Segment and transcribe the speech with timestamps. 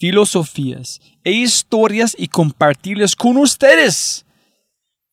[0.00, 4.24] filosofías e historias y compartirlas con ustedes.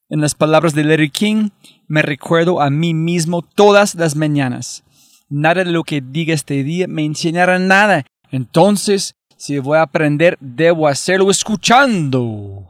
[0.09, 1.49] En las palabras de Larry King,
[1.87, 4.85] me recuerdo a mí mismo todas las mañanas.
[5.29, 8.05] Nada de lo que diga este día me enseñará nada.
[8.31, 12.65] Entonces, si voy a aprender, debo hacerlo escuchando.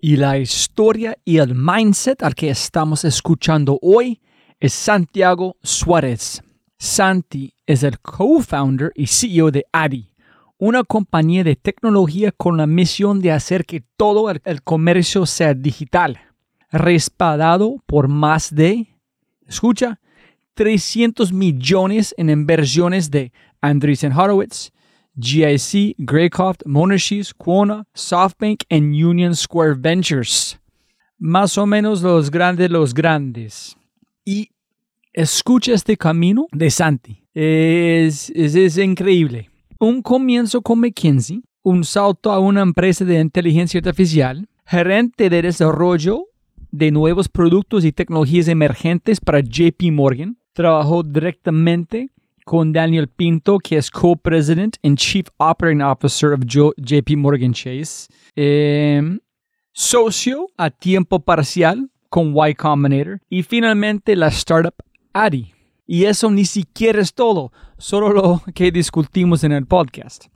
[0.00, 4.20] Y la historia y el mindset al que estamos escuchando hoy
[4.58, 6.42] es Santiago Suárez.
[6.78, 10.09] Santi es el co-founder y CEO de ADI,
[10.60, 16.20] una compañía de tecnología con la misión de hacer que todo el, comercio sea digital,
[16.70, 18.86] respaldado por más de,
[19.48, 19.98] escucha,
[20.54, 24.70] 300 millones en inversiones de Andreessen Horowitz,
[25.18, 30.60] GIC, Greycroft, Monashis, Quona, SoftBank y Union Square Ventures.
[31.18, 33.76] Más o menos los grandes, los grandes.
[34.26, 34.50] Y
[35.14, 37.24] escucha este camino de Santi.
[37.32, 39.49] es, es increíble
[39.80, 46.26] un comienzo con McKinsey, un salto a una empresa de inteligencia artificial, gerente de desarrollo
[46.70, 50.36] de nuevos productos y tecnologías emergentes para JP Morgan.
[50.52, 52.10] Trabajó directamente
[52.44, 58.06] con Daniel Pinto, que es co-president and chief operating officer of JP Morgan Chase.
[58.36, 59.18] Em,
[59.72, 63.20] socio a tiempo parcial con Y Combinator.
[63.30, 64.74] Y finalmente la startup
[65.14, 65.54] Adi
[65.90, 70.26] y eso ni siquiera es todo, solo lo que discutimos en el podcast.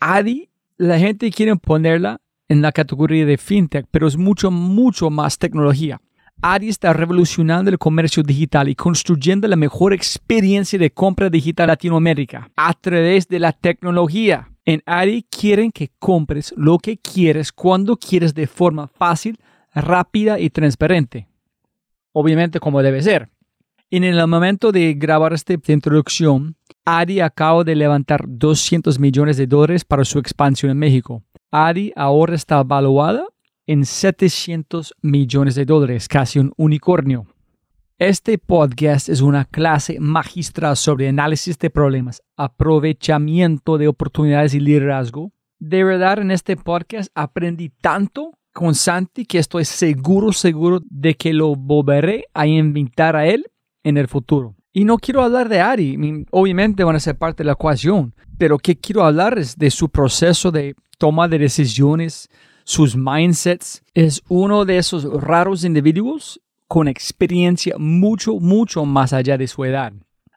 [0.00, 5.38] ADI, la gente quiere ponerla en la categoría de fintech, pero es mucho, mucho más
[5.38, 6.00] tecnología.
[6.40, 11.68] ADI está revolucionando el comercio digital y construyendo la mejor experiencia de compra digital en
[11.68, 14.48] Latinoamérica a través de la tecnología.
[14.64, 19.38] En ADI quieren que compres lo que quieres cuando quieres de forma fácil,
[19.74, 21.26] rápida y transparente.
[22.12, 23.28] Obviamente como debe ser.
[23.90, 26.57] En el momento de grabar esta introducción,
[26.90, 31.22] Adi acaba de levantar 200 millones de dólares para su expansión en México.
[31.50, 33.26] Adi ahora está valuada
[33.66, 37.26] en 700 millones de dólares, casi un unicornio.
[37.98, 45.30] Este podcast es una clase magistral sobre análisis de problemas, aprovechamiento de oportunidades y liderazgo.
[45.58, 51.34] De verdad, en este podcast aprendí tanto con Santi que estoy seguro, seguro de que
[51.34, 53.44] lo volveré a invitar a él
[53.84, 54.54] en el futuro.
[54.78, 58.58] Y no quiero hablar de Ari, obviamente van a ser parte de la ecuación, pero
[58.58, 62.30] que quiero hablar es de su proceso de toma de decisiones,
[62.62, 63.82] sus mindsets.
[63.92, 69.92] Es uno de esos raros individuos con experiencia mucho, mucho más allá de su edad.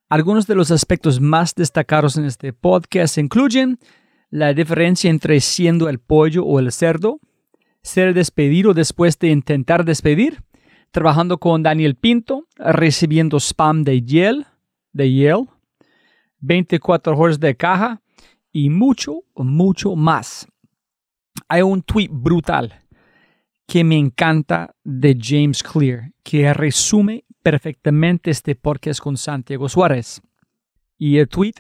[0.09, 3.78] Algunos de los aspectos más destacados en este podcast incluyen
[4.31, 7.19] la diferencia entre siendo el pollo o el cerdo,
[7.84, 10.41] ser despedido después de intentar despedir,
[10.91, 14.46] trabajando con Daniel Pinto, recibiendo spam de Yale,
[14.94, 15.46] de Yale,
[16.40, 18.02] 24 horas de caja
[18.52, 20.47] y mucho, mucho más.
[21.47, 22.81] Hay un tweet brutal
[23.66, 30.22] que me encanta de James Clear, que resume perfectamente este podcast con Santiago Suárez.
[30.97, 31.53] Y el tweet,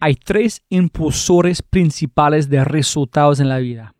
[0.00, 3.94] hay tres impulsores principales de resultados en la vida.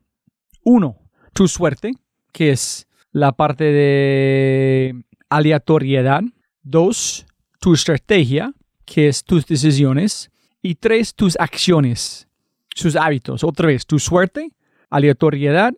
[0.64, 0.96] Uno,
[1.34, 1.92] tu suerte,
[2.32, 6.22] que es la parte de aleatoriedad.
[6.62, 7.26] Dos,
[7.60, 8.52] tu estrategia,
[8.84, 10.30] que es tus decisiones.
[10.60, 12.28] Y tres, tus acciones,
[12.74, 13.44] sus hábitos.
[13.44, 14.50] Otra vez, tu suerte,
[14.90, 15.72] aleatoriedad.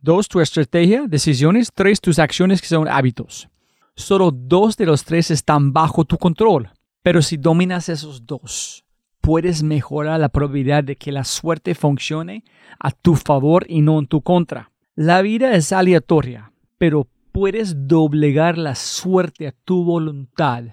[0.00, 1.70] Dos, tu estrategia, decisiones.
[1.74, 3.48] Tres, tus acciones, que son hábitos.
[3.96, 6.70] Solo dos de los tres están bajo tu control.
[7.02, 8.84] Pero si dominas esos dos,
[9.20, 12.44] puedes mejorar la probabilidad de que la suerte funcione
[12.78, 14.70] a tu favor y no en tu contra.
[14.94, 16.49] La vida es aleatoria
[16.80, 20.64] pero puedes doblegar la suerte a tu voluntad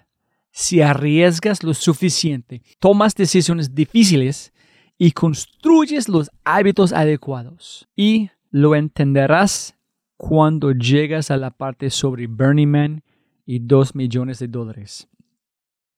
[0.52, 4.54] si arriesgas lo suficiente, tomas decisiones difíciles
[4.98, 7.90] y construyes los hábitos adecuados.
[7.94, 9.78] Y lo entenderás
[10.16, 13.04] cuando llegas a la parte sobre Burning Man
[13.46, 15.10] y 2 millones de dólares.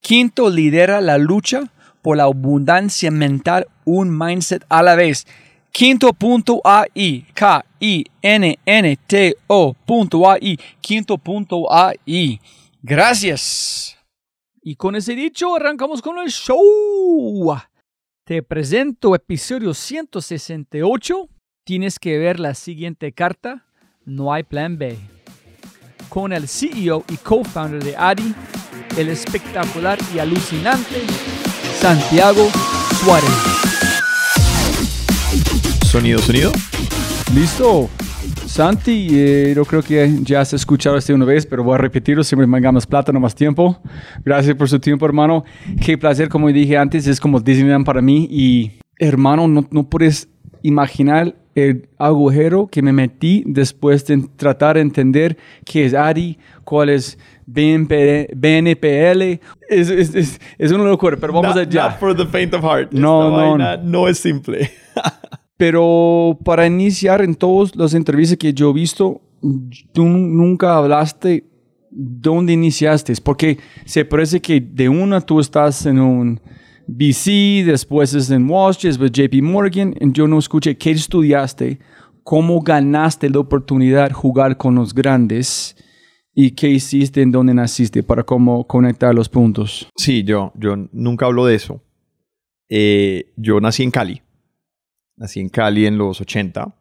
[0.00, 1.70] Quinto lidera la lucha
[2.02, 5.26] por la abundancia mental, un mindset a la vez.
[5.72, 7.68] Quinto.ai, K-I-N-N-T-O.ai,
[10.80, 12.40] quinto.ai.
[12.82, 13.98] Gracias.
[14.62, 17.56] Y con ese dicho, arrancamos con el show.
[18.24, 21.28] Te presento episodio 168.
[21.64, 23.66] Tienes que ver la siguiente carta.
[24.04, 24.98] No hay plan B.
[26.10, 28.34] Con el CEO y co-founder de ADI,
[28.98, 31.06] el espectacular y alucinante
[31.78, 32.48] Santiago
[33.00, 33.30] Suárez.
[35.86, 36.50] Sonido, sonido.
[37.32, 37.88] Listo.
[38.44, 42.24] Santi, eh, yo creo que ya has escuchado este una vez, pero voy a repetirlo,
[42.24, 43.80] siempre me más plata, no más tiempo.
[44.24, 45.44] Gracias por su tiempo, hermano.
[45.80, 48.26] Qué placer, como dije antes, es como Disneyland para mí.
[48.28, 50.28] Y, hermano, no, no puedes
[50.62, 56.88] imaginar el agujero que me metí después de tratar de entender qué es ADI, cuál
[56.90, 59.40] es BNP, BNPL.
[59.68, 61.88] Es, es, es, es una locura, pero vamos Not- allá.
[61.90, 62.92] Not for the faint of heart.
[62.92, 64.70] No, no, vaina no es simple.
[65.56, 69.20] Pero para iniciar en todas las entrevistas que yo he visto,
[69.92, 71.44] tú nunca hablaste
[71.90, 76.40] dónde iniciaste, porque se parece que de una tú estás en un
[76.92, 81.78] BC, después es en Wall Street, después JP Morgan, y yo no escuché qué estudiaste,
[82.24, 85.76] cómo ganaste la oportunidad de jugar con los grandes
[86.34, 89.88] y qué hiciste, en dónde naciste, para cómo conectar los puntos.
[89.96, 91.80] Sí, yo, yo nunca hablo de eso.
[92.68, 94.22] Eh, yo nací en Cali.
[95.16, 96.74] Nací en Cali en los 80.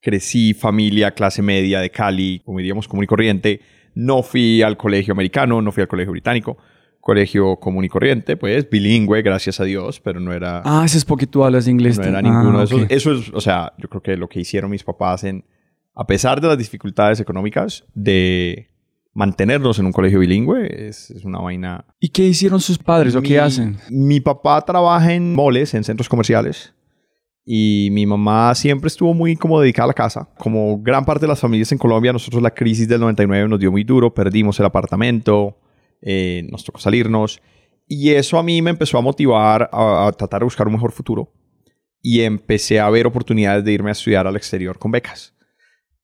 [0.00, 3.60] Crecí familia, clase media de Cali, como diríamos, común y corriente.
[3.94, 6.56] No fui al colegio americano, no fui al colegio británico.
[7.02, 11.04] Colegio común y corriente, pues bilingüe, gracias a Dios, pero no era, Ah, ese es
[11.04, 11.98] porque tú hablas inglés.
[11.98, 12.82] no era Ah, ninguno de esos.
[12.88, 15.44] Eso es, o sea, yo creo que lo que hicieron mis papás en,
[15.96, 18.70] a pesar de las dificultades económicas, de
[19.14, 23.20] mantenernos en un colegio bilingüe, es, es una vaina ¿Y qué hicieron sus padres o
[23.20, 23.78] mi- qué hacen?
[23.90, 26.72] Mi papá trabaja en moles, en centros comerciales.
[27.44, 30.28] Y mi mamá siempre estuvo muy como dedicada a la casa.
[30.38, 33.72] Como gran parte de las familias en Colombia, nosotros la crisis del 99 nos dio
[33.72, 34.14] muy duro.
[34.14, 35.58] Perdimos el apartamento,
[36.02, 37.40] eh, nos tocó salirnos.
[37.88, 41.32] Y eso a mí me empezó a motivar a, tratar de buscar un mejor futuro.
[42.00, 45.34] Y empecé a ver oportunidades de irme a estudiar al exterior con becas.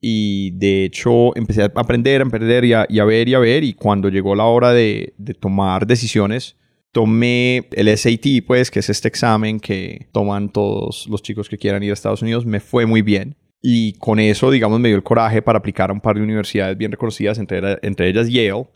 [0.01, 3.39] Y de hecho empecé a aprender, a aprender y a, y a ver y a
[3.39, 3.65] ver.
[3.65, 6.57] Y cuando llegó la hora de, de tomar decisiones,
[6.93, 11.83] tomé el SAT, pues, que es este examen que toman todos los chicos que quieran
[11.83, 12.47] ir a Estados Unidos.
[12.47, 13.37] Me fue muy bien.
[13.61, 16.77] Y con eso, digamos, me dio el coraje para aplicar a un par de universidades
[16.79, 18.69] bien reconocidas, entre, entre ellas Yale.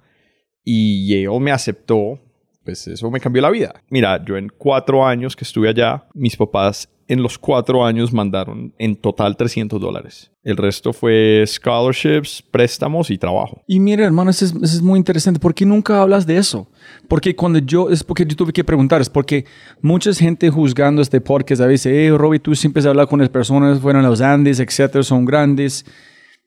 [0.64, 2.18] Y Yale me aceptó.
[2.64, 3.82] Pues eso me cambió la vida.
[3.90, 8.72] Mira, yo en cuatro años que estuve allá, mis papás en los cuatro años mandaron
[8.78, 10.30] en total 300 dólares.
[10.42, 13.62] El resto fue scholarships, préstamos y trabajo.
[13.66, 15.38] Y mira, hermano, eso es, es muy interesante.
[15.38, 16.68] ¿Por qué nunca hablas de eso?
[17.08, 19.44] Porque cuando yo, es porque yo tuve que preguntar, es porque
[19.82, 23.80] mucha gente juzgando este podcast a veces, eh, Robbie, tú siempre hablas con las personas,
[23.80, 25.84] fueron a los Andes, etcétera, son grandes.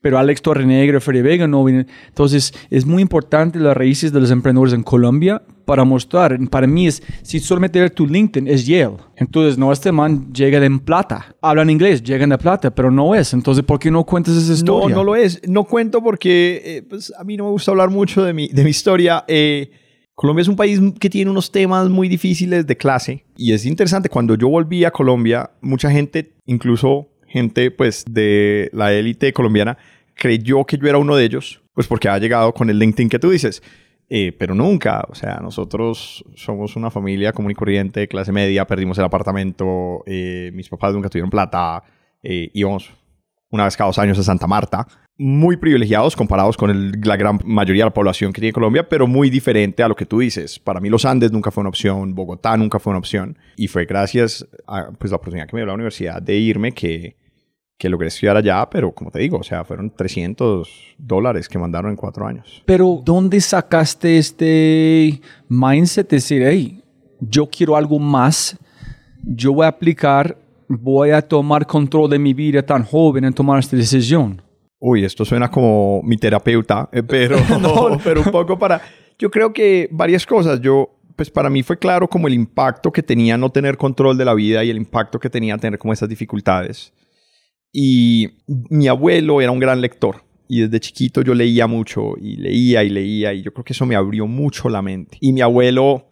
[0.06, 1.88] Pero Alex Torrenegro, Freddy Vega no vienen.
[2.10, 6.38] Entonces, es muy importante las raíces de los emprendedores en Colombia para mostrar.
[6.52, 8.98] Para mí, es si solamente ver tu LinkedIn, es Yale.
[9.16, 11.36] Entonces, no, este man llega de en plata.
[11.42, 13.34] Hablan inglés, llegan de plata, pero no es.
[13.34, 14.96] Entonces, ¿por qué no cuentas esa No, historia?
[14.96, 15.42] no lo es.
[15.50, 18.64] No cuento porque eh, pues, a mí no me gusta hablar mucho de mi, de
[18.64, 19.26] mi historia.
[19.28, 19.72] Eh,
[20.14, 24.08] Colombia es un país que tiene unos temas muy difíciles de clase y es interesante.
[24.08, 29.80] Cuando yo volví a Colombia, mucha gente, incluso gente pues de la élite colombiana,
[30.16, 33.20] creyó que yo era uno de ellos, pues porque ha llegado con el LinkedIn que
[33.20, 33.62] tú dices.
[34.08, 39.00] Eh, pero nunca, o sea, nosotros somos una familia común y corriente, clase media, perdimos
[39.00, 41.82] el apartamento, eh, mis papás nunca tuvieron plata,
[42.22, 42.92] eh, íbamos
[43.50, 44.86] una vez cada dos años a Santa Marta.
[45.18, 49.08] Muy privilegiados comparados con el- la gran mayoría de la población que tiene Colombia, pero
[49.08, 50.60] muy diferente a lo que tú dices.
[50.60, 53.38] Para mí los Andes nunca fue una opción, Bogotá nunca fue una opción.
[53.56, 57.16] Y fue gracias a pues, la oportunidad que me dio la universidad de irme que,
[57.78, 61.92] que logré estudiar allá, pero como te digo, o sea, fueron 300 dólares que mandaron
[61.92, 62.64] en cuatro años.
[62.66, 66.82] Pero, ¿dónde sacaste este mindset de decir, hey,
[67.20, 68.58] yo quiero algo más,
[69.24, 73.60] yo voy a aplicar, voy a tomar control de mi vida tan joven en tomar
[73.60, 74.42] esta decisión?
[74.80, 77.38] Uy, esto suena como mi terapeuta, eh, pero,
[78.04, 78.82] pero un poco para...
[79.18, 80.60] Yo creo que varias cosas.
[80.60, 84.26] Yo, pues para mí fue claro como el impacto que tenía no tener control de
[84.26, 86.94] la vida y el impacto que tenía tener como esas dificultades.
[87.78, 88.30] Y
[88.70, 92.90] mi abuelo era un gran lector y desde chiquito yo leía mucho y leía y
[92.90, 95.18] leía y yo creo que eso me abrió mucho la mente.
[95.20, 96.06] Y mi abuelo, o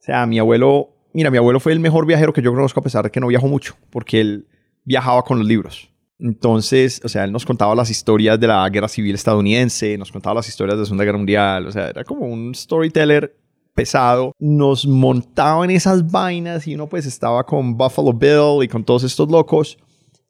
[0.00, 3.04] sea, mi abuelo, mira, mi abuelo fue el mejor viajero que yo conozco a pesar
[3.04, 4.48] de que no viajó mucho, porque él
[4.82, 5.88] viajaba con los libros.
[6.18, 10.34] Entonces, o sea, él nos contaba las historias de la guerra civil estadounidense, nos contaba
[10.34, 13.36] las historias de la Segunda Guerra Mundial, o sea, era como un storyteller
[13.72, 14.32] pesado.
[14.40, 19.04] Nos montaba en esas vainas y uno pues estaba con Buffalo Bill y con todos
[19.04, 19.78] estos locos.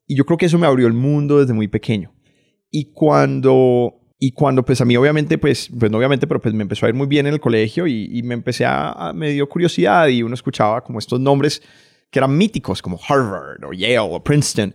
[0.07, 2.13] Y yo creo que eso me abrió el mundo desde muy pequeño.
[2.71, 6.63] Y cuando, y cuando pues a mí obviamente, pues, pues no obviamente, pero pues me
[6.63, 9.49] empezó a ir muy bien en el colegio y, me empecé a, a- me dio
[9.49, 11.63] curiosidad y uno escuchaba como estos nombres
[12.11, 14.75] que eran míticos como Harvard o Yale o Princeton.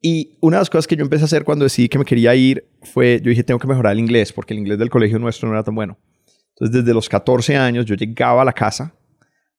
[0.00, 2.34] Y una de las cosas que yo empecé a hacer cuando decidí que me quería
[2.34, 5.48] ir fue, yo dije, tengo que mejorar el inglés porque el inglés del colegio nuestro
[5.48, 5.98] no era tan bueno.
[6.50, 8.94] Entonces, desde los 14 años, yo llegaba a la casa,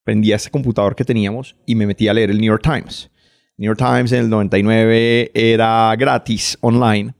[0.03, 3.09] prendía ese computador que teníamos y me metía a leer el New York Times.
[3.57, 7.13] New York Times en el 99 era gratis online,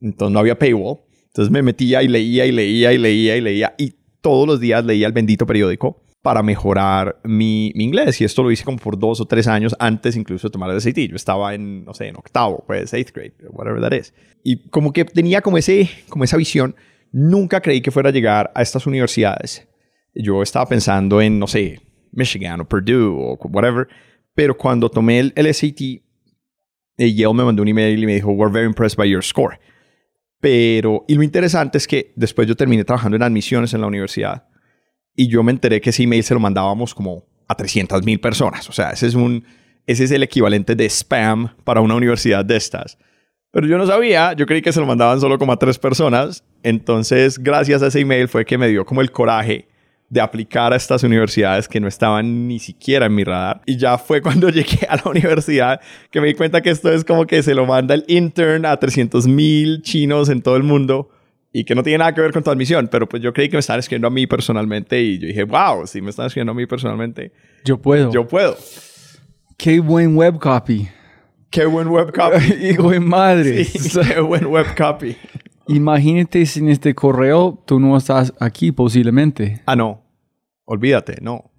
[0.00, 0.98] entonces no había paywall.
[1.26, 4.84] Entonces me metía y leía y leía y leía y leía y todos los días
[4.84, 8.20] leía el bendito periódico para mejorar mi, mi inglés.
[8.20, 10.80] Y esto lo hice como por dos o tres años antes incluso de tomar el
[10.80, 10.96] SAT.
[11.10, 14.12] Yo estaba en, no sé, en octavo, pues eighth grade, whatever that is.
[14.42, 16.74] Y como que tenía como, ese, como esa visión.
[17.12, 19.68] Nunca creí que fuera a llegar a estas universidades.
[20.14, 23.86] Yo estaba pensando en, no sé, Michigan o Purdue o whatever.
[24.36, 28.52] Pero cuando tomé el, SAT, eh, Yale me mandó un email y me dijo, we're
[28.52, 29.58] very impressed by your score.
[30.40, 34.46] Pero, y lo interesante es que después yo terminé trabajando en admisiones en la universidad
[35.16, 38.68] y yo me enteré que ese email se lo mandábamos como a 300 mil personas.
[38.68, 39.42] O sea, ese es, un,
[39.86, 42.98] ese es el equivalente de spam para una universidad de estas.
[43.52, 46.44] Pero yo no sabía, yo creí que se lo mandaban solo como a tres personas.
[46.62, 49.66] Entonces, gracias a ese email fue que me dio como el coraje
[50.08, 53.60] de aplicar a estas universidades que no estaban ni siquiera en mi radar.
[53.66, 57.04] Y ya fue cuando llegué a la universidad que me di cuenta que esto es
[57.04, 61.10] como que se lo manda el intern a 300 mil chinos en todo el mundo
[61.52, 62.88] y que no tiene nada que ver con tu admisión.
[62.90, 65.86] Pero pues yo creí que me estaban escribiendo a mí personalmente y yo dije, wow,
[65.86, 67.32] si me están escribiendo a mí personalmente,
[67.64, 68.12] Yo puedo.
[68.12, 68.56] yo puedo.
[69.56, 70.86] Qué buen web copy.
[71.50, 72.44] Qué buen web copy.
[72.70, 73.64] Hijo de madre.
[73.64, 75.16] Sí, qué buen web copy.
[75.68, 79.62] Imagínate sin este correo tú no estás aquí posiblemente.
[79.66, 80.02] Ah, no.
[80.64, 81.50] Olvídate, no.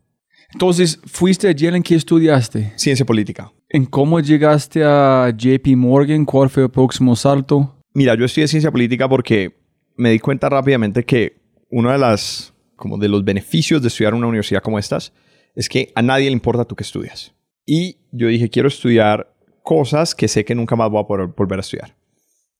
[0.53, 2.73] Entonces, ¿fuiste a Yale en qué estudiaste?
[2.75, 3.51] Ciencia política.
[3.69, 6.23] ¿En cómo llegaste a JP Morgan?
[6.25, 7.83] ¿Cuál fue el próximo salto?
[7.93, 9.57] Mira, yo estudié ciencia política porque
[9.97, 14.19] me di cuenta rápidamente que uno de las como de los beneficios de estudiar en
[14.19, 15.11] una universidad como estas
[15.55, 17.33] es que a nadie le importa tú que estudias.
[17.65, 21.59] Y yo dije, quiero estudiar cosas que sé que nunca más voy a poder volver
[21.59, 21.97] a estudiar.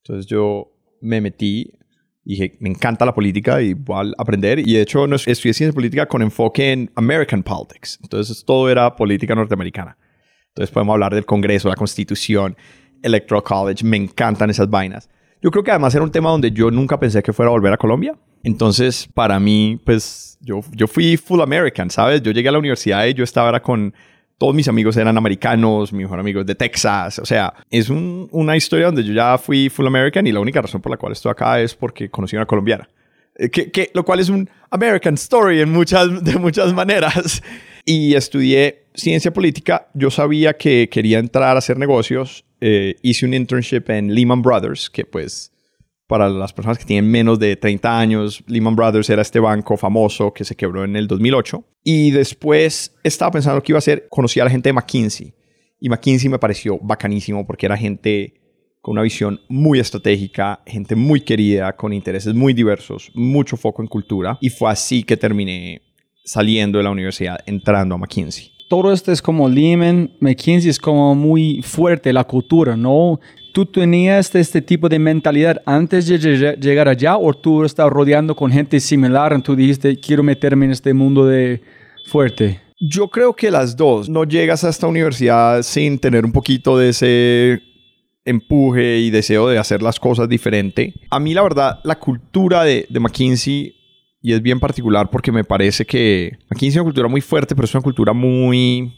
[0.04, 1.72] Entonces yo me metí,
[2.24, 4.60] dije, me encanta la política y voy a aprender.
[4.60, 8.00] Y de hecho estudié ciencia política con enfoque en American politics.
[8.02, 9.98] Entonces todo era política norteamericana.
[10.50, 12.58] Entonces podemos hablar del Congreso, la Constitución,
[13.02, 13.86] Electoral College.
[13.86, 15.10] Me encantan esas vainas.
[15.42, 17.72] Yo creo que además era un tema donde yo nunca pensé que fuera a volver
[17.72, 18.18] a Colombia.
[18.44, 22.22] Entonces, para mí, pues yo, yo fui full American, ¿sabes?
[22.22, 23.94] Yo llegué a la universidad y yo estaba era con...
[24.38, 27.20] Todos mis amigos eran americanos, mi mejor amigo es de Texas.
[27.20, 30.62] O sea, es un- una historia donde yo ya fui full American y la única
[30.62, 32.88] razón por la cual estoy acá es porque conocí a una colombiana.
[33.36, 37.42] Eh, Que, que- lo cual es un American story en muchas, de muchas maneras.
[37.90, 39.88] Y estudié ciencia política.
[39.94, 42.44] Yo sabía que quería entrar a hacer negocios.
[42.60, 45.54] Eh, hice un internship en Lehman Brothers, que pues
[46.08, 50.34] para las personas que tienen menos de 30 años, Lehman Brothers era este banco famoso
[50.34, 51.64] que se quebró en el 2008.
[51.84, 54.08] Y después estaba pensando qué iba a hacer.
[54.10, 55.34] Conocí a la gente de McKinsey.
[55.80, 58.34] Y McKinsey me pareció bacanísimo porque era gente
[58.82, 63.90] con una visión muy estratégica, gente muy querida, con intereses muy diversos, mucho foco en
[63.90, 64.38] cultura.
[64.40, 65.82] Y fue así que terminé
[66.24, 68.52] saliendo de la universidad, entrando a McKinsey.
[68.70, 73.20] Todo esto es como Lehman, McKinsey es como muy fuerte la cultura, ¿no?
[73.58, 78.36] ¿Tú tenías este tipo de mentalidad antes de lle- llegar allá o tú estabas rodeando
[78.36, 81.64] con gente similar y tú dijiste, quiero meterme en este mundo de
[82.06, 82.62] fuerte?
[82.80, 84.10] Yo creo que las dos.
[84.10, 87.64] No llegas a esta universidad sin tener un poquito de ese
[88.26, 90.94] empuje y deseo de hacer las cosas diferente.
[91.10, 93.74] A mí la verdad, la cultura de, de McKinsey,
[94.22, 97.66] y es bien particular porque me parece que McKinsey es una cultura muy fuerte, pero
[97.66, 98.94] es una cultura muy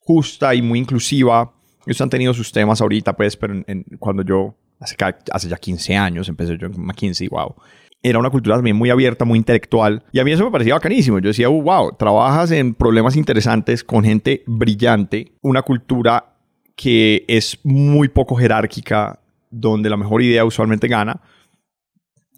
[0.00, 1.53] justa y muy inclusiva.
[1.86, 4.96] Ellos han tenido sus temas ahorita, pues, pero en- en- cuando yo, hace,
[5.32, 7.54] hace ya 15 años, empecé yo en McKinsey, wow.
[8.02, 10.02] Era una cultura también muy abierta, muy intelectual.
[10.12, 11.18] Y a mí eso me parecía bacanísimo.
[11.20, 16.34] Yo decía, "Uh, wow, trabajas en problemas interesantes con gente brillante, una cultura
[16.76, 21.20] que es muy poco jerárquica, donde la mejor idea usualmente gana.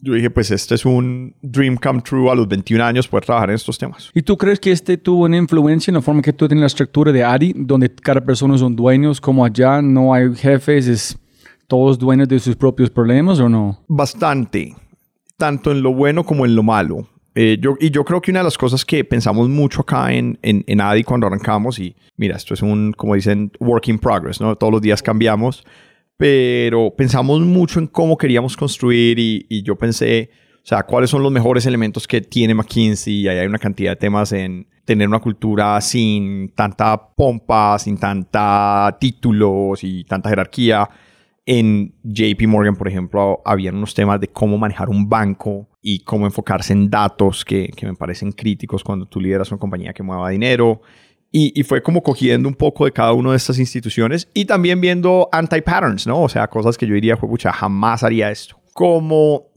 [0.03, 3.51] Yo dije, pues este es un dream come true a los 21 años poder trabajar
[3.51, 4.11] en estos temas.
[4.15, 6.67] ¿Y tú crees que este tuvo una influencia en la forma que tú tienes la
[6.67, 11.19] estructura de ARI, donde cada persona son dueños, como allá no hay jefes, es
[11.67, 13.83] todos dueños de sus propios problemas o no?
[13.89, 14.77] bastante,
[15.37, 17.09] tanto en lo bueno como en lo malo.
[17.35, 20.39] Eh, yo, y yo creo que una de las cosas que pensamos mucho acá en,
[20.41, 24.41] en, en ADI cuando arrancamos, y mira, esto es un, como dicen, work in progress,
[24.41, 24.57] ¿no?
[24.57, 25.63] Todos los días cambiamos,
[26.17, 31.31] pero pensamos mucho en cómo queríamos construir y, yo pensé, o sea, cuáles son los
[31.31, 35.19] mejores elementos que tiene McKinsey y ahí hay una cantidad de temas en tener una
[35.19, 40.89] cultura sin tanta pompa, sin tanta títulos y tanta jerarquía.
[41.45, 46.27] En JP Morgan, por ejemplo, habían unos temas de cómo manejar un banco y cómo
[46.27, 50.31] enfocarse en datos que, que me parecen críticos cuando tú lideras una compañía que mueva
[50.31, 50.81] dinero.
[51.33, 55.29] Y, fue como cogiendo un poco de cada una de estas instituciones y también viendo
[55.33, 56.23] anti-patterns, ¿no?
[56.23, 58.59] O sea, cosas que yo diría, pucha, jamás haría esto.
[58.73, 59.49] Como,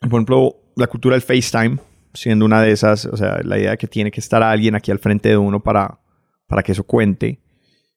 [0.00, 1.78] por ejemplo, la cultura del FaceTime,
[2.12, 4.90] siendo una de esas, o sea, la idea de que tiene que estar alguien aquí
[4.90, 6.00] al frente de uno para,
[6.46, 7.40] para que eso cuente.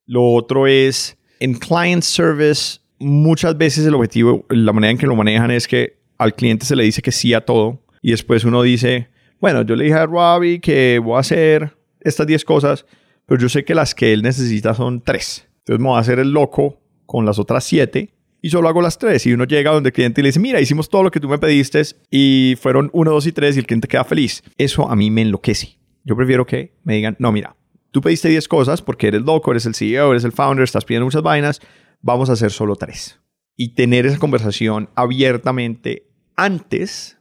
[0.05, 5.15] Lo otro es, en client service, muchas veces el objetivo, la manera en que lo
[5.15, 8.61] manejan es que al cliente se le dice que sí a todo y después uno
[8.61, 12.85] dice, bueno, yo le dije a Robbie que voy a hacer estas 10 cosas,
[13.25, 15.47] pero yo sé que las que él necesita son 3.
[15.59, 18.99] Entonces me voy a hacer el loco con las otras 7 y solo hago las
[18.99, 19.25] 3.
[19.25, 21.27] Y uno llega donde el cliente y le dice, mira, hicimos todo lo que tú
[21.27, 24.43] me pediste y fueron 1, 2 y 3 y el cliente queda feliz.
[24.57, 25.79] Eso a mí me enloquece.
[26.03, 27.55] Yo prefiero que me digan, no, mira,
[27.91, 31.05] tú pediste 10 cosas porque eres loco, eres el CEO, eres el founder, estás pidiendo
[31.05, 31.61] muchas vainas,
[32.01, 33.19] vamos a hacer solo 3.
[33.57, 37.17] Y tener esa conversación abiertamente antes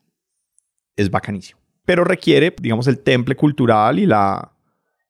[0.97, 1.61] es bacanísimo.
[1.87, 4.54] Pero requiere, digamos, el temple cultural y la,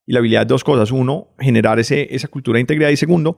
[0.05, 0.91] y la habilidad de dos cosas.
[0.91, 2.89] Uno, generar ese, esa cultura de integridad.
[2.89, 3.37] Y segundo,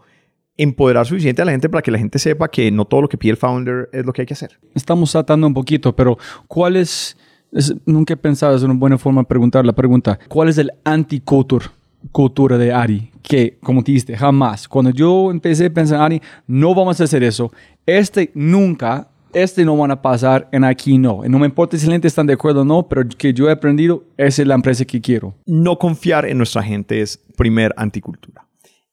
[0.57, 3.17] empoderar suficiente a la gente para que la gente sepa que no todo lo que
[3.17, 4.59] pide el founder es lo que hay que hacer.
[4.73, 7.15] Estamos saltando un poquito, pero ¿cuál es,
[7.51, 10.71] es- nunca he pensado, es una buena forma de preguntar la pregunta, ¿cuál es el
[10.83, 11.65] anti-culture?
[12.11, 14.67] cultura de Ari, que como te dijiste, jamás.
[14.67, 17.51] Cuando yo empecé a pensar, Ari, no vamos a hacer eso.
[17.85, 21.21] Este nunca, este no van a pasar, en aquí no.
[21.27, 23.51] No me importa si la gente está de acuerdo o no, pero que yo he
[23.51, 25.35] aprendido, esa es la empresa que quiero.
[25.45, 28.47] No confiar en nuestra gente es primer anticultura.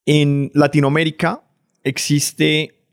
[0.06, 1.42] En Latinoamérica
[1.82, 2.84] existe,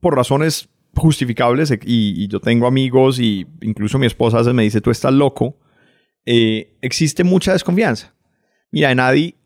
[0.00, 1.76] por razones justificables, y,
[2.24, 5.58] y yo tengo amigos y incluso mi esposa a me dice, tú estás loco,
[6.24, 8.14] eh, existe mucha desconfianza.
[8.70, 9.36] Mira, en ADI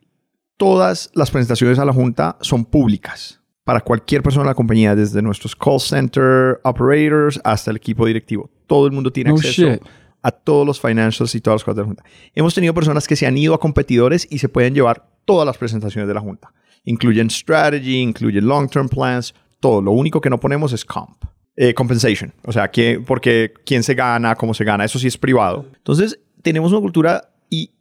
[0.56, 5.20] todas las presentaciones a la junta son públicas para cualquier persona de la compañía, desde
[5.20, 8.48] nuestros call center operators hasta el equipo directivo.
[8.66, 9.82] Todo el mundo tiene No acceso shit.
[10.22, 12.04] a todos los financials y todas las cosas de la junta.
[12.34, 15.58] Hemos tenido personas que se han ido a competidores y se pueden llevar todas las
[15.58, 16.54] presentaciones de la junta.
[16.84, 19.82] Incluyen strategy, incluyen long-term plans, todo.
[19.82, 21.22] Lo único que no ponemos es comp.
[21.54, 22.32] Eh, compensation.
[22.46, 25.66] O sea, que, porque quién se gana, cómo se gana, eso sí es privado.
[25.76, 27.72] Entonces, tenemos una cultura y,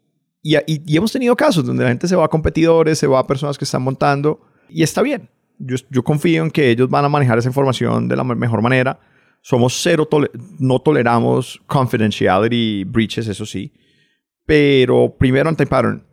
[0.44, 3.20] y, y- y hemos tenido casos donde la gente se va a competidores, se va
[3.20, 5.30] a personas que están montando y está bien.
[5.60, 8.62] Yo, yo confío en que ellos van a manejar esa información de la me- mejor
[8.62, 9.00] manera.
[9.42, 13.72] Somos cero, tole- no toleramos confidentiality breaches, eso sí.
[14.46, 16.04] Pero primero anti-pattern.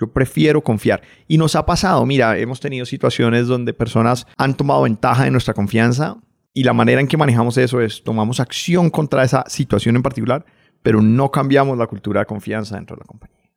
[0.00, 1.00] Yo prefiero confiar.
[1.28, 5.54] Y nos ha pasado, mira, hemos tenido situaciones donde personas han tomado ventaja de nuestra
[5.54, 6.16] confianza
[6.52, 10.44] y la manera en que manejamos eso es tomamos acción contra esa situación en particular,
[10.82, 13.48] pero no cambiamos la cultura de confianza dentro de la compañía.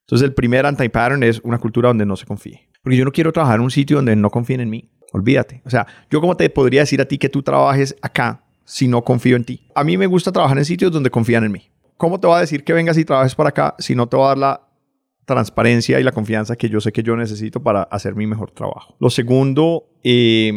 [0.00, 2.69] Entonces el primer anti-pattern es una cultura donde no se confíe.
[2.82, 4.90] Porque yo no quiero trabajar en un sitio donde no confíen en mí.
[5.12, 5.62] Olvídate.
[5.64, 9.02] O sea, yo como te podría decir a ti que tú trabajes acá si no
[9.02, 9.68] confío en ti.
[9.74, 11.70] A mí me gusta trabajar en sitios donde confían en mí.
[11.96, 14.24] ¿Cómo te voy a decir que vengas y trabajes para acá si no te voy
[14.24, 14.68] a dar la
[15.26, 18.96] transparencia y la confianza que yo sé que yo necesito para hacer mi mejor trabajo?
[19.00, 20.52] Lo segundo, eh,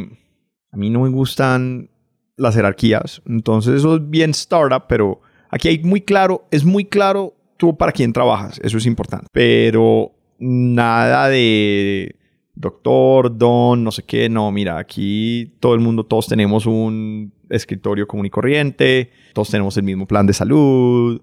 [0.72, 1.90] a mí no me gustan
[2.38, 3.22] las jerarquías.
[3.26, 7.92] Entonces eso es bien startup, pero aquí hay muy claro, es muy claro tú para
[7.92, 8.60] quién trabajas.
[8.64, 9.28] Eso es importante.
[9.32, 12.16] Pero nada de
[12.56, 14.30] doctor, don, no sé qué.
[14.30, 19.78] No, mira, aquí todo el mundo, todos tenemos un escritorio común y corriente, todos tenemos
[19.78, 21.22] el mismo plan de salud,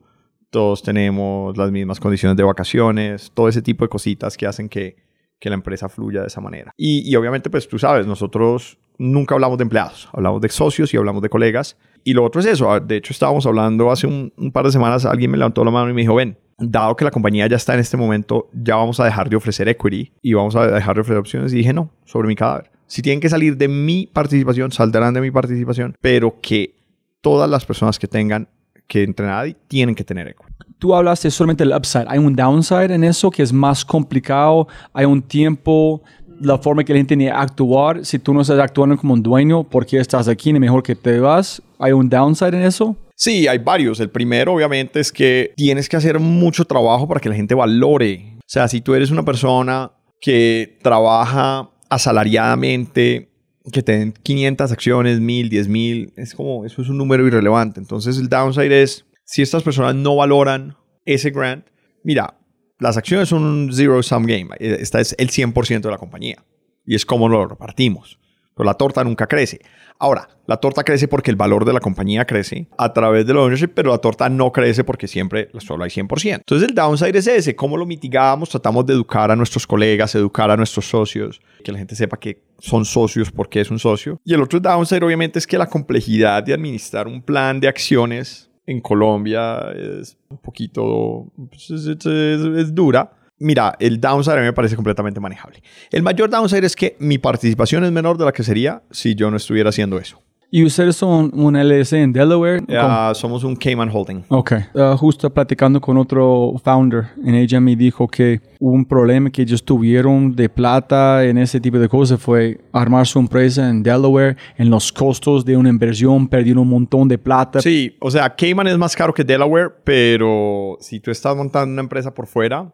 [0.50, 4.96] todos tenemos las mismas condiciones de vacaciones, todo ese tipo de cositas que hacen que,
[5.38, 6.72] que la empresa fluya de esa manera.
[6.76, 11.22] Y, obviamente, pues tú sabes, nosotros nunca hablamos de empleados, hablamos de socios y hablamos
[11.22, 11.76] de colegas.
[12.04, 15.04] Y lo otro es eso, de hecho estábamos hablando hace un, un par de semanas,
[15.04, 17.74] alguien me levantó la mano y me dijo, ven, dado que la compañía ya está
[17.74, 21.00] en este momento, ya vamos a dejar de ofrecer equity y vamos a dejar de
[21.00, 21.52] ofrecer opciones.
[21.52, 22.70] Y dije, no, sobre mi cadáver.
[22.86, 26.74] Si tienen que salir de mi participación, saldrán de mi participación, pero que
[27.20, 28.48] todas las personas que tengan
[28.86, 30.52] que entrenar tienen que tener equity.
[30.78, 32.06] Tú hablaste solamente del upside.
[32.08, 34.66] ¿Hay un downside en eso que es más complicado?
[34.92, 36.02] ¿Hay un tiempo,
[36.40, 38.04] la forma que la gente tiene que actuar?
[38.04, 40.50] Si tú no estás actuando como un dueño, ¿por qué estás aquí?
[40.50, 41.62] Es mejor que te vas.
[41.78, 42.96] ¿Hay un downside en eso?
[43.20, 44.00] Sí, hay varios.
[44.00, 48.38] El primero, obviamente, es que tienes que hacer mucho trabajo para que la gente valore.
[48.38, 53.28] O sea, si tú eres una persona que trabaja asalariadamente,
[53.70, 57.78] que te den 500 acciones, 1000, 10.000, es como, eso es un número irrelevante.
[57.78, 61.66] Entonces, el downside es, si estas personas no valoran ese grant,
[62.02, 62.38] mira,
[62.78, 64.48] las acciones son un zero-sum game.
[64.58, 66.42] Esta es el 100% de la compañía.
[66.86, 68.18] Y es como lo repartimos.
[68.56, 69.60] Pero la torta nunca crece.
[70.00, 73.68] Ahora, la torta crece porque el valor de la compañía crece a través del ownership,
[73.74, 76.36] pero la torta no crece porque siempre solo hay 100%.
[76.36, 80.50] Entonces el downside es ese, cómo lo mitigamos, tratamos de educar a nuestros colegas, educar
[80.50, 84.18] a nuestros socios, que la gente sepa que son socios porque es un socio.
[84.24, 88.50] Y el otro downside obviamente es que la complejidad de administrar un plan de acciones
[88.66, 89.60] en Colombia
[90.00, 93.12] es un poquito, pues, es, es- es- es dura.
[93.40, 95.62] Mira, el downside a mí me parece completamente manejable.
[95.90, 99.30] El mayor downside es que mi participación es menor de la que sería si yo
[99.30, 100.20] no estuviera haciendo eso.
[100.52, 102.62] ¿Y ustedes son un LLC en Delaware?
[102.76, 104.24] Ah, somos un Cayman Holding.
[104.28, 104.52] Ok.
[104.74, 109.64] Ah, justo platicando con otro founder, en ella me dijo que un problema que ellos
[109.64, 114.70] tuvieron de plata en ese tipo de cosas fue armar su empresa en Delaware, en
[114.70, 117.60] los costos de una inversión, perdieron un montón de plata.
[117.60, 121.82] Sí, o sea, Cayman es más caro que Delaware, pero si tú estás montando una
[121.82, 122.72] empresa por fuera,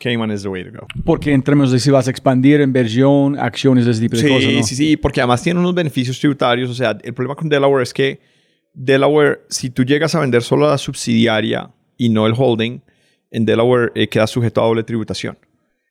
[0.00, 0.86] Cayman is the way to go.
[1.04, 4.52] Porque en términos de si vas a expandir inversión, acciones, ese tipo de Sí, cosas,
[4.52, 4.62] ¿no?
[4.62, 6.70] sí, sí, porque además tiene unos beneficios tributarios.
[6.70, 8.20] O sea, el problema con Delaware es que
[8.72, 12.80] Delaware, si tú llegas a vender solo la subsidiaria y no el holding,
[13.30, 15.38] en Delaware eh, queda sujeto a doble tributación.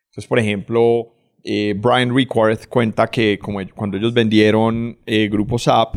[0.10, 5.96] Entonces, por ejemplo, eh, Brian Requarth cuenta que como cuando ellos vendieron eh, Grupo SAP,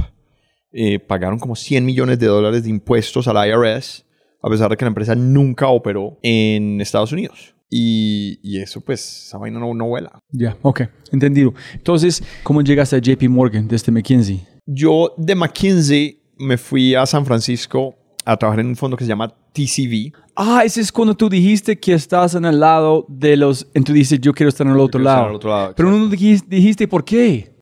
[0.72, 4.04] eh, pagaron como 100 millones de dólares de impuestos al IRS,
[4.42, 7.55] a pesar de que la empresa nunca operó en Estados Unidos.
[7.68, 10.18] Y, y eso, pues, esa vaina no, no vuela.
[10.30, 11.52] Ya, ok, entendido.
[11.74, 14.46] Entonces, ¿cómo llegaste a JP Morgan desde McKinsey?
[14.66, 19.08] Yo de McKinsey me fui a San Francisco a trabajar en un fondo que se
[19.08, 20.12] llama TCV.
[20.34, 23.66] Ah, ese es cuando tú dijiste que estás en el lado de los...
[23.74, 25.24] Y tú dices, yo quiero estar en el otro estar lado.
[25.24, 27.54] en el otro lado, Pero no dijiste, dijiste por qué.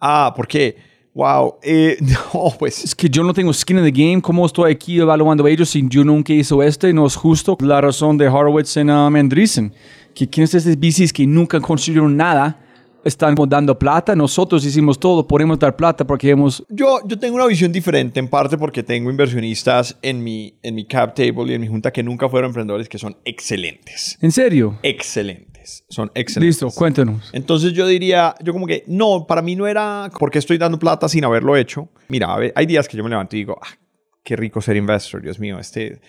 [0.00, 0.76] Ah, ¿por qué?
[1.14, 1.56] Wow.
[1.62, 1.96] eh,
[2.34, 4.22] no, pues Es que yo no tengo skin in the game.
[4.22, 6.92] ¿Cómo estoy aquí evaluando a ellos si yo nunca hice este?
[6.92, 7.56] No es justo.
[7.60, 9.72] La razón de Horowitz en um, Andreessen.
[10.14, 12.60] Que quienes estos VCs que nunca construyeron nada
[13.04, 14.14] están dando plata.
[14.14, 15.26] Nosotros hicimos todo.
[15.26, 16.64] Podemos dar plata porque hemos...
[16.68, 20.84] yo, yo tengo una visión diferente, en parte porque tengo inversionistas en mi, en mi
[20.84, 24.18] cap table y en mi junta que nunca fueron emprendedores que son excelentes.
[24.20, 24.78] ¿En serio?
[24.82, 25.57] Excelentes.
[25.88, 26.62] Son excelentes.
[26.62, 27.30] Listo, cuéntanos.
[27.32, 31.08] Entonces yo diría, yo como que, no, para mí no era porque estoy dando plata
[31.08, 31.88] sin haberlo hecho.
[32.08, 33.78] Mira, hay días que yo me levanto y digo, ah,
[34.22, 36.00] qué rico ser investor, Dios mío, este,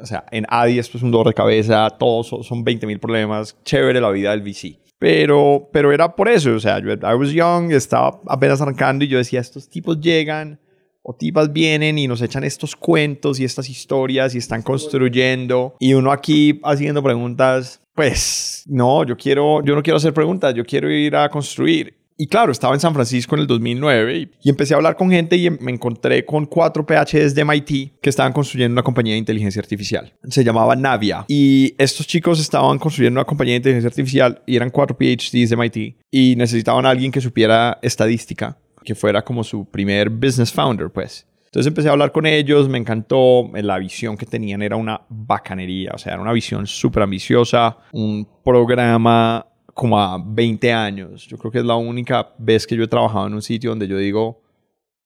[0.00, 2.98] o sea, en ADI esto es un dolor de cabeza, todos son, son 20 mil
[2.98, 4.78] problemas, chévere la vida del VC.
[4.98, 9.08] Pero, pero era por eso, o sea, yo, I was young, estaba apenas arrancando y
[9.08, 10.60] yo decía, estos tipos llegan
[11.02, 15.94] o tipas vienen y nos echan estos cuentos y estas historias y están construyendo y
[15.94, 20.90] uno aquí haciendo preguntas, pues no, yo quiero, yo no quiero hacer preguntas, yo quiero
[20.90, 21.92] ir a construir.
[22.16, 25.10] Y claro, estaba en San Francisco en el 2009 y, y empecé a hablar con
[25.10, 29.12] gente y em- me encontré con cuatro PhDs de MIT que estaban construyendo una compañía
[29.12, 30.14] de inteligencia artificial.
[30.30, 31.26] Se llamaba Navia.
[31.28, 35.56] Y estos chicos estaban construyendo una compañía de inteligencia artificial y eran cuatro PhDs de
[35.56, 40.88] MIT y necesitaban a alguien que supiera estadística, que fuera como su primer business founder,
[40.88, 41.26] pues.
[41.50, 45.90] Entonces empecé a hablar con ellos, me encantó, la visión que tenían era una bacanería,
[45.92, 51.26] o sea, era una visión súper ambiciosa, un programa como a 20 años.
[51.26, 53.88] Yo creo que es la única vez que yo he trabajado en un sitio donde
[53.88, 54.44] yo digo,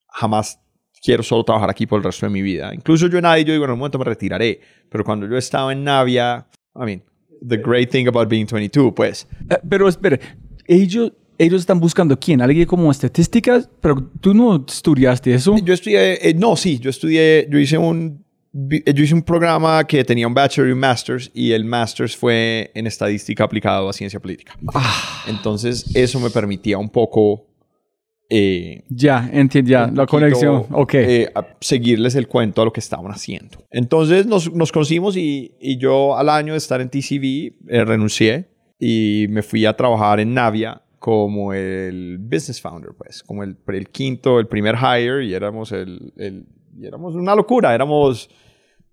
[0.06, 0.60] jamás
[1.02, 2.74] quiero solo trabajar aquí por el resto de mi vida.
[2.74, 5.72] Incluso yo en Navia, yo digo, en un momento me retiraré, pero cuando yo estaba
[5.72, 7.02] en Navia, I mean,
[7.48, 10.18] the great thing about being 22, pues, Eh, pero espera,
[10.66, 15.56] ellos, ellos están buscando quién, alguien como estadísticas, pero tú no estudiaste eso.
[15.64, 19.84] Yo estudié, eh, no, sí, yo estudié, yo hice un, vi- yo hice un programa
[19.84, 23.92] que tenía un bachelor y un master's y el master's fue en estadística aplicado a
[23.92, 24.56] ciencia política.
[25.28, 27.46] Entonces eso me permitía un poco
[28.30, 30.66] eh, Ya, entiendo, ya, la conexión.
[30.72, 30.94] Ok.
[30.94, 33.58] eh, a seguirles el cuento a lo que estaban haciendo.
[33.70, 38.48] Entonces nos, nos conocimos y, y yo al año de estar en TCV eh, renuncié
[38.78, 43.90] y me fui a trabajar en Navia como el business founder, pues, como el, el
[43.90, 48.30] quinto, el primer hire y éramos el, el y éramos una locura, éramos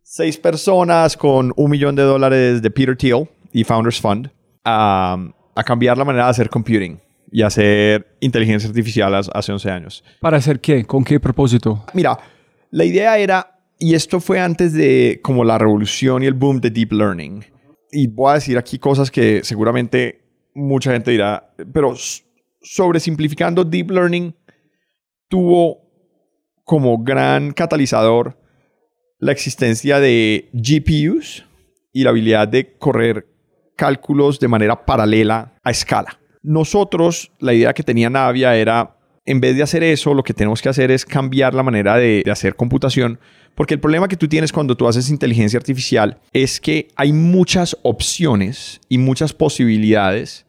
[0.02, 4.30] seis personas con un millón de dólares de Peter Thiel y Founders Fund
[4.66, 7.00] a, a cambiar la manera de hacer computing
[7.32, 10.04] y hacer inteligencia artificial hace 11 años.
[10.20, 10.84] ¿Para hacer qué?
[10.84, 11.86] ¿Con qué propósito?
[11.94, 12.20] Mira,
[12.72, 16.72] la idea era, y esto fue antes de como la revolución y el boom de
[16.72, 17.46] deep learning.
[17.90, 20.22] Y voy a decir aquí cosas que seguramente
[20.54, 21.96] mucha gente dirá, pero
[22.62, 24.36] sobre simplificando, deep learning
[25.28, 25.82] tuvo
[26.64, 28.38] como gran catalizador
[29.20, 31.46] la existencia de GPUs
[31.94, 33.28] y la habilidad de correr
[33.76, 36.20] cálculos de manera paralela a escala.
[36.44, 40.62] Nosotros, la idea que tenía Navia era, en vez de hacer eso, lo que tenemos
[40.62, 43.20] que hacer es cambiar la manera de, hacer computación,
[43.56, 47.78] porque el problema que tú tienes cuando tú haces inteligencia artificial es que hay muchas
[47.84, 50.46] opciones y muchas posibilidades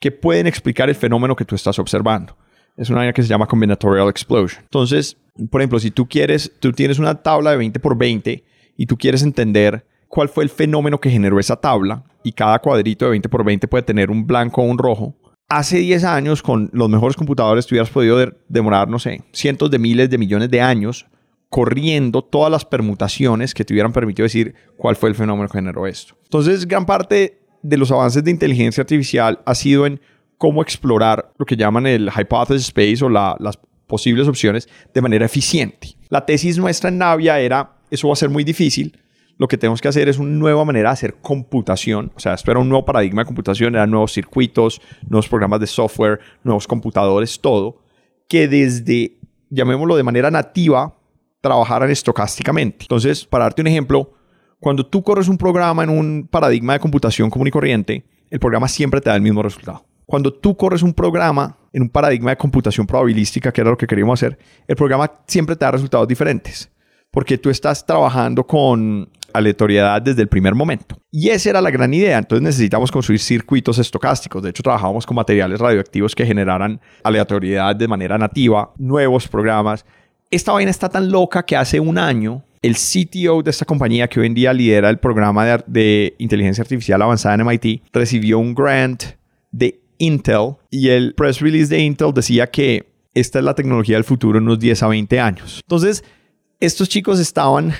[0.00, 2.36] que pueden explicar el fenómeno que tú estás observando.
[2.76, 4.62] Es una área que se llama combinatorial explosion.
[4.62, 5.16] Entonces,
[5.50, 8.44] por ejemplo, si tú quieres, tú tienes una tabla de 20 por 20
[8.76, 13.04] y tú quieres entender cuál fue el fenómeno que generó esa tabla y cada cuadrito
[13.04, 15.16] de 20 por 20 puede tener un blanco o un rojo,
[15.48, 19.78] hace 10 años con los mejores computadores tú hubieras podido demorar, no sé, cientos de
[19.78, 21.06] miles de millones de años
[21.48, 25.86] corriendo todas las permutaciones que te hubieran permitido decir cuál fue el fenómeno que generó
[25.86, 26.14] esto.
[26.24, 30.00] Entonces, gran parte de los avances de inteligencia artificial ha sido en
[30.36, 35.96] cómo explorar lo que llaman el hypothesis space o las posibles opciones de manera eficiente.
[36.10, 38.96] La tesis nuestra en Navia era, eso va a ser muy difícil,
[39.38, 42.12] lo que tenemos que hacer es una nueva manera de hacer computación.
[42.16, 45.68] O sea, esto era un nuevo paradigma de computación, eran nuevos circuitos, nuevos programas de
[45.68, 47.80] software, nuevos computadores, todo,
[48.28, 49.16] que desde,
[49.48, 50.97] llamémoslo de manera nativa,
[51.40, 52.84] trabajaran estocásticamente.
[52.84, 54.12] Entonces, para darte un ejemplo,
[54.60, 58.68] cuando tú corres un programa en un paradigma de computación común y corriente, el programa
[58.68, 59.84] siempre te da el mismo resultado.
[60.04, 63.86] Cuando tú corres un programa en un paradigma de computación probabilística, que era lo que
[63.86, 66.70] queríamos hacer, el programa siempre te da resultados diferentes
[67.10, 70.96] porque tú estás trabajando con aleatoriedad desde el primer momento.
[71.10, 72.18] Y esa era la gran idea.
[72.18, 74.42] Entonces necesitamos construir circuitos estocásticos.
[74.42, 79.84] De hecho, trabajábamos con materiales radioactivos que generaran aleatoriedad de manera nativa, nuevos programas.
[80.30, 84.20] Esta vaina está tan loca que hace un año el CTO de esta compañía que
[84.20, 89.04] hoy en día lidera el programa de, inteligencia artificial avanzada en MIT recibió un grant
[89.52, 94.04] de Intel y el press release de Intel decía que esta es la tecnología del
[94.04, 95.60] futuro en unos 10 a 20 años.
[95.64, 96.04] Entonces,
[96.60, 97.72] estos chicos estaban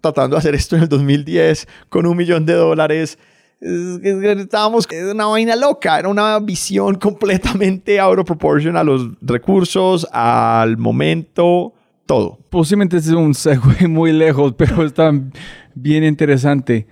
[0.00, 3.18] tratando de hacer esto en el 2010 con un millón de dólares.
[3.60, 10.06] Estábamos en una vaina loca, era una visión completamente out of proportion a los recursos,
[10.12, 11.72] al momento,
[12.06, 12.38] todo.
[12.50, 15.12] Posiblemente es un segue muy lejos, pero está
[15.74, 16.86] bien interesante.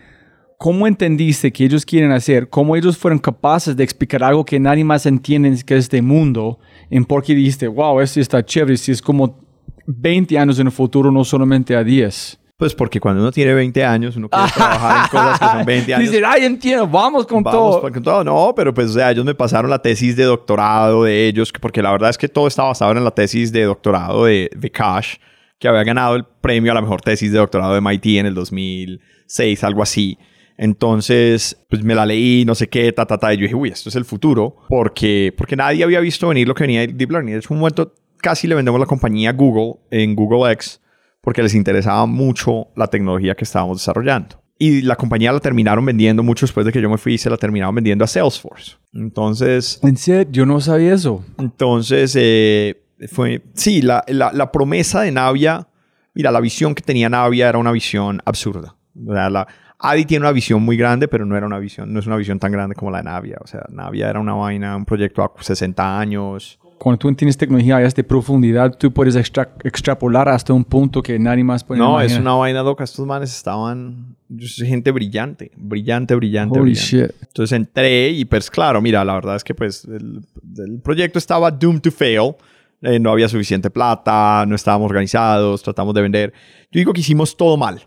[0.58, 2.48] ¿Cómo entendiste que ellos quieren hacer?
[2.48, 6.58] ¿Cómo ellos fueron capaces de explicar algo que nadie más entiende que es este mundo?
[6.90, 8.76] ¿En por qué dijiste, wow, esto está chévere?
[8.76, 9.38] Si es como
[9.86, 12.38] 20 años en el futuro, no solamente a 10.
[12.56, 15.94] Pues porque cuando uno tiene 20 años, uno quiere trabajar en cosas que son 20
[15.94, 16.10] años.
[16.10, 17.92] Dice, ay, entiendo, vamos con vamos todo.
[17.92, 18.22] Con todo.
[18.22, 21.82] No, pero pues, o sea, ellos me pasaron la tesis de doctorado de ellos, porque
[21.82, 25.16] la verdad es que todo está basado en la tesis de doctorado de Vikash,
[25.58, 28.34] que había ganado el premio a la mejor tesis de doctorado de MIT en el
[28.34, 30.16] 2006, algo así.
[30.56, 33.70] Entonces, pues me la leí, no sé qué, ta, ta, ta, y yo dije, uy,
[33.70, 37.10] esto es el futuro, porque, porque nadie había visto venir lo que venía de Deep
[37.10, 37.34] Learning.
[37.34, 40.80] Es un momento casi le vendemos la compañía a Google en Google X
[41.24, 44.36] porque les interesaba mucho la tecnología que estábamos desarrollando.
[44.58, 47.36] Y la compañía la terminaron vendiendo mucho después de que yo me fui, se la
[47.36, 48.76] terminaron vendiendo a Salesforce.
[48.92, 49.80] Entonces...
[49.82, 50.30] ¿En serio?
[50.30, 51.24] Yo no sabía eso.
[51.38, 53.42] Entonces, eh, fue...
[53.54, 55.66] Sí, la, la, promesa de Navia,
[56.14, 58.76] mira, la visión que tenía Navia era una visión absurda.
[58.94, 59.48] La,
[59.80, 62.38] Adi tiene una visión muy grande, pero no era una visión, no es una visión
[62.38, 63.38] tan grande como la de Navia.
[63.42, 67.78] O sea, Navia era una vaina, un proyecto a 60 años cuando tú tienes tecnología
[67.78, 72.34] de profundidad, tú puedes extrapolar hasta un punto que nadie más puede No, es una
[72.34, 72.84] vaina loca.
[72.84, 74.16] Estos manes estaban...
[74.38, 75.52] Gente brillante.
[75.56, 77.10] Brillante, brillante, Holy Shit.
[77.20, 81.80] Entonces entré y pues claro, mira, la verdad es que pues el, proyecto estaba doomed
[81.80, 82.34] to fail.
[82.82, 86.32] Eh, no había suficiente plata, no estábamos organizados, tratamos de vender.
[86.70, 87.80] Yo digo que hicimos todo mal.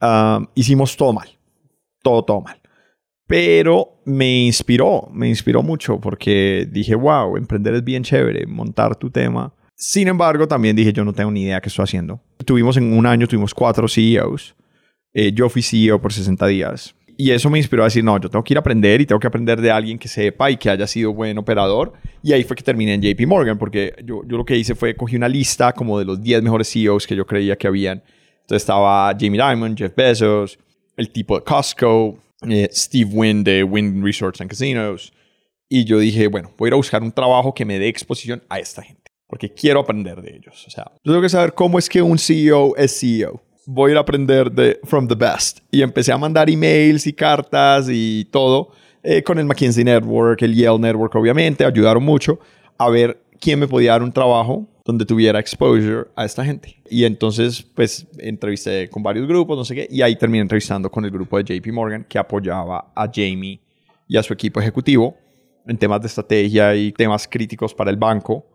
[0.00, 1.28] Um, hicimos todo mal.
[2.02, 2.61] Todo, todo mal.
[3.32, 9.08] Pero me inspiró, me inspiró mucho porque dije, wow, emprender es bien chévere, montar tu
[9.08, 9.54] tema.
[9.74, 12.20] Sin embargo, también dije, yo no tengo ni idea qué estoy haciendo.
[12.44, 14.54] Tuvimos en un año, tuvimos cuatro CEOs.
[15.14, 16.94] Eh, yo fui CEO por 60 días.
[17.16, 19.18] Y eso me inspiró a decir, no, yo tengo que ir a aprender y tengo
[19.18, 21.94] que aprender de alguien que sepa y que haya sido buen operador.
[22.22, 24.94] Y ahí fue que terminé en JP Morgan, porque yo, yo lo que hice fue
[24.94, 28.02] cogí una lista como de los 10 mejores CEOs que yo creía que habían.
[28.42, 30.58] Entonces estaba Jamie Dimon, Jeff Bezos,
[30.98, 35.12] el tipo de Costco, eh, Steve Wynn de Wynn Resorts and Casinos.
[35.68, 38.42] Y yo dije, bueno, voy a ir a buscar un trabajo que me dé exposición
[38.48, 40.66] a esta gente, porque quiero aprender de ellos.
[40.66, 43.42] O sea, yo tengo que saber cómo es que un CEO es CEO.
[43.64, 45.60] Voy a ir a aprender de from the best.
[45.70, 50.54] Y empecé a mandar emails y cartas y todo eh, con el McKinsey Network, el
[50.54, 52.38] Yale Network, obviamente, ayudaron mucho
[52.78, 56.80] a ver quién me podía dar un trabajo donde tuviera exposure a esta gente.
[56.88, 61.04] Y entonces, pues, entrevisté con varios grupos, no sé qué, y ahí terminé entrevistando con
[61.04, 63.60] el grupo de JP Morgan que apoyaba a Jamie
[64.08, 65.16] y a su equipo ejecutivo
[65.66, 68.46] en temas de estrategia y temas críticos para el banco.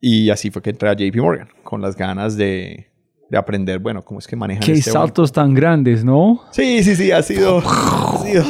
[0.00, 2.93] Y así fue que entré a JP Morgan, con las ganas de,
[3.34, 6.36] de aprender, bueno, cómo es que manejan Qué este saltos tan grandes, ¿no?
[6.36, 6.44] banco.
[6.52, 7.58] Sí, sí, sí, ha sido...
[7.58, 8.44] ha sido-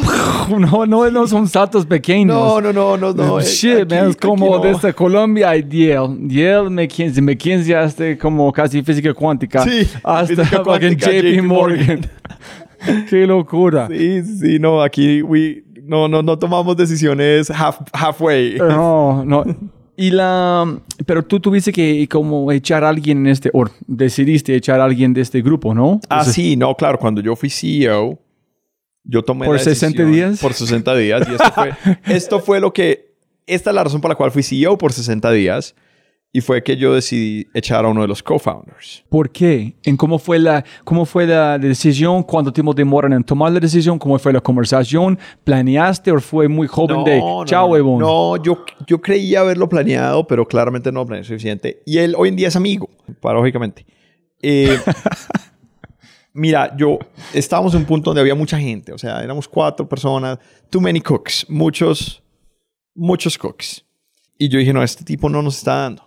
[0.59, 2.37] No, no, no son saltos pequeños.
[2.37, 3.41] no, no, no, no, no.
[3.41, 4.63] eh, Shit, aquí- man, es como no.
[4.63, 6.19] desde Colombia a Yale.
[6.29, 9.65] Yale, McKinsey, McKinsey hasta como casi física cuántica.
[9.65, 12.01] Sí, hasta cuántica, JP JP Morgan.
[13.09, 13.89] Qué locura.
[13.89, 18.59] Sí, sí, no, aquí we, no, no, no tomamos decisiones half, halfway.
[18.59, 19.45] No, no.
[19.97, 20.79] Y la...
[21.07, 23.51] Pero tú tuviste que como echar a alguien en este...
[23.53, 26.01] O decidiste echar a alguien de este grupo, ¿no?
[26.09, 28.19] Ah, sí, no, claro, cuando yo fui CEO,
[29.05, 30.41] yo tomé ¿Por la 60 decisión- días?
[30.41, 31.29] Por 60 días.
[31.29, 31.73] Y esto fue,
[32.15, 33.15] esto fue lo que...
[33.47, 35.75] Esta es la razón por la cual fui CEO por 60 días.
[36.37, 39.05] Y fue que yo decidí echar a uno de los co-founders.
[39.09, 39.77] ¿Por qué?
[39.85, 42.25] ¿En cómo fue la cómo fue la decisión?
[42.25, 44.01] ¿Cuánto tiempo demoran en tomar la decisión?
[44.01, 45.17] ¿Cómo fue la conversación?
[45.45, 48.01] ¿Planeaste o fue muy joven de chao, no, huevón?
[48.01, 51.83] No, yo, yo creía haberlo planeado, pero claramente no lo planeé suficiente.
[51.87, 53.87] Y él hoy en día es amigo, paradójicamente.
[54.43, 54.77] Eh,
[56.33, 56.99] mira, yo
[57.33, 61.01] estábamos en un punto donde había mucha gente, o sea, éramos cuatro personas, too many
[61.01, 62.25] cooks, muchos,
[62.93, 63.85] muchos cooks.
[64.37, 66.04] Y yo dije, no, este tipo no nos está dando.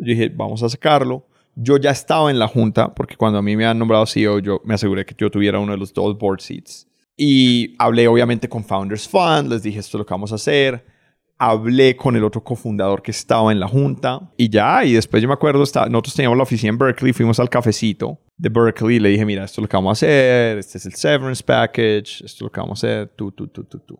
[0.00, 1.26] Yo dije, vamos a sacarlo.
[1.56, 4.60] Yo ya estaba en la junta, porque cuando a mí me han nombrado CEO, yo
[4.64, 6.86] me aseguré que yo tuviera uno de los dos board seats.
[7.16, 10.84] Y hablé obviamente con Founders Fund, les dije esto es lo que vamos a hacer.
[11.42, 15.28] Hablé con el otro cofundador que estaba en la junta y ya, y después yo
[15.28, 19.00] me acuerdo, está- nosotros teníamos la oficina en Berkeley, fuimos al cafecito de Berkeley y
[19.00, 22.24] le dije, mira, esto es lo que vamos a hacer, este es el severance package,
[22.24, 23.98] esto es lo que vamos a hacer, tú, tú, tú, tú, tú.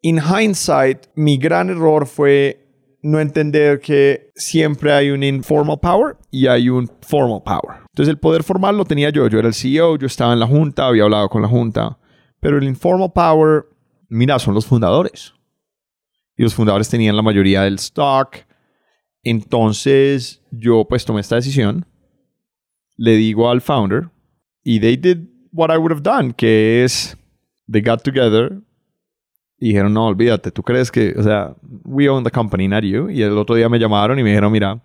[0.00, 2.67] In hindsight, mi gran error fue
[3.02, 7.80] no entender que siempre hay un informal power y hay un formal power.
[7.92, 10.46] Entonces el poder formal lo tenía yo, yo era el CEO, yo estaba en la
[10.46, 11.98] junta, había hablado con la junta,
[12.40, 13.66] pero el informal power,
[14.08, 15.34] mira, son los fundadores.
[16.36, 18.36] Y los fundadores tenían la mayoría del stock.
[19.22, 21.86] Entonces yo pues tomé esta decisión,
[22.96, 24.10] le digo al founder
[24.62, 25.18] y they did
[25.52, 27.16] what I would have done, que es
[27.70, 28.60] they got together
[29.60, 33.10] y dijeron, no, olvídate, tú crees que, o sea, we own the company, not you.
[33.10, 34.80] Y el otro día me llamaron y me dijeron, mira,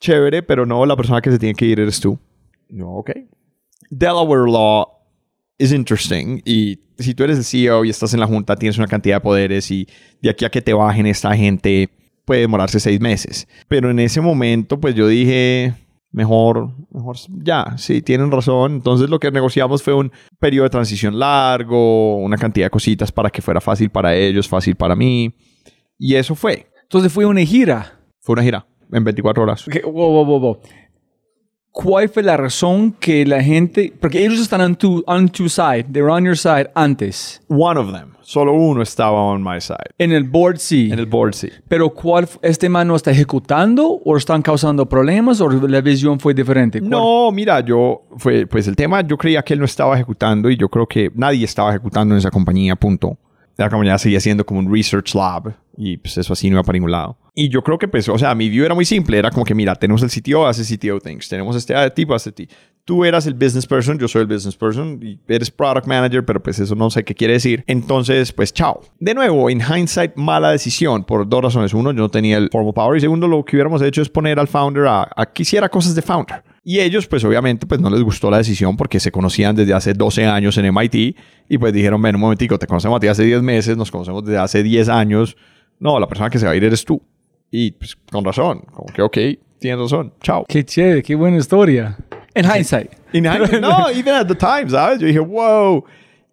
[0.00, 2.18] chévere, pero no, la persona que se tiene que ir eres tú.
[2.68, 3.10] No, ok.
[3.90, 4.86] Delaware law
[5.58, 8.86] is interesting y si tú eres el CEO y estás en la junta, tienes una
[8.86, 9.86] cantidad de poderes y
[10.22, 11.90] de aquí a que te bajen esta gente
[12.24, 13.46] puede demorarse seis meses.
[13.68, 15.74] Pero en ese momento, pues yo dije,
[16.16, 18.72] mejor, mejor, ya, sí, tienen razón.
[18.72, 23.28] Entonces lo que negociamos fue un periodo de transición largo, una cantidad de cositas para
[23.28, 25.34] que fuera fácil para ellos, fácil para mí.
[25.98, 26.68] Y eso fue.
[26.84, 28.00] Entonces fue una gira.
[28.18, 29.66] Fue una gira en 24 horas.
[29.84, 30.60] Wow, wow, wow.
[31.78, 33.92] ¿Cuál fue la razón que la gente...
[34.00, 37.42] Porque ellos están on tu, on tu side, they were on your side antes.
[37.48, 38.12] One of them.
[38.22, 39.90] Solo uno estaba on my side.
[39.98, 40.88] En el board sí.
[40.90, 41.50] En el board, sí.
[41.68, 46.32] Pero ¿cuál, este man no está ejecutando o están causando problemas o la visión fue
[46.32, 46.80] diferente?
[46.80, 50.48] ¿Cuál- No, mira, yo, fue, pues el tema, yo creía que él no estaba ejecutando
[50.48, 53.18] y yo creo que nadie estaba ejecutando en esa compañía, punto.
[53.56, 56.74] La compañía seguía siendo como un research lab y pues eso así no iba para
[56.74, 57.16] ningún lado.
[57.34, 59.54] Y yo creo que pues, o sea, mi view era muy simple, era como que
[59.54, 62.48] mira, tenemos el CTO, hace CTO things, tenemos este tipo, hace ti.
[62.84, 66.58] Tú eras el business person, yo soy el business person eres product manager, pero pues
[66.60, 67.64] eso no sé qué quiere decir.
[67.66, 68.80] Entonces, pues chao.
[69.00, 71.74] De nuevo, en hindsight, mala decisión por dos razones.
[71.74, 74.38] Uno, yo no tenía el formal power y segundo, lo que hubiéramos hecho es poner
[74.38, 76.44] al founder a, a que hiciera cosas de founder.
[76.68, 79.94] Y ellos, pues obviamente, pues no les gustó la decisión porque se conocían desde hace
[79.94, 81.16] 12 años en MIT
[81.48, 84.24] y pues dijeron, ven un momentico, te conocemos a ti hace 10 meses, nos conocemos
[84.24, 85.36] desde hace 10 años.
[85.78, 87.00] No, la persona que se va a ir eres tú.
[87.52, 89.16] Y pues con razón, como que ok,
[89.60, 90.44] tienes razón, chao.
[90.48, 91.96] Qué chévere, qué buena historia.
[92.34, 92.90] En hindsight.
[93.12, 94.98] In hindsight, no, even at the time, ¿sabes?
[94.98, 95.84] Yo dije, wow.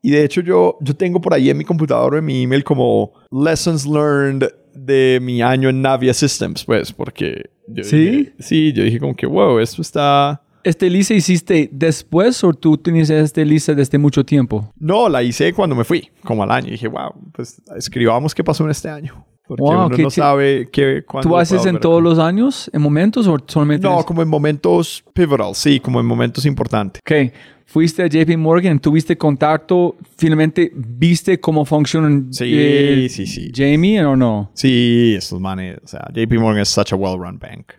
[0.01, 3.13] Y de hecho yo, yo tengo por ahí en mi computador, en mi email, como
[3.29, 7.51] lessons learned de mi año en Navia Systems, pues, porque...
[7.67, 7.97] Yo ¿Sí?
[7.97, 10.41] dije- sí, yo dije como que, wow, esto está...
[10.63, 14.71] ¿Este lista hiciste después o tú tenías este lista desde mucho tiempo?
[14.79, 16.69] No, la hice cuando me fui, como al año.
[16.69, 19.25] Y dije, wow, pues escribamos qué pasó en este año.
[19.45, 23.27] Porque Wow, uno no sabe qué, cuándo ¿Tú haces en todos los años, en momentos
[23.27, 23.85] o solamente?
[23.85, 27.01] No, como en momentos pivotal, sí, como en momentos importantes.
[27.05, 27.33] Ok,
[27.65, 33.51] fuiste a JP Morgan, tuviste contacto, finalmente viste cómo funcionan Sí, eh, sí, sí.
[33.53, 34.51] Jamie o no?
[34.53, 37.73] Sí, estos manes, o sea, JP Morgan es such a well-run bank.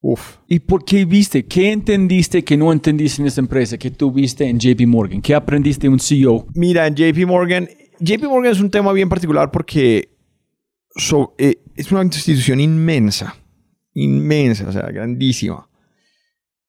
[0.00, 0.38] Uf.
[0.48, 1.46] ¿Y por qué viste?
[1.46, 5.22] ¿Qué entendiste que no entendiste en esta empresa que tú viste en JP Morgan?
[5.22, 6.46] ¿Qué aprendiste de un CEO?
[6.54, 7.68] Mira, en JP Morgan,
[8.00, 10.15] JP Morgan es un tema bien particular porque
[10.96, 13.36] so- eh, es una institución inmensa,
[13.94, 15.68] inmensa, o sea, grandísima.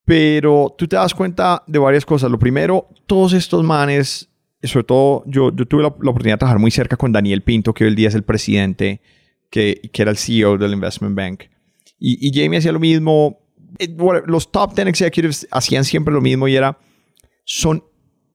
[0.06, 2.32] Pero tú te das cuenta de varias cosas.
[2.32, 4.30] Lo primero, todos estos manes,
[4.64, 7.74] sobre todo yo, yo tuve la, la oportunidad de trabajar muy cerca con Daniel Pinto,
[7.74, 9.02] que hoy el día es el presidente,
[9.50, 11.44] que, que era el CEO del Investment Bank.
[12.00, 13.40] Y, y Jamie hacía lo mismo.
[13.80, 13.94] Eh,
[14.28, 16.78] los top 10 executives hacían siempre lo mismo y era,
[17.44, 17.84] son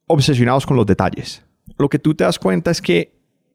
[0.07, 1.43] obsesionados con los detalles.
[1.78, 3.12] Lo que tú te das cuenta es que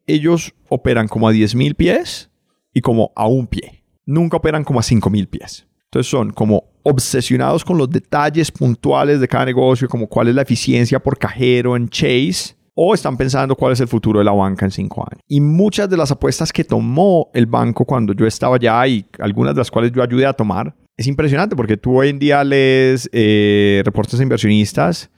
[0.07, 2.31] ellos operan como a 10.000 pies
[2.73, 3.83] y como a un pie.
[4.05, 5.67] Nunca operan como a 5.000 pies.
[5.85, 10.41] Entonces son como obsesionados con los detalles puntuales de cada negocio, como cuál es la
[10.41, 14.65] eficiencia por cajero en Chase, o están pensando cuál es el futuro de la banca
[14.65, 15.21] en cinco años.
[15.27, 19.55] Y muchas de las apuestas que tomó el banco cuando yo estaba allá y algunas
[19.55, 23.09] de las cuales yo ayudé a tomar, es impresionante porque tú hoy en día lees
[23.11, 25.09] eh, reportes de inversionistas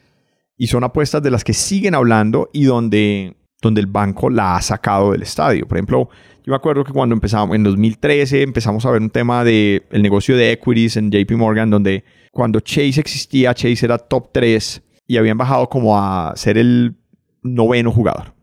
[0.58, 4.62] y son apuestas de las que siguen hablando y donde, donde el banco la ha
[4.62, 5.68] sacado del estadio.
[5.68, 6.10] Por ejemplo,
[6.46, 10.02] yo me acuerdo que cuando empezamos, en 2013, empezamos a ver un tema del el
[10.02, 15.18] negocio de equities en JP Morgan, donde cuando Chase existía, Chase era top 3 y
[15.18, 16.96] habían bajado como a ser el
[17.42, 18.34] noveno jugador.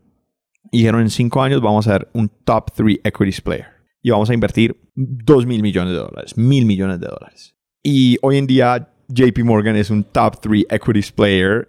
[0.70, 3.66] Y dijeron, en cinco años vamos a ser un top 3 equities player.
[4.02, 7.56] Y vamos a invertir 2 mil millones de dólares, mil millones de dólares.
[7.82, 11.68] Y hoy en día JP Morgan es un top 3 equities player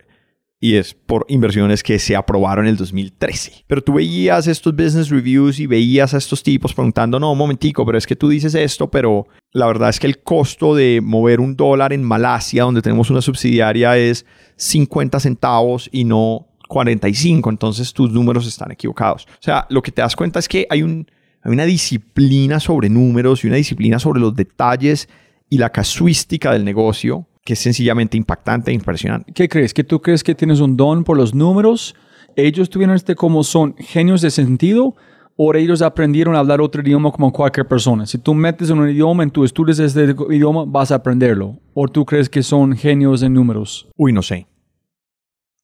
[0.60, 3.66] y es por inversiones que se aprobaron en el 2013.
[3.68, 7.86] Pero tú veías estos business reviews y veías a estos tipos preguntando, no, un momentico,
[7.86, 11.40] pero es que tú dices esto, pero la verdad es que el costo de mover
[11.40, 17.94] un dólar en Malasia, donde tenemos una subsidiaria, es 50 centavos y no 45, entonces
[17.94, 19.28] tus números están equivocados.
[19.30, 23.44] O sea, lo que te das cuenta es que hay, hay una disciplina sobre números
[23.44, 25.08] y una disciplina sobre los detalles
[25.50, 29.32] y la casuística del negocio que es sencillamente impactante e impresionante.
[29.32, 29.74] ¿Qué crees?
[29.74, 31.96] ¿Que tú crees que tienes un don por los números?
[32.36, 34.98] ¿Ellos tuvieron este como son genios de sentido?
[35.38, 38.06] ¿O ellos aprendieron a hablar otro idioma como cualquier persona?
[38.06, 41.58] Si tú metes en un idioma, en tu estudias este idioma, vas a aprenderlo.
[41.74, 43.88] ¿O tú crees que son genios en números?
[43.96, 44.46] Uy, no sé.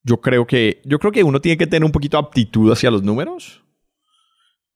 [0.04, 2.92] Yo creo que, yo creo que uno tiene que tener un poquito de aptitud hacia
[2.92, 3.62] los números.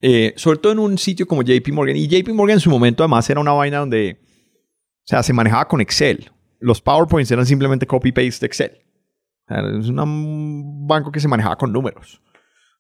[0.02, 1.96] Eh, sobre todo en un sitio como JP Morgan.
[1.96, 4.20] Y JP Morgan en su momento además era una vaina donde,
[5.06, 6.32] o sea, se manejaba con Excel.
[6.60, 8.72] Los PowerPoints eran simplemente copy-paste de Excel.
[9.50, 12.22] Es un banco que se manejaba con números,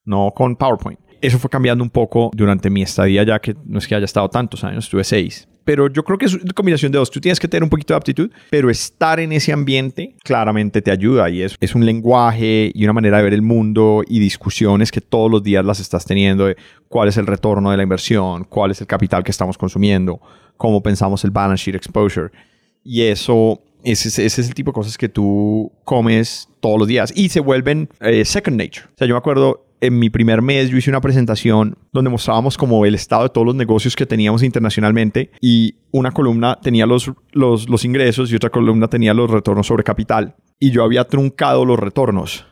[0.03, 0.99] no con PowerPoint.
[1.21, 4.29] Eso fue cambiando un poco durante mi estadía, ya que no es que haya estado
[4.29, 5.47] tantos años, estuve seis.
[5.63, 7.11] Pero yo creo que es una combinación de dos.
[7.11, 10.91] Tú tienes que tener un poquito de aptitud, pero estar en ese ambiente claramente te
[10.91, 14.91] ayuda y es, es un lenguaje y una manera de ver el mundo y discusiones
[14.91, 16.55] que todos los días las estás teniendo de
[16.87, 20.21] cuál es el retorno de la inversión, cuál es el capital que estamos consumiendo,
[20.55, 22.31] cómo pensamos el balance sheet exposure.
[22.83, 26.87] Y eso, ese, es- ese es el tipo de cosas que tú comes todos los
[26.87, 28.85] días y se vuelven eh, second nature.
[28.87, 32.57] O sea, yo me acuerdo en mi primer mes yo hice una presentación donde mostrábamos
[32.57, 37.11] como el estado de todos los negocios que teníamos internacionalmente y una columna tenía los,
[37.31, 41.63] los, los ingresos y otra columna tenía los retornos sobre capital y yo había truncado
[41.63, 42.47] los retornos.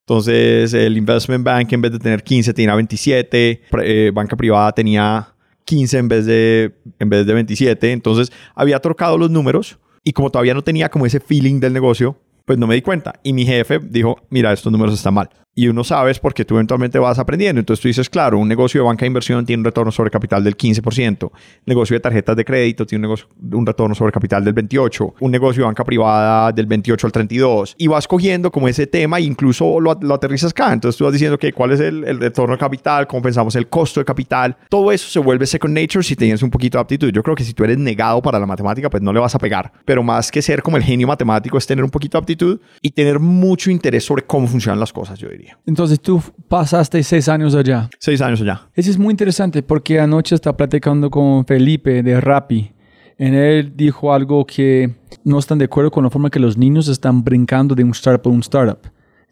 [0.00, 4.72] Entonces el investment bank en vez de tener 15 tenía 27, pre- eh, banca privada
[4.72, 5.28] tenía
[5.64, 7.92] 15 en vez de, en vez de 27.
[7.92, 12.16] Entonces había trocado los números y como todavía no tenía como ese feeling del negocio,
[12.44, 13.14] pues no me di cuenta.
[13.22, 15.30] Y mi jefe dijo, mira, estos números están mal.
[15.56, 17.60] Y uno sabes porque tú eventualmente vas aprendiendo.
[17.60, 20.42] Entonces tú dices, claro, un negocio de banca de inversión tiene un retorno sobre capital
[20.42, 21.30] del 15%.
[21.66, 25.14] negocio de tarjetas de crédito tiene un, negocio- un retorno sobre capital del 28%.
[25.20, 27.74] Un negocio de banca privada del 28 al 32%.
[27.78, 30.72] Y vas cogiendo como ese tema e incluso lo, lo aterrizas acá.
[30.72, 33.68] Entonces tú vas diciendo que cuál es el, el retorno de capital, cómo pensamos el
[33.68, 34.56] costo de capital.
[34.68, 37.12] Todo eso se vuelve second nature si tienes un poquito de aptitud.
[37.12, 39.38] Yo creo que si tú eres negado para la matemática, pues no le vas a
[39.38, 39.72] pegar.
[39.84, 42.90] Pero más que ser como el genio matemático es tener un poquito de aptitud y
[42.90, 45.43] tener mucho interés sobre cómo funcionan las cosas, yo diría.
[45.66, 47.88] Entonces tú pasaste seis años allá.
[47.98, 48.68] Seis años allá.
[48.74, 52.72] Eso es muy interesante porque anoche estaba platicando con Felipe de Rappi.
[53.18, 56.88] En él dijo algo que no están de acuerdo con la forma que los niños
[56.88, 58.80] están brincando de un startup a un startup.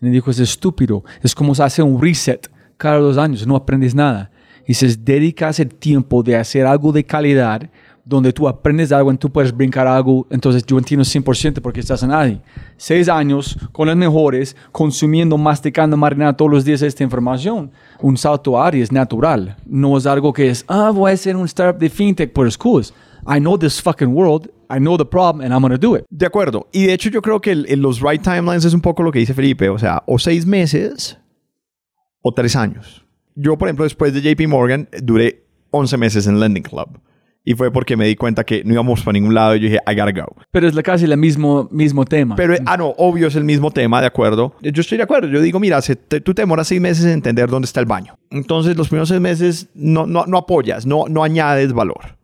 [0.00, 1.04] Y dijo, es estúpido.
[1.22, 3.46] Es como se hace un reset cada dos años.
[3.46, 4.30] No aprendes nada.
[4.64, 7.70] Y dices, dedicas el tiempo de hacer algo de calidad
[8.04, 10.26] donde tú aprendes algo y tú puedes brincar algo.
[10.30, 12.40] Entonces yo entiendo 100% porque estás en ahí.
[12.76, 17.70] Seis años con los mejores, consumiendo, masticando, marinando todos los días esta información.
[18.00, 19.56] Un salto a área es natural.
[19.66, 22.92] No es algo que es, ah, voy a hacer un startup de fintech por schools.
[23.24, 26.04] I know this fucking world, I know the problem, and I'm to do it.
[26.10, 26.66] De acuerdo.
[26.72, 29.20] Y de hecho yo creo que el- los right timelines es un poco lo que
[29.20, 29.68] dice Felipe.
[29.68, 31.18] O sea, o seis meses
[32.20, 33.04] o tres años.
[33.36, 36.98] Yo, por ejemplo, después de JP Morgan, duré 11 meses en Lending Club.
[37.44, 39.80] Y fue porque me di cuenta que no íbamos para ningún lado y yo dije,
[39.86, 40.36] I gotta go.
[40.52, 42.36] Pero es la- casi el mismo, mismo tema.
[42.36, 44.54] Pero, ah, no, obvio es el mismo tema, de acuerdo.
[44.62, 45.28] Yo estoy de acuerdo.
[45.28, 47.86] Yo digo, mira, se te- tú te demoras seis meses en entender dónde está el
[47.86, 48.16] baño.
[48.30, 52.16] Entonces, los primeros seis meses no, no, no apoyas, no, no añades valor.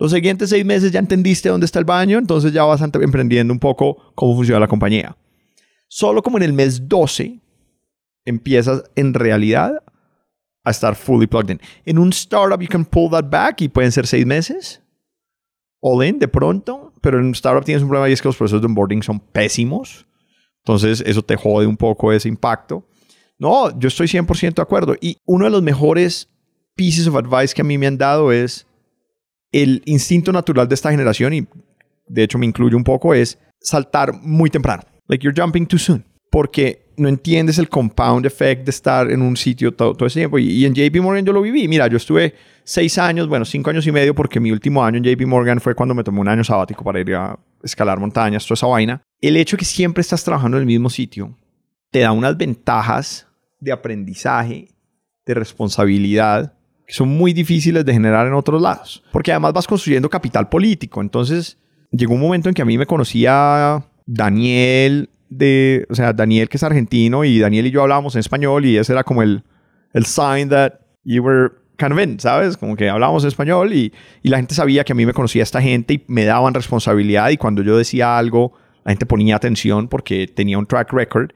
[0.00, 3.60] Los siguientes seis meses ya entendiste dónde está el baño, entonces ya vas emprendiendo un
[3.60, 5.16] poco cómo funciona la compañía.
[5.88, 7.38] Solo como en el mes 12
[8.24, 9.82] empiezas en realidad
[10.66, 11.60] a estar fully plugged in.
[11.86, 14.82] En un startup you can pull that back y pueden ser seis meses
[15.80, 18.36] all in de pronto, pero en un startup tienes un problema y es que los
[18.36, 20.06] procesos de onboarding son pésimos.
[20.64, 22.84] Entonces eso te jode un poco ese impacto.
[23.38, 24.96] No, yo estoy 100% de acuerdo.
[25.00, 26.28] Y uno de los mejores
[26.74, 28.66] pieces of advice que a mí me han dado es
[29.52, 31.46] el instinto natural de esta generación y
[32.08, 34.82] de hecho me incluye un poco es saltar muy temprano.
[35.06, 36.04] Like you're jumping too soon.
[36.30, 40.38] Porque no entiendes el compound effect de estar en un sitio todo, todo ese tiempo.
[40.38, 41.68] Y, y en JP Morgan yo lo viví.
[41.68, 42.34] Mira, yo estuve
[42.64, 45.74] seis años, bueno, cinco años y medio, porque mi último año en JP Morgan fue
[45.74, 49.02] cuando me tomé un año sabático para ir a escalar montañas, toda esa vaina.
[49.20, 51.36] El hecho de que siempre estás trabajando en el mismo sitio
[51.90, 53.26] te da unas ventajas
[53.60, 54.68] de aprendizaje,
[55.24, 56.54] de responsabilidad,
[56.86, 59.02] que son muy difíciles de generar en otros lados.
[59.12, 61.00] Porque además vas construyendo capital político.
[61.00, 61.58] Entonces,
[61.90, 66.56] llegó un momento en que a mí me conocía Daniel, de, o sea, Daniel que
[66.56, 69.42] es argentino y Daniel y yo hablábamos en español y ese era como el,
[69.92, 70.74] el sign that
[71.04, 71.50] you were
[72.02, 72.56] in, ¿sabes?
[72.56, 75.60] Como que hablábamos español y, y la gente sabía que a mí me conocía esta
[75.60, 78.52] gente y me daban responsabilidad y cuando yo decía algo,
[78.84, 81.30] la gente ponía atención porque tenía un track record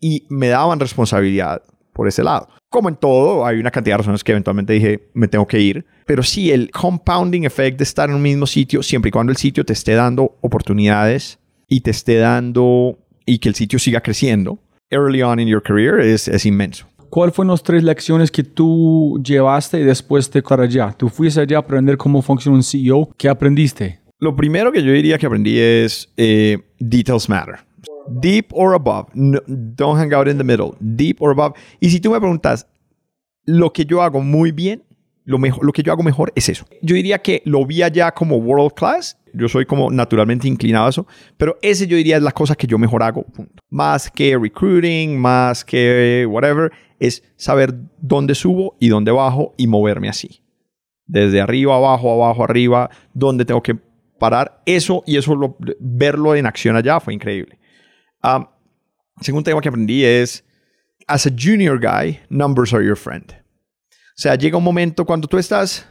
[0.00, 1.62] y me daban responsabilidad
[1.92, 2.48] por ese lado.
[2.68, 5.84] Como en todo, hay una cantidad de razones que eventualmente dije, me tengo que ir.
[6.06, 9.36] Pero sí, el compounding effect de estar en un mismo sitio, siempre y cuando el
[9.36, 11.38] sitio te esté dando oportunidades
[11.68, 14.58] y te esté dando y que el sitio siga creciendo,
[14.90, 16.86] early on in your career es, es inmenso.
[17.10, 20.92] ¿Cuál fueron las tres lecciones que tú llevaste y después te para allá?
[20.96, 23.10] Tú fuiste allá a aprender cómo funciona un CEO.
[23.18, 24.00] ¿Qué aprendiste?
[24.18, 27.56] Lo primero que yo diría que aprendí es eh, details matter.
[28.08, 29.08] Deep or above.
[29.14, 30.74] No- don't hang out in the middle.
[30.80, 31.54] Deep or above.
[31.80, 32.66] Y si tú me preguntas,
[33.44, 34.82] lo que yo hago muy bien,
[35.24, 36.64] lo, mejor, que yo hago mejor es eso.
[36.82, 39.18] Yo diría que lo vi allá como world class.
[39.34, 41.06] Yo soy como naturalmente inclinado a eso.
[41.36, 43.22] Pero ese yo diría es la cosa que yo mejor hago.
[43.24, 43.62] punto.
[43.70, 50.08] Más que recruiting, más que whatever, es saber dónde subo y dónde bajo y moverme
[50.08, 50.40] así
[51.04, 53.76] desde arriba, abajo, abajo, arriba, dónde tengo que
[54.18, 54.62] parar.
[54.64, 57.58] Eso y eso, lo- verlo en acción allá fue increíble.
[58.22, 58.46] Um,
[59.20, 60.42] segundo tema que aprendí es,
[61.06, 63.34] as a junior guy, numbers are your friend.
[64.22, 65.84] Sea, llega un momento cuando tú estás,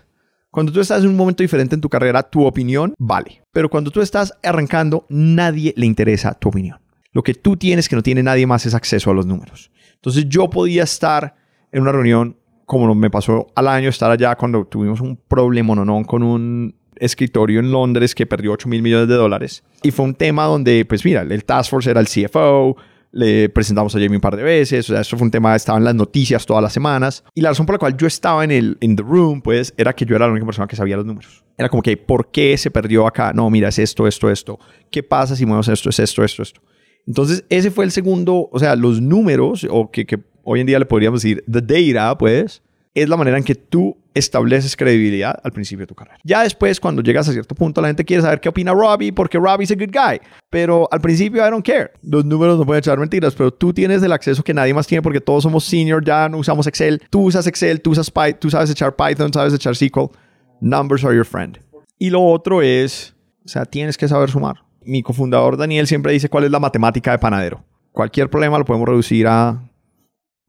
[0.51, 3.43] cuando tú estás en un momento diferente en tu carrera, tu opinión vale.
[3.51, 6.79] Pero cuando tú estás arrancando, nadie le interesa tu opinión.
[7.11, 9.69] Lo que tú tienes que no tiene nadie más es acceso a los números.
[9.95, 11.35] Entonces yo podía estar
[11.73, 16.01] en una reunión, como me pasó al año, estar allá cuando tuvimos un problema no
[16.05, 19.61] con un escritorio en Londres que perdió 8 mil millones de dólares.
[19.83, 22.77] Y fue un tema donde, pues mira, el Task Force era el CFO,
[23.11, 25.77] le presentamos a Jamie un par de veces, o sea, eso fue un tema, estaba
[25.77, 27.23] en las noticias todas las semanas.
[27.35, 29.93] Y la razón por la cual yo estaba en el in the room, pues, era
[29.93, 31.43] que yo era la única persona que sabía los números.
[31.57, 33.33] Era como que, ¿por qué se perdió acá?
[33.33, 34.59] No, mira, es esto, esto, esto.
[34.89, 36.61] ¿Qué pasa si movemos esto, es esto, esto, esto?
[37.05, 40.79] Entonces, ese fue el segundo, o sea, los números, o que, que hoy en día
[40.79, 42.61] le podríamos decir the data, pues,
[42.93, 46.17] es la manera en que tú estableces credibilidad al principio de tu carrera.
[46.23, 49.37] Ya después, cuando llegas a cierto punto, la gente quiere saber qué opina Robbie, porque
[49.37, 50.19] Robbie es a good guy.
[50.49, 51.91] Pero al principio, I don't care.
[52.03, 55.01] Los números no pueden echar mentiras, pero tú tienes el acceso que nadie más tiene
[55.01, 57.01] porque todos somos senior, ya no usamos Excel.
[57.09, 60.11] Tú usas Excel, tú usas Python, tú sabes echar Python, sabes echar SQL.
[60.59, 61.59] Numbers are your friend.
[61.97, 63.15] Y lo otro es,
[63.45, 64.55] o sea, tienes que saber sumar.
[64.83, 67.63] Mi cofundador Daniel siempre dice cuál es la matemática de panadero.
[67.91, 69.61] Cualquier problema lo podemos reducir a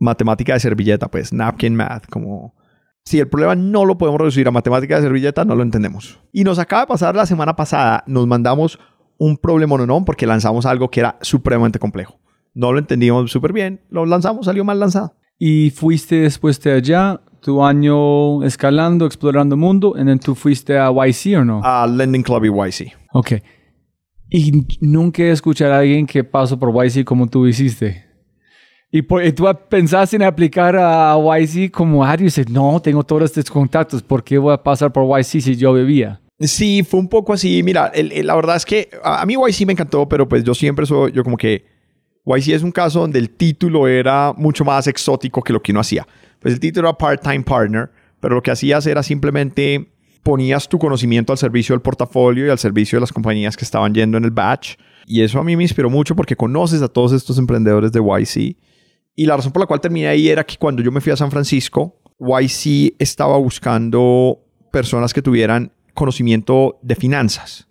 [0.03, 2.55] matemática de servilleta, pues napkin math, como
[3.05, 6.21] si el problema no lo podemos reducir a matemática de servilleta, no lo entendemos.
[6.33, 8.79] Y nos acaba de pasar la semana pasada, nos mandamos
[9.19, 12.19] un problema no, porque lanzamos algo que era supremamente complejo.
[12.55, 15.15] No lo entendíamos súper bien, lo lanzamos, salió mal lanzado.
[15.39, 20.79] Y fuiste después de allá, tu año escalando, explorando el mundo, y then tú fuiste
[20.79, 21.61] a YC o no?
[21.65, 22.93] A Lending Club y YC.
[23.13, 23.33] Ok.
[24.31, 28.12] Y nunca escuchar a alguien que pasó por YC como tú hiciste.
[28.95, 33.03] Y, por- y tú pensaste en aplicar a YC como Ari y dices, no, tengo
[33.03, 36.21] todos estos contactos, ¿por qué voy a pasar por YC si yo vivía?
[36.39, 37.63] Sí, fue un poco así.
[37.63, 40.45] Mira, el- el- la verdad es que a, a mí YC me encantó, pero pues
[40.45, 41.65] yo siempre soy, yo como que
[42.27, 45.81] YC es un caso donde el título era mucho más exótico que lo que uno
[45.81, 46.07] hacía.
[46.41, 47.91] Pues el título era Part-Time Partner,
[48.21, 49.89] pero lo que hacías era simplemente
[50.23, 53.95] ponías tu conocimiento al servicio del portafolio y al servicio de las compañías que estaban
[53.95, 54.75] yendo en el batch.
[55.07, 58.57] Y eso a mí me inspiró mucho porque conoces a todos estos emprendedores de YC.
[59.15, 61.17] Y la razón por la cual terminé ahí era que cuando yo me fui a
[61.17, 64.41] San Francisco, YC estaba buscando
[64.71, 67.69] personas que tuvieran conocimiento de finanzas.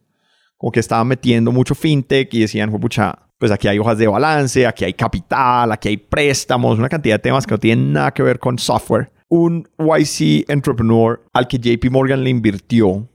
[0.58, 4.68] Como que estaban metiendo mucho fintech y decían, pucha, pues aquí hay hojas de balance,
[4.68, 8.22] aquí hay capital, aquí hay préstamos, una cantidad de temas que no tienen nada que
[8.22, 9.12] ver con software.
[9.28, 13.08] Un YC entrepreneur al que JP Morgan le invirtió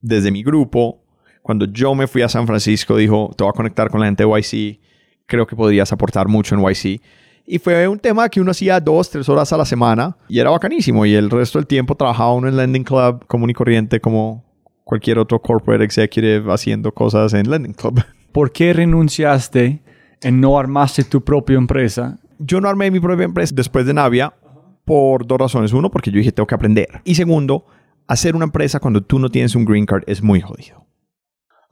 [0.00, 1.02] desde mi grupo,
[1.40, 4.24] cuando yo me fui a San Francisco, dijo, te voy a conectar con la gente
[4.24, 4.80] de YC,
[5.26, 7.00] creo que podrías aportar mucho en YC.
[7.46, 10.50] Y fue un tema que uno hacía dos, tres horas a la semana y era
[10.50, 11.04] bacanísimo.
[11.04, 14.44] Y el resto del tiempo trabajaba uno en Lending Club común y corriente como
[14.84, 18.02] cualquier otro corporate executive haciendo cosas en Lending Club.
[18.32, 19.82] ¿Por qué renunciaste
[20.22, 22.18] en no armaste tu propia empresa?
[22.38, 24.32] Yo no armé mi propia empresa después de Navia
[24.84, 25.72] por dos razones.
[25.72, 26.88] Uno, porque yo dije tengo que aprender.
[27.04, 27.66] Y segundo,
[28.06, 30.84] hacer una empresa cuando tú no tienes un green card es muy jodido.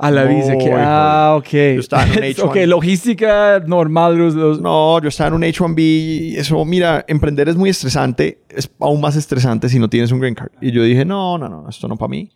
[0.02, 0.70] A la visa que...
[0.76, 1.52] Ah, ok.
[1.54, 2.42] estaba en un H1.
[2.44, 4.16] ok, logística normal.
[4.18, 8.42] Los, los- No, yo estaba en un H1B y eso, mira, emprender es muy estresante,
[8.48, 10.50] es aún más estresante si no tienes un green card.
[10.60, 12.30] Y yo dije, no, no, no, esto no para mí.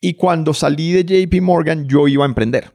[0.00, 2.72] Y cuando salí de JP Morgan, yo iba a emprender.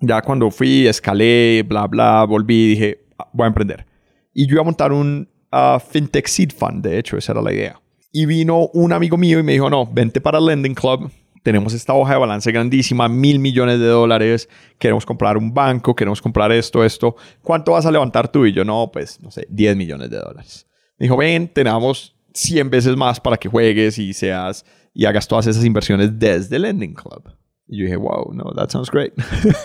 [0.00, 3.86] Ya cuando fui, escalé, bla, bla, volví, dije, "Ah, voy a emprender.
[4.32, 7.52] Y yo iba a montar un ah, FinTech Seed Fund, de hecho, esa era la
[7.52, 7.80] idea.
[8.12, 11.10] Y vino un amigo mío y me dijo, no, vente para Lending Club.
[11.44, 14.48] Tenemos esta hoja de balance grandísima, mil millones de dólares.
[14.78, 17.16] Queremos comprar un banco, queremos comprar esto, esto.
[17.42, 18.46] ¿Cuánto vas a levantar tú?
[18.46, 20.66] Y yo, no, pues, no sé, 10 millones de dólares.
[20.98, 24.64] Me dijo, ven, tenemos 100 veces más para que juegues y seas
[24.94, 27.30] y hagas todas esas inversiones desde Lending Club.
[27.68, 29.12] Y yo dije, wow, no, that sounds great.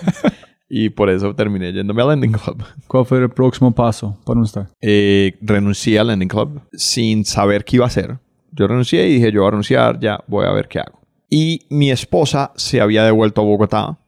[0.69, 2.61] y por eso terminé yéndome a Lending Club.
[2.87, 4.63] ¿Cuál fue el próximo paso para usted?
[4.81, 8.19] Eh, renuncié a Lending Club sin saber qué iba a hacer.
[8.51, 10.98] Yo renuncié y dije, yo voy a renunciar, ya voy a ver qué hago.
[11.29, 13.99] Y mi esposa se había devuelto a Bogotá,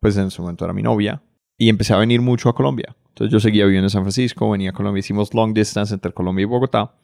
[0.00, 1.22] pues en su momento era mi novia,
[1.56, 2.94] y empecé a venir mucho a Colombia.
[3.08, 6.44] Entonces yo seguía viviendo en San Francisco, venía a Colombia, hicimos long distance entre Colombia
[6.44, 6.94] y Bogotá,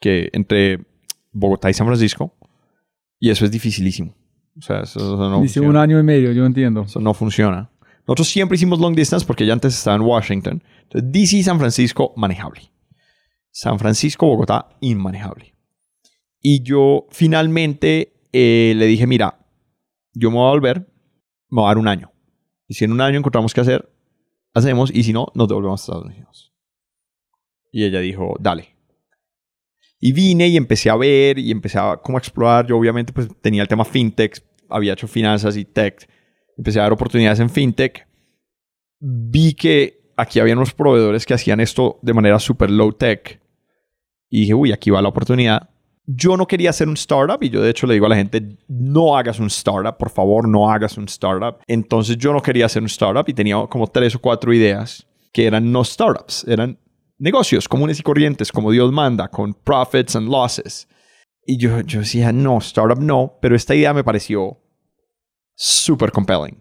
[0.00, 0.84] que entre
[1.32, 2.34] Bogotá y San Francisco,
[3.20, 4.14] y eso es dificilísimo.
[4.58, 5.68] O sea, eso, eso no funciona.
[5.68, 6.82] un año y medio, yo entiendo.
[6.82, 7.70] Eso no funciona.
[8.06, 10.62] Nosotros siempre hicimos long distance porque ya antes estaba en Washington.
[10.82, 12.62] Entonces, DC, San Francisco, manejable.
[13.50, 15.54] San Francisco, Bogotá, inmanejable.
[16.40, 19.46] Y yo finalmente eh, le dije, mira,
[20.12, 20.78] yo me voy a volver,
[21.50, 22.12] me voy a dar un año.
[22.68, 23.88] Y si en un año encontramos qué hacer,
[24.54, 24.90] hacemos.
[24.92, 26.52] Y si no, nos devolvemos a Estados Unidos.
[27.70, 28.76] Y ella dijo, dale.
[30.00, 32.66] Y vine y empecé a ver y empecé a como explorar.
[32.66, 36.08] Yo obviamente pues tenía el tema fintech, había hecho finanzas y tech.
[36.56, 38.06] Empecé a dar oportunidades en fintech.
[38.98, 43.40] Vi que aquí había unos proveedores que hacían esto de manera super low tech.
[44.28, 45.70] Y dije, uy, aquí va la oportunidad.
[46.06, 48.56] Yo no quería hacer un startup y yo de hecho le digo a la gente,
[48.68, 51.58] no hagas un startup, por favor, no hagas un startup.
[51.66, 55.46] Entonces yo no quería hacer un startup y tenía como tres o cuatro ideas que
[55.46, 56.78] eran no startups, eran
[57.18, 60.88] negocios comunes y corrientes, como Dios manda, con profits and losses.
[61.44, 64.58] Y yo, yo decía, no, startup no, pero esta idea me pareció
[65.54, 66.58] súper compelling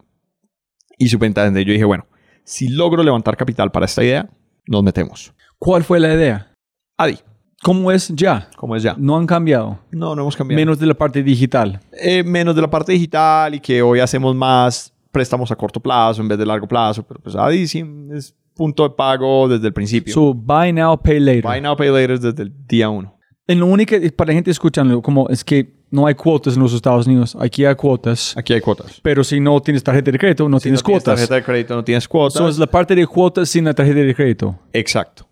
[0.98, 1.66] y súper interesante.
[1.66, 2.08] Yo dije, bueno,
[2.44, 4.30] si logro levantar capital para esta idea,
[4.68, 5.34] nos metemos.
[5.58, 6.54] ¿Cuál fue la idea?
[6.98, 7.20] Adi,
[7.64, 8.50] ¿Cómo es ya?
[8.56, 8.96] ¿cómo es ya?
[8.98, 9.80] No han cambiado.
[9.92, 10.60] No, no hemos cambiado.
[10.60, 11.80] Menos de la parte digital.
[12.00, 16.22] Eh, menos de la parte digital y que hoy hacemos más préstamos a corto plazo
[16.22, 17.04] en vez de largo plazo.
[17.04, 17.84] Pero pues Adi sí
[18.14, 20.14] es punto de pago desde el principio.
[20.14, 21.44] So, buy now, pay later.
[21.44, 23.18] Buy now, pay later desde el día uno.
[23.48, 26.74] En lo único, para la gente escuchando, como es que no hay cuotas en los
[26.74, 27.38] Estados Unidos.
[27.40, 28.36] Aquí hay cuotas.
[28.36, 29.00] Aquí hay cuotas.
[29.02, 31.20] Pero si no tienes tarjeta de crédito, no Si tienes no tienes cuotas.
[31.20, 32.38] tarjeta de crédito, no tienes cuotas.
[32.38, 34.60] So, es la parte de cuotas sin la tarjeta de crédito.
[34.74, 35.28] Exacto.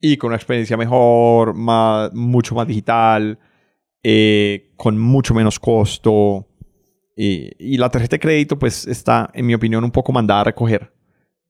[0.00, 3.38] Y con una experiencia mejor, más, mucho más digital,
[4.02, 6.46] eh, con mucho menos costo.
[7.16, 10.44] Y, y la tarjeta de crédito, pues, está, en mi opinión, un poco mandada a
[10.44, 10.92] recoger.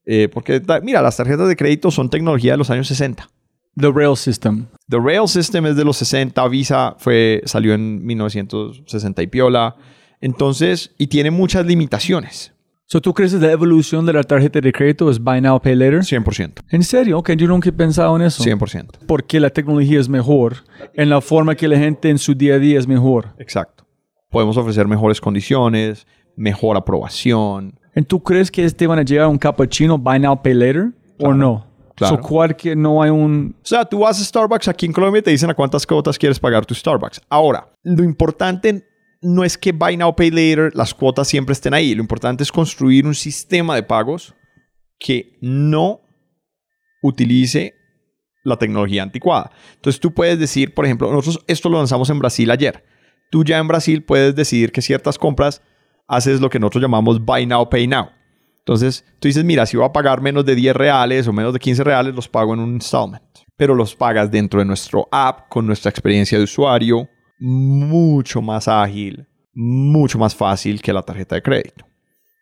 [0.04, 3.28] Eh, porque, mira, las tarjetas de crédito son tecnología de los años 60.
[3.76, 4.66] The rail system.
[4.88, 9.76] The Rail System es de los 60, Visa fue, salió en 1960 y piola.
[10.20, 12.52] Entonces, y tiene muchas limitaciones.
[12.92, 15.76] So, ¿Tú crees que la evolución de la tarjeta de crédito es buy now, pay
[15.76, 16.00] later?
[16.00, 16.54] 100%.
[16.70, 17.18] ¿En serio?
[17.18, 18.42] Ok, yo nunca he pensado en eso.
[18.42, 19.06] 100%.
[19.06, 20.56] Porque la tecnología es mejor.
[20.94, 23.28] En la forma que la gente en su día a día es mejor.
[23.38, 23.86] Exacto.
[24.28, 27.78] Podemos ofrecer mejores condiciones, mejor aprobación.
[27.94, 30.88] ¿Y tú crees que este van a llegar a un cappuccino buy now, pay later?
[30.88, 31.66] ¿O Claro, no?
[31.94, 32.16] claro.
[32.16, 33.54] So, ¿cuál que no hay un...
[33.56, 36.18] O sea, tú vas a Starbucks aquí en Colombia y te dicen a cuántas cuotas
[36.18, 37.20] quieres pagar tu Starbucks.
[37.28, 38.89] Ahora, lo importante
[39.22, 41.94] no es que Buy Now, Pay Later, las cuotas siempre estén ahí.
[41.94, 44.34] Lo importante es construir un sistema de pagos
[44.98, 46.00] que no
[47.02, 47.74] utilice
[48.44, 49.50] la tecnología anticuada.
[49.74, 52.84] Entonces tú puedes decir, por ejemplo, nosotros esto lo lanzamos en Brasil ayer.
[53.30, 55.62] Tú ya en Brasil puedes decidir que ciertas compras
[56.08, 58.10] haces lo que nosotros llamamos Buy Now, Pay Now.
[58.58, 61.58] Entonces tú dices, mira, si voy a pagar menos de 10 reales o menos de
[61.58, 63.22] 15 reales, los pago en un installment.
[63.56, 67.08] Pero los pagas dentro de nuestro app con nuestra experiencia de usuario
[67.40, 71.86] mucho más ágil, mucho más fácil que la tarjeta de crédito.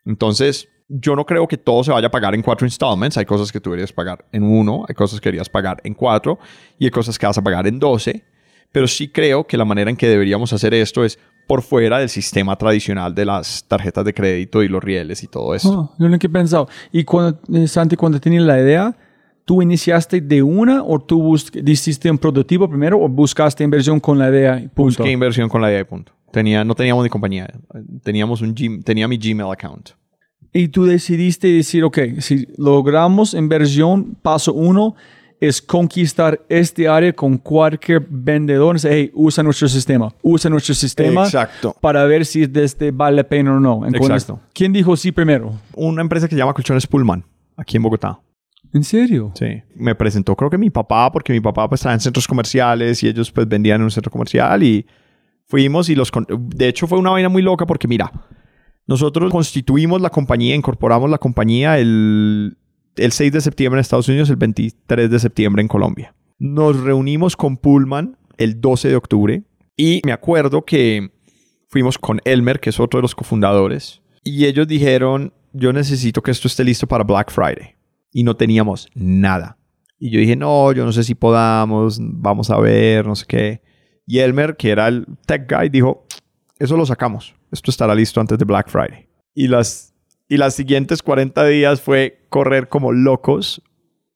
[0.05, 3.17] Entonces, yo no creo que todo se vaya a pagar en cuatro installments.
[3.17, 6.39] Hay cosas que tú deberías pagar en uno, hay cosas que deberías pagar en cuatro
[6.79, 8.25] y hay cosas que vas a pagar en doce.
[8.73, 12.11] Pero sí creo que la manera en que deberíamos hacer esto es por fuera del
[12.11, 15.71] sistema tradicional de las tarjetas de crédito y los rieles y todo eso.
[15.71, 16.69] Oh, yo lo que he pensado.
[16.93, 18.95] Y eh, Santi, cuando tenías la idea,
[19.49, 21.35] ¿tú iniciaste de una o tú
[21.65, 24.61] hiciste un prototipo primero o buscaste inversión con la idea?
[24.61, 24.99] y Punto.
[25.03, 26.13] Busqué inversión con la idea y punto.
[26.31, 27.49] Tenía, no teníamos ni compañía.
[28.03, 29.93] Teníamos un tenía mi Gmail account.
[30.53, 34.97] Y tú decidiste decir, ok, si logramos inversión, paso uno
[35.41, 38.75] es conquistar este área con cualquier vendedor.
[38.75, 41.75] Dice, hey, usa nuestro sistema, usa nuestro sistema Exacto.
[41.81, 43.87] para ver si desde vale la pena o no.
[43.87, 44.41] Exacto.
[44.53, 45.55] ¿Quién dijo sí primero?
[45.75, 47.25] Una empresa que se llama Colchones Pullman,
[47.57, 48.21] aquí en Bogotá.
[48.73, 49.33] ¿En serio?
[49.35, 49.63] Sí.
[49.77, 53.09] Me presentó creo que mi papá, porque mi papá pues estaba en centros comerciales y
[53.09, 54.85] ellos pues vendían en un centro comercial y
[55.47, 56.11] fuimos y los...
[56.11, 58.11] con- De hecho fue una vaina muy loca porque mira,
[58.87, 62.57] nosotros constituimos la compañía, incorporamos la compañía el,
[62.97, 66.15] el 6 de septiembre en Estados Unidos, el 23 de septiembre en Colombia.
[66.39, 69.43] Nos reunimos con Pullman el 12 de octubre
[69.77, 71.11] y me acuerdo que
[71.69, 76.31] fuimos con Elmer, que es otro de los cofundadores, y ellos dijeron, yo necesito que
[76.31, 77.75] esto esté listo para Black Friday.
[78.13, 79.59] Y no teníamos nada.
[79.99, 83.63] Y yo dije, no, yo no sé si podamos, vamos a ver, no sé qué.
[84.07, 86.07] Y Elmer, que era el tech guy, dijo,
[86.59, 87.35] eso lo sacamos.
[87.51, 89.09] Esto estará listo antes de Black Friday.
[89.35, 89.95] Y las,
[90.29, 93.63] y las siguientes 40 días fue correr como locos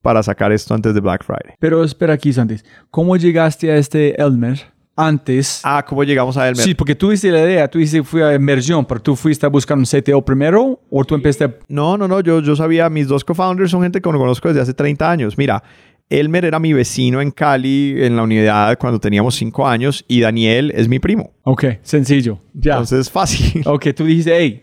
[0.02, 1.56] para sacar esto antes de Black Friday.
[1.58, 2.56] Pero espera aquí, Santi.
[2.90, 5.60] ¿Cómo llegaste a este Elmer antes?
[5.64, 6.64] Ah, ¿cómo llegamos a Elmer?
[6.64, 9.48] Sí, porque tú hiciste la idea, tú dices fui a inversión, pero tú fuiste a
[9.48, 11.54] buscar un CTO primero o tú empezaste a...
[11.68, 14.74] No, no, no, yo, yo sabía, mis dos co-founders son gente que conozco desde hace
[14.74, 15.38] 30 años.
[15.38, 15.62] Mira,
[16.08, 20.72] Elmer era mi vecino en Cali en la unidad cuando teníamos 5 años y Daniel
[20.74, 21.32] es mi primo.
[21.44, 22.72] Ok, sencillo, ya.
[22.72, 23.62] Entonces, fácil.
[23.66, 24.62] ok, tú dijiste, hey,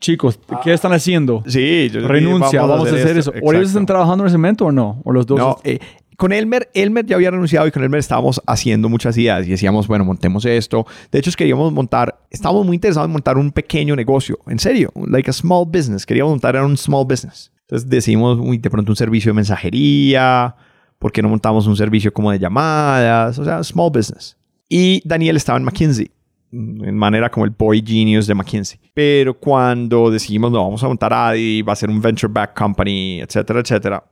[0.00, 1.42] chicos, ¿qué están haciendo?
[1.46, 3.32] Sí, yo Renuncia, vamos, a hacer, esto.
[3.32, 3.44] eso.
[3.44, 3.86] ¿O ellos están Exacto.
[3.86, 5.00] trabajando en ese momento o no?
[5.04, 5.38] ¿O los dos?
[5.38, 5.78] No, eh,
[6.18, 9.86] con Elmer, Elmer ya había renunciado y con Elmer estábamos haciendo muchas ideas y decíamos,
[9.86, 10.84] bueno, montemos esto.
[11.12, 15.30] De hecho, queríamos montar, estábamos muy interesados en montar un pequeño negocio, en serio, like
[15.30, 16.04] a small business.
[16.04, 17.52] Queríamos montar un small business.
[17.60, 20.56] Entonces decimos, uy, de pronto un servicio de mensajería,
[20.98, 23.38] ¿por qué no montamos un servicio como de llamadas?
[23.38, 24.36] O sea, small business.
[24.68, 26.10] Y Daniel estaba en McKinsey,
[26.50, 28.80] en manera como el boy genius de McKinsey.
[28.92, 33.20] Pero cuando decidimos, no, vamos a montar Adi, va a ser un venture back company,
[33.20, 34.02] etcétera, etcétera,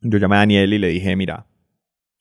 [0.00, 1.46] yo llamé a Daniel y le dije, mira,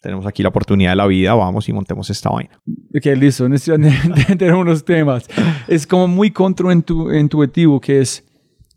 [0.02, 2.60] tenemos aquí la oportunidad de la vida, vamos y montemos esta vaina.
[2.96, 3.50] Ok, listo.
[3.50, 3.78] Necesito
[4.38, 5.28] tener unos temas.
[5.68, 8.24] Es como muy contraintuitivo que es,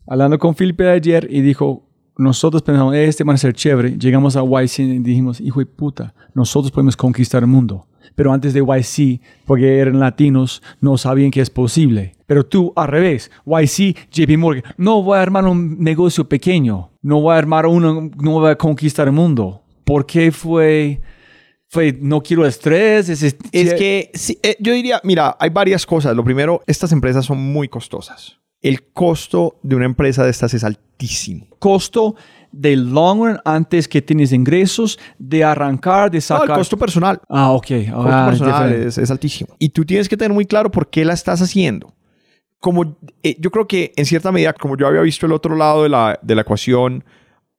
[0.06, 1.86] hablando con Felipe ayer y dijo,
[2.16, 3.98] nosotros pensamos, este van a ser chévere.
[3.98, 7.86] Llegamos a YC y dijimos, hijo de puta, nosotros podemos conquistar el mundo.
[8.14, 12.16] Pero antes de YC, porque eran latinos, no sabían que es posible.
[12.30, 17.20] Pero tú, al revés, YC, JP Morgan, no voy a armar un negocio pequeño, no
[17.20, 19.64] voy a armar uno, no voy a conquistar el mundo.
[19.84, 21.00] ¿Por qué fue,
[21.66, 23.08] fue no quiero estrés?
[23.08, 26.14] Es, Es que sí, eh, yo diría, mira, hay varias cosas.
[26.14, 28.38] Lo primero, estas empresas son muy costosas.
[28.62, 31.48] El costo de una empresa de estas es altísimo.
[31.58, 32.14] costo
[32.52, 36.50] de long run antes que tienes ingresos, de arrancar, de No, sacar.
[36.50, 37.20] el costo personal.
[37.28, 37.66] Ah, ok.
[37.66, 39.56] Costo Ah, es personal es, es altísimo.
[39.58, 41.92] Y tú tienes que tener muy claro por qué la estás haciendo.
[42.60, 45.82] Como eh, yo creo que en cierta medida, como yo había visto el otro lado
[45.82, 47.02] de la, de la ecuación,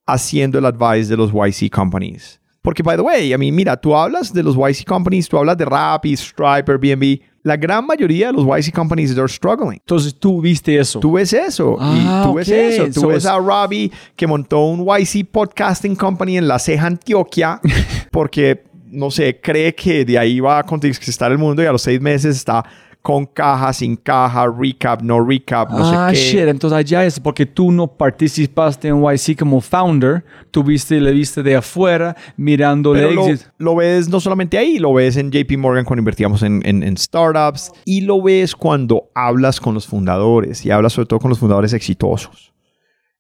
[0.06, 2.40] haciendo el advice de los YC companies.
[2.62, 5.58] Porque, by the way, a mí, mira, tú hablas de los YC companies, tú hablas
[5.58, 7.20] de Rappi, Stripe, Airbnb.
[7.44, 9.80] La gran mayoría de los YC companies are struggling.
[9.80, 11.00] Entonces tú viste eso.
[11.00, 11.76] Tú ves eso.
[11.80, 12.54] Ah, y tú ves ok.
[12.54, 12.86] eso.
[12.94, 16.86] Tú So ves es- a Robbie que montó un YC podcasting company en La Ceja,
[16.86, 17.60] Antioquia,
[18.12, 21.82] porque, no sé, cree que de ahí va a conquistar el mundo y a los
[21.82, 22.64] seis meses está
[23.02, 26.22] con caja, sin caja, recap, no recap, no ah, sé qué.
[26.40, 26.48] shit.
[26.48, 30.24] Entonces allá es porque tú no participaste en YC como founder.
[30.52, 33.28] Tú viste, le viste de afuera, mirando el Pero lo,
[33.58, 36.96] lo ves no solamente ahí, lo ves en JP Morgan cuando invertíamos en, en- en
[36.96, 41.40] startups y lo ves cuando hablas con los fundadores y hablas sobre todo con los
[41.40, 42.54] fundadores exitosos.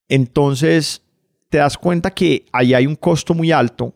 [0.07, 1.01] Entonces,
[1.49, 3.95] te das cuenta que ahí hay un costo muy alto.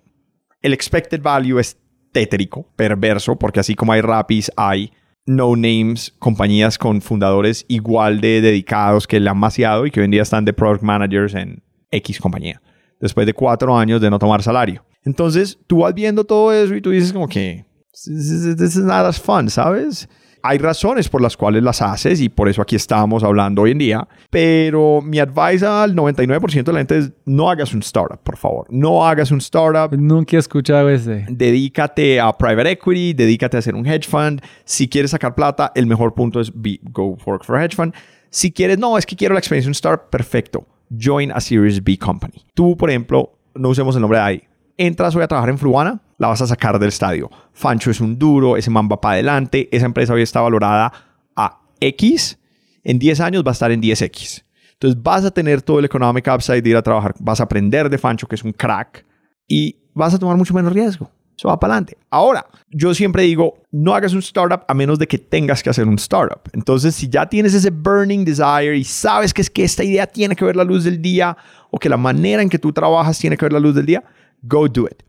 [0.61, 1.77] El expected value es
[2.11, 4.91] tétrico, perverso, porque así como hay Rapis, hay
[5.25, 9.39] no names, compañías con fundadores igual de dedicados que le han
[9.85, 12.61] y que hoy en día están de product managers en X compañía,
[12.99, 14.85] después de cuatro años de no tomar salario.
[15.03, 19.19] Entonces, tú vas viendo todo eso y tú dices como que, this is not as
[19.19, 20.09] fun, ¿sabes?
[20.47, 23.79] Hay razones por las cuales las haces y por eso aquí estamos hablando hoy en
[23.79, 24.07] día.
[24.29, 28.67] Pero mi advice al 99% de la gente es no hagas un startup, por favor.
[28.69, 29.97] No hagas un startup.
[29.97, 31.25] Nunca he escuchado ese.
[31.29, 34.39] Dedícate a private equity, dedícate a hacer un hedge fund.
[34.65, 37.91] Si quieres sacar plata, el mejor punto es be, go work for a hedge fund.
[38.29, 40.67] Si quieres, no, es que quiero la experiencia de un startup, perfecto.
[40.95, 42.45] Join a Series B company.
[42.53, 44.43] Tú, por ejemplo, no usemos el nombre de ahí.
[44.77, 47.29] Entras hoy a trabajar en Fruana, la vas a sacar del estadio.
[47.53, 50.91] Fancho es un duro, ese man va para adelante, esa empresa hoy está valorada
[51.33, 52.37] a X,
[52.83, 54.43] en 10 años va a estar en 10X.
[54.73, 57.89] Entonces vas a tener todo el economic upside de ir a trabajar, vas a aprender
[57.89, 59.05] de Fancho, que es un crack,
[59.47, 61.09] y vas a tomar mucho menos riesgo.
[61.37, 61.97] Eso va para adelante.
[62.09, 65.87] Ahora, yo siempre digo, no hagas un startup a menos de que tengas que hacer
[65.87, 66.49] un startup.
[66.53, 70.35] Entonces, si ya tienes ese burning desire y sabes que es que esta idea tiene
[70.35, 71.35] que ver la luz del día
[71.71, 74.03] o que la manera en que tú trabajas tiene que ver la luz del día,
[74.41, 75.03] go do it.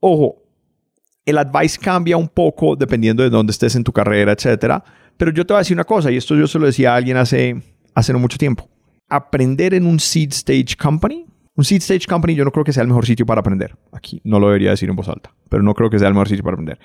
[0.00, 0.42] Ojo,
[1.24, 4.82] el advice cambia un poco dependiendo de dónde estés en tu carrera, etcétera.
[5.16, 6.96] Pero yo te voy a decir una cosa, y esto yo se lo decía a
[6.96, 7.62] alguien hace,
[7.94, 8.68] hace no mucho tiempo.
[9.08, 12.82] Aprender en un seed stage company, un seed stage company yo no creo que sea
[12.82, 13.76] el mejor sitio para aprender.
[13.92, 16.28] Aquí no lo debería decir en voz alta, pero no creo que sea el mejor
[16.28, 16.78] sitio para aprender.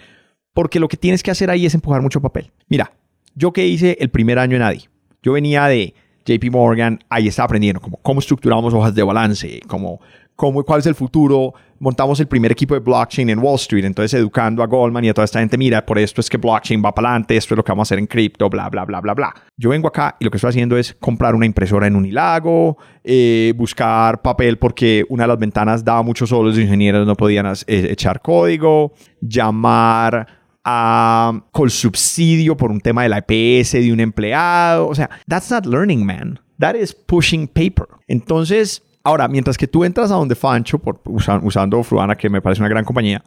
[0.53, 2.51] Porque lo que tienes que hacer ahí es empujar mucho papel.
[2.67, 2.91] Mira,
[3.34, 4.89] yo que hice el primer año en ADI,
[5.23, 5.93] yo venía de
[6.25, 10.01] JP Morgan, ahí estaba aprendiendo como cómo estructuramos hojas de balance, cómo
[10.38, 11.53] cómo, cuál es el futuro.
[11.79, 15.13] Montamos el primer equipo de blockchain en Wall Street, entonces educando a Goldman y a
[15.13, 17.63] toda esta gente, mira, por esto es que blockchain va para adelante, esto es lo
[17.63, 19.35] que vamos a hacer en cripto, bla, bla, bla, bla, bla.
[19.57, 23.53] Yo vengo acá y lo que estoy haciendo es comprar una impresora en Unilago, eh,
[23.57, 27.88] buscar papel porque una de las ventanas daba mucho sol, los ingenieros no podían eh,
[27.91, 30.25] echar código, llamar
[30.63, 34.88] a, con subsidio por un tema de la EPS de un empleado.
[34.88, 36.39] O sea, that's not learning, man.
[36.59, 37.88] That is pushing paper.
[38.07, 42.62] Entonces, Ahora, mientras que tú entras a donde Fancho, por, usando Fruana, que me parece
[42.62, 43.24] una gran compañía,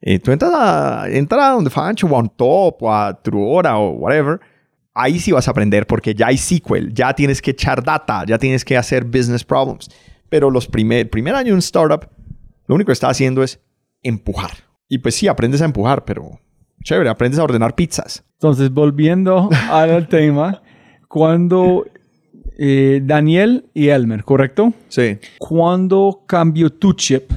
[0.00, 3.90] eh, tú entras a, entras a donde Fancho o a Top o a Truora o
[3.90, 4.38] whatever,
[4.94, 8.38] ahí sí vas a aprender porque ya hay SQL, ya tienes que echar data, ya
[8.38, 9.88] tienes que hacer business problems.
[10.28, 12.08] Pero los primer, primer año en startup,
[12.68, 13.58] lo único que está haciendo es
[14.04, 14.52] empujar.
[14.88, 16.38] Y pues sí, aprendes a empujar, pero
[16.84, 18.22] chévere, aprendes a ordenar pizzas.
[18.34, 20.62] Entonces, volviendo al tema,
[21.08, 21.84] cuando
[22.58, 24.72] eh, Daniel y Elmer, ¿correcto?
[24.88, 25.18] Sí.
[25.38, 27.30] ¿Cuándo cambió tu chip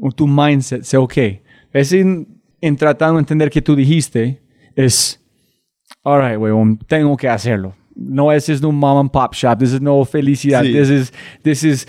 [0.00, 0.82] o tu mindset?
[0.82, 1.16] Sé, ok,
[1.72, 2.26] es en,
[2.78, 4.40] tratando de entender que tú dijiste,
[4.74, 5.20] es,
[6.02, 7.74] alright, weón, tengo que hacerlo.
[7.94, 11.12] No es, es un mom and pop shop, this is no felicidad, this is,
[11.42, 11.86] this is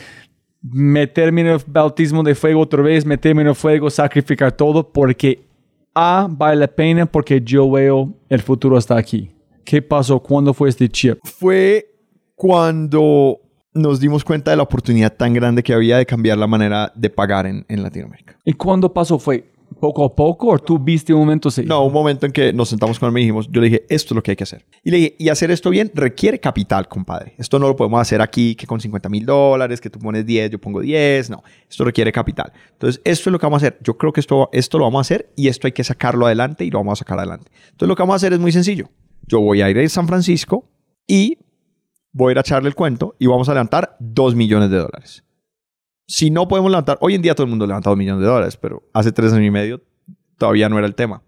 [0.62, 5.46] meterme en el bautismo de fuego otra vez, meterme en el fuego, sacrificar todo porque
[5.94, 9.32] A, vale la pena porque yo veo el futuro hasta aquí.
[9.64, 10.20] ¿Qué pasó?
[10.20, 11.18] ¿Cuándo fue este chip?
[11.24, 11.95] Fue
[12.36, 13.40] cuando
[13.76, 17.10] nos dimos cuenta de la oportunidad tan grande que había de cambiar la manera de
[17.10, 18.38] pagar en, Latinoamérica.
[18.46, 19.20] ¿Y cuándo pasó?
[19.20, 21.64] ¿Fue poco a poco o tú viste un momento así?
[21.64, 24.14] No, un momento en que nos sentamos con él y dijimos, yo le dije, esto
[24.14, 24.66] es lo que hay que hacer.
[24.82, 27.36] Y le dije, y hacer esto bien requiere capital, compadre.
[27.38, 30.52] Esto no lo podemos hacer aquí que con 50 mil dólares, que tú pones 10,
[30.52, 31.30] yo pongo 10.
[31.30, 32.54] No, esto requiere capital.
[32.72, 33.80] Entonces, esto es lo que vamos a hacer.
[33.84, 36.64] Yo creo que esto, esto lo vamos a hacer y esto hay que sacarlo adelante
[36.64, 37.52] y lo vamos a sacar adelante.
[37.72, 38.90] Entonces, lo que vamos a hacer es muy sencillo.
[39.28, 40.70] Yo voy a ir a San Francisco
[41.08, 41.40] y
[42.16, 45.26] voy a echarle el cuento y vamos a levantar 2 millones de dólares.
[46.08, 48.56] Si no podemos levantar, hoy en día todo el mundo levanta 2 millones de dólares,
[48.56, 49.82] pero hace tres años y medio
[50.38, 51.24] todavía no era el tema.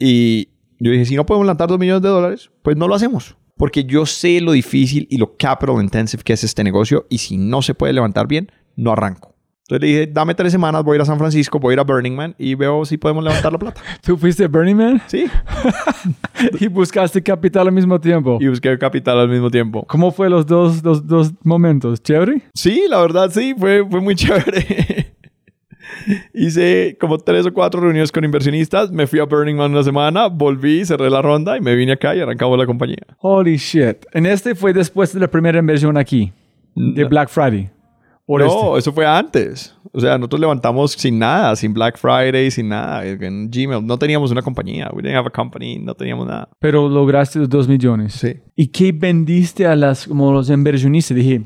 [0.00, 0.48] Y
[0.80, 3.36] yo dije, si no podemos levantar 2 millones de dólares, pues no lo hacemos.
[3.56, 7.36] Porque yo sé lo difícil y lo capital intensive que es este negocio y si
[7.36, 9.31] no se puede levantar bien, no arranco.
[9.72, 11.80] Entonces le dije, dame tres semanas, voy a ir a San Francisco, voy a ir
[11.80, 13.80] a Burning Man y veo si podemos levantar la plata.
[14.02, 15.02] ¿Tú fuiste a Burning Man?
[15.06, 15.24] Sí.
[16.60, 18.36] y buscaste capital al mismo tiempo.
[18.38, 19.86] Y busqué capital al mismo tiempo.
[19.88, 22.02] ¿Cómo fue los dos, dos, dos momentos?
[22.02, 22.42] ¿Chévere?
[22.52, 25.14] Sí, la verdad sí, fue, fue muy chévere.
[26.34, 30.26] Hice como tres o cuatro reuniones con inversionistas, me fui a Burning Man una semana,
[30.26, 33.06] volví, cerré la ronda y me vine acá y arrancamos la compañía.
[33.20, 34.04] Holy shit.
[34.12, 36.30] En este fue después de la primera inversión aquí,
[36.74, 37.70] de Black Friday
[38.26, 38.78] no, este.
[38.78, 39.74] eso fue antes.
[39.92, 43.04] O sea, nosotros levantamos sin nada, sin Black Friday, sin nada.
[43.04, 44.90] En Gmail no teníamos una compañía.
[44.92, 46.48] We didn't have a company, no teníamos nada.
[46.58, 48.14] Pero lograste los dos millones.
[48.14, 48.40] Sí.
[48.56, 51.14] ¿Y qué vendiste a las, como los inversionistas?
[51.14, 51.42] Dije,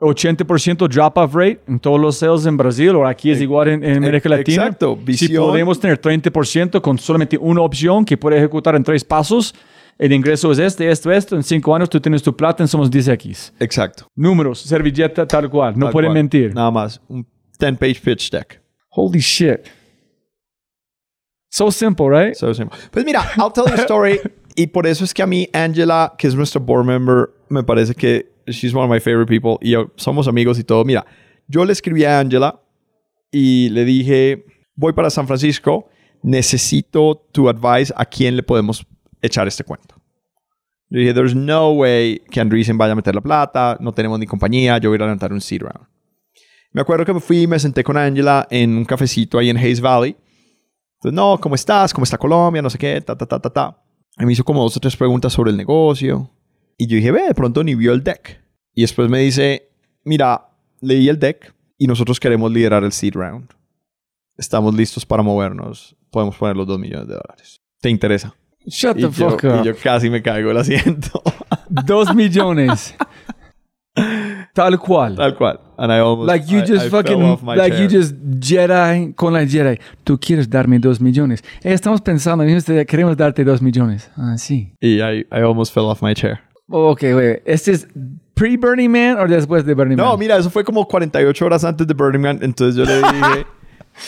[0.00, 3.96] 80% drop-off rate en todos los sales en Brasil o aquí es igual en, en
[3.96, 4.64] América Latina.
[4.64, 4.98] Exacto.
[5.08, 9.54] Si podemos tener 30% con solamente una opción que puede ejecutar en tres pasos,
[9.98, 12.90] el ingreso es este, esto, esto, en cinco años tú tienes tu plata en Somos
[12.90, 13.52] 10X.
[13.58, 14.06] Exacto.
[14.14, 15.78] Números, servilleta, tal cual.
[15.78, 16.54] No pueden mentir.
[16.54, 17.00] Nada más.
[17.08, 17.26] Un
[17.58, 18.60] 10-page pitch deck.
[18.90, 19.60] Holy shit.
[21.50, 22.34] So simple, right?
[22.34, 22.78] So simple.
[22.90, 24.20] Pues mira, I'll tell you a story.
[24.54, 27.94] y por eso es que a mí, Angela, que es nuestra board member, me parece
[27.94, 29.56] que she's one of my favorite people.
[29.62, 30.84] Y yo, somos amigos y todo.
[30.84, 31.06] Mira,
[31.48, 32.60] yo le escribí a Angela
[33.30, 34.44] y le dije,
[34.74, 35.88] voy para San Francisco,
[36.22, 38.86] necesito tu advice a quién le podemos
[39.22, 39.94] echar este cuento.
[40.88, 44.26] Le dije, there's no way que Andreessen vaya a meter la plata, no tenemos ni
[44.26, 45.86] compañía, yo voy a levantar un seed round.
[46.72, 49.56] Me acuerdo que me fui y me senté con Angela en un cafecito ahí en
[49.56, 50.16] Hayes Valley.
[50.96, 51.92] Entonces, no, ¿cómo estás?
[51.92, 52.62] ¿Cómo está Colombia?
[52.62, 53.82] No sé qué, ta, ta, ta, ta, ta.
[54.18, 56.30] Y me hizo como dos o tres preguntas sobre el negocio.
[56.76, 58.42] Y yo dije, ve, de pronto ni vio el deck.
[58.74, 59.70] Y después me dice,
[60.04, 60.48] mira,
[60.80, 63.48] leí el deck y nosotros queremos liderar el seed round.
[64.36, 65.96] Estamos listos para movernos.
[66.10, 67.62] Podemos poner los dos millones de dólares.
[67.80, 68.34] ¿Te interesa?
[68.66, 69.64] Shut Y the yo, fuck y up.
[69.64, 71.22] yo casi me caigo el asiento.
[71.68, 72.94] Dos millones.
[74.54, 75.16] Tal cual.
[75.16, 75.60] Tal cual.
[75.78, 78.00] And I almost, Like you I- just I fell fucking, like you chair.
[78.00, 79.78] just Jedi con la Jedi.
[80.04, 81.42] Tú quieres darme dos millones.
[81.62, 84.10] Eh, estamos pensando, en este, queremos darte dos millones.
[84.16, 84.72] Ah, sí.
[84.80, 86.40] Y I, I almost fell off my chair.
[86.68, 87.42] Ok, güey.
[87.44, 87.88] ¿Este es
[88.34, 90.06] pre-Burning Man o después de Burning Man?
[90.06, 92.38] No, mira, eso fue como 48 horas antes de Burning Man.
[92.42, 93.46] Entonces yo le dije,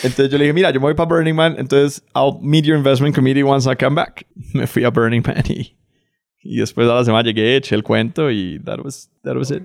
[0.03, 1.55] entonces yo le dije, mira, yo me voy para Burning Man.
[1.57, 4.25] Entonces I'll meet your investment committee once I come back.
[4.53, 5.75] Me fui a Burning Man y,
[6.41, 9.63] y después a la semana llegué, eché el cuento y that was, that was it.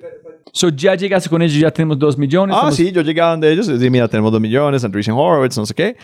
[0.52, 2.54] So ya llegaste con ellos, ya tenemos dos millones.
[2.54, 5.56] Ah, estamos- sí, yo llegué a donde ellos dije, mira, tenemos dos millones, Andreessen Horowitz,
[5.56, 5.96] no sé qué.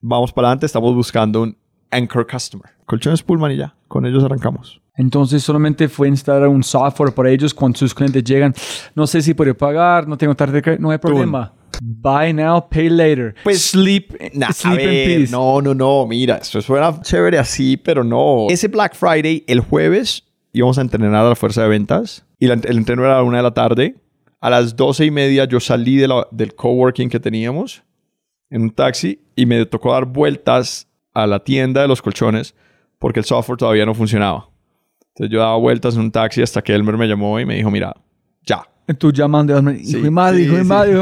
[0.00, 1.56] Vamos para adelante, estamos buscando un
[1.90, 2.70] anchor customer.
[2.86, 4.80] Colchones Pullman y ya, con ellos arrancamos.
[4.96, 8.54] Entonces solamente fue instalar un software para ellos cuando sus clientes llegan.
[8.94, 11.52] No sé si puede pagar, no tengo tarjeta no hay problema.
[11.82, 13.34] Buy now, pay later.
[13.44, 14.88] Pues, sleep, Nah, sleep in
[15.20, 15.30] peace.
[15.32, 16.06] No, no, no.
[16.06, 18.46] Mira, esto suena chévere así, pero no.
[18.48, 22.24] Ese Black Friday, el jueves, íbamos a entrenar a la fuerza de ventas.
[22.38, 23.94] Y la- el entreno era a la una de la tarde.
[24.40, 27.82] A las doce y media yo salí de la- del coworking que teníamos
[28.50, 32.54] en un taxi y me tocó dar vueltas a la tienda de los colchones
[32.98, 34.48] porque el software todavía no funcionaba.
[35.08, 37.70] Entonces yo daba vueltas en un taxi hasta que Elmer me llamó y me dijo,
[37.70, 37.94] mira,
[38.44, 38.62] ya.
[38.98, 40.58] Tú llamando, hijo Sí, de madre, sí, hijo sí.
[40.58, 40.92] de madre.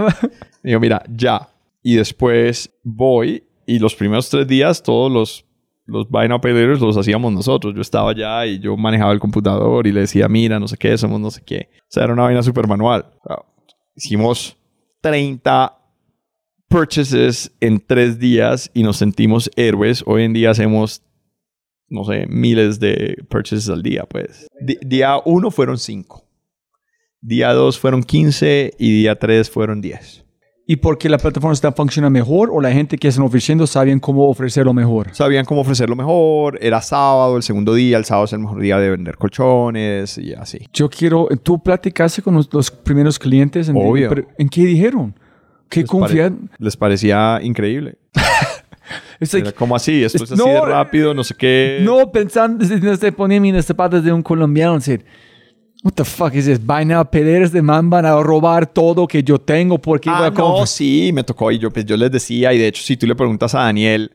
[0.63, 1.49] Me dijo, mira, ya.
[1.83, 5.45] Y después voy y los primeros tres días todos los,
[5.87, 7.75] los Buy Now Pay Laters los hacíamos nosotros.
[7.75, 10.97] Yo estaba allá y yo manejaba el computador y le decía, mira, no sé qué,
[10.97, 11.69] somos no sé qué.
[11.81, 13.07] O sea, era una vaina súper manual.
[13.95, 14.57] Hicimos
[15.01, 15.79] 30
[16.69, 20.03] purchases en tres días y nos sentimos héroes.
[20.07, 21.03] Hoy en día hacemos,
[21.89, 24.47] no sé, miles de purchases al día, pues.
[24.61, 26.25] Día uno fueron cinco.
[27.21, 30.25] Día dos fueron 15 y día tres fueron 10.
[30.65, 34.29] ¿Y porque la plataforma está funcionando mejor o la gente que están ofreciendo sabían cómo
[34.29, 35.09] ofrecerlo mejor?
[35.13, 36.57] Sabían cómo ofrecerlo mejor.
[36.63, 37.99] Era sábado, el segundo día.
[37.99, 40.69] El sábado es el mejor día de vender colchones y así.
[40.73, 43.69] Yo quiero, tú platicaste con los, los primeros clientes.
[43.69, 44.09] En, Obvio.
[44.09, 45.15] pero ¿En qué dijeron?
[45.69, 46.51] ¿Qué Les pare- confian?
[46.59, 47.97] Les parecía increíble.
[49.21, 51.79] Like, Era como así, esto es así de no, rápido, no sé qué.
[51.83, 54.75] No, pensando, no se ponía en los zapatos de un colombiano.
[54.75, 55.05] Decir,
[55.83, 56.65] what the fuck is this?
[56.65, 60.31] Vaina a pederes de man van a robar todo que yo tengo porque Ah, a
[60.31, 61.51] no, sí, me tocó.
[61.51, 64.13] Y yo, pues, yo les decía, y de hecho, si tú le preguntas a Daniel,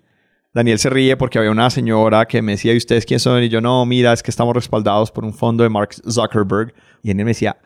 [0.54, 3.44] Daniel se ríe porque había una señora que me decía, ¿y ustedes quién son?
[3.44, 6.74] Y yo, no, mira, es que estamos respaldados por un fondo de Mark Zuckerberg.
[7.04, 7.58] Y él me decía,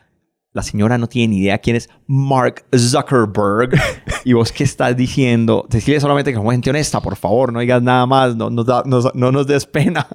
[0.52, 3.70] la señora no tiene ni idea quién es Mark Zuckerberg.
[4.24, 5.64] ¿Y vos qué estás diciendo?
[5.70, 8.82] Decirle solamente que somos gente honesta, por favor, no digas nada más, no, nos da-
[8.84, 10.06] nos- no nos des pena.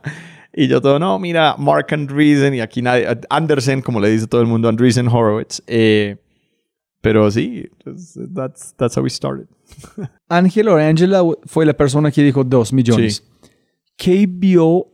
[0.60, 4.42] Y yo todo, no, mira, Mark Andreessen, y aquí nadie, Andersen, como le dice todo
[4.42, 5.62] el mundo, Andreessen Horowitz.
[5.68, 6.18] Eh,
[7.00, 9.46] pero sí, pues, that's, that's how we started.
[10.28, 13.24] Ángel o Angela fue la persona que dijo dos millones.
[13.24, 13.50] Sí.
[13.96, 14.88] ¿Qué vio?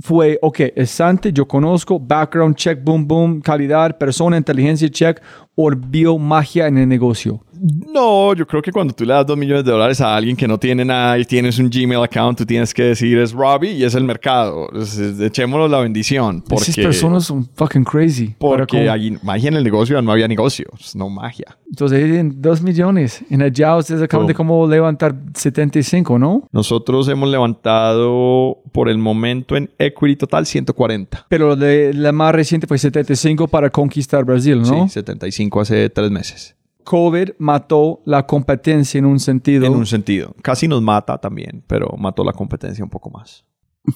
[0.00, 5.20] Fue, ok, es Sante, yo conozco, background check, boom, boom, calidad, persona, inteligencia check,
[5.54, 7.44] o vio magia en el negocio.
[7.92, 10.48] No, yo creo que cuando tú le das dos millones de dólares a alguien que
[10.48, 13.84] no tiene nada y tienes un Gmail account, tú tienes que decir es Robbie y
[13.84, 14.68] es el mercado.
[14.74, 16.42] Es- es- echémonos la bendición.
[16.42, 18.34] Porque, Esas personas son fucking crazy.
[18.36, 20.66] Porque hay magia en el negocio, no había negocio,
[20.96, 21.56] no magia.
[21.70, 23.22] Entonces, dicen dos millones.
[23.30, 24.28] En allá ustedes acaban Oh.
[24.28, 26.48] de cómo levantar 75, ¿no?
[26.50, 31.26] Nosotros hemos levantado por el momento en equity total 140.
[31.28, 34.88] Pero de, la más reciente fue 75 para conquistar Brasil, ¿no?
[34.88, 36.56] Sí, 75 hace tres meses.
[36.84, 39.66] COVID mató la competencia en un sentido.
[39.66, 40.34] En un sentido.
[40.42, 43.44] Casi nos mata también, pero mató la competencia un poco más.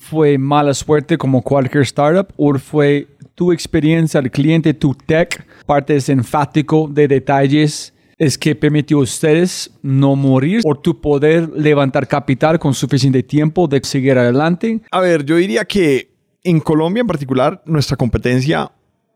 [0.00, 5.94] ¿Fue mala suerte como cualquier startup o fue tu experiencia al cliente, tu tech, parte
[5.94, 12.08] es enfático de detalles, es que permitió a ustedes no morir o tu poder levantar
[12.08, 14.80] capital con suficiente tiempo de seguir adelante?
[14.90, 18.70] A ver, yo diría que en Colombia en particular, nuestra competencia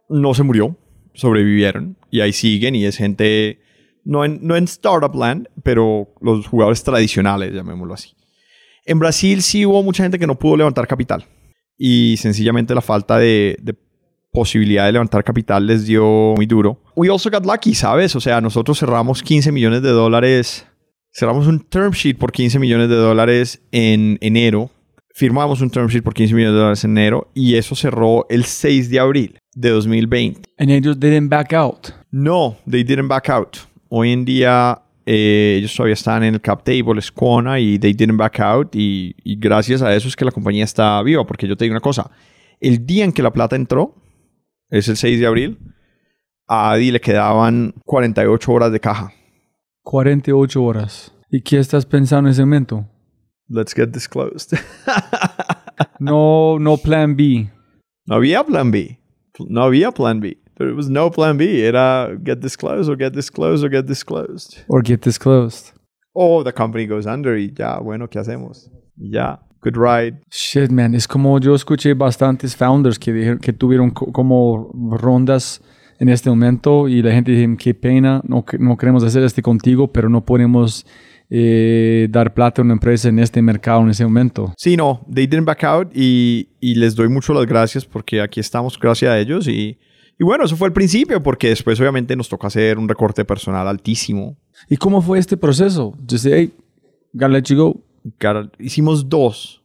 [0.09, 0.77] no se murió,
[1.15, 3.61] sobrevivieron y ahí siguen y es gente,
[4.05, 8.11] no en, no en Startup Land, pero los jugadores tradicionales, llamémoslo así.
[8.85, 11.25] En Brasil sí hubo mucha gente que no pudo levantar capital.
[11.79, 13.57] Y sencillamente la falta de
[14.33, 16.81] posibilidad de levantar capital les dio muy duro.
[16.97, 18.15] We also got lucky, ¿sabes?
[18.17, 20.67] O sea, nosotros cerramos 15 millones de dólares.
[21.13, 24.71] Cerramos un term sheet por 15 millones de dólares en enero.
[25.13, 28.45] Firmamos un term sheet por 15 millones de dólares en enero y eso cerró el
[28.45, 30.43] 6 de abril de 2020.
[30.59, 31.89] And ellos didn't back out.
[32.13, 33.57] No, they didn't back out.
[33.89, 37.93] Hoy en día eh, ellos todavía están en el cap table, es Quona y they
[37.93, 41.49] didn't back out y, y gracias a eso es que la compañía está viva porque
[41.49, 42.09] yo te digo una cosa,
[42.61, 43.97] el día en que la plata entró,
[44.71, 45.59] es el 6 de abril,
[46.47, 49.13] a Adi le quedaban 48 horas de caja.
[49.83, 51.13] 48 horas.
[51.31, 52.87] ¿Y qué estás pensando en ese momento?
[53.49, 54.57] Let's get this closed.
[55.99, 57.51] No, no plan B.
[58.07, 58.99] no había plan B.
[59.49, 60.37] No había plan B.
[60.57, 61.63] There was no plan B.
[61.65, 64.59] Era get this closed or get this closed or get this closed.
[64.69, 65.73] Or get this closed.
[66.13, 68.69] O the company goes under y ya, bueno, ¿qué hacemos?
[68.97, 70.21] Ya, good ride.
[70.31, 70.95] Shit, man.
[70.95, 75.61] Es como yo escuché bastantes founders que, dijeron, que tuvieron co- como rondas
[75.99, 79.93] en este momento y la gente dice, qué pena, no, no queremos hacer este contigo,
[79.93, 80.87] pero no podemos
[81.29, 84.55] eh, dar plata a una empresa en este mercado en ese momento.
[84.57, 88.41] Sí, no, they didn't back out y, y les doy mucho las gracias porque aquí
[88.41, 89.79] estamos gracias a ellos y,
[90.19, 93.69] y bueno, eso fue el principio porque después obviamente nos toca hacer un recorte personal
[93.69, 94.37] altísimo.
[94.69, 95.93] ¿Y cómo fue este proceso?
[96.09, 96.53] Just say, hey,
[97.13, 97.81] gotta let you go.
[98.59, 99.63] Hicimos dos,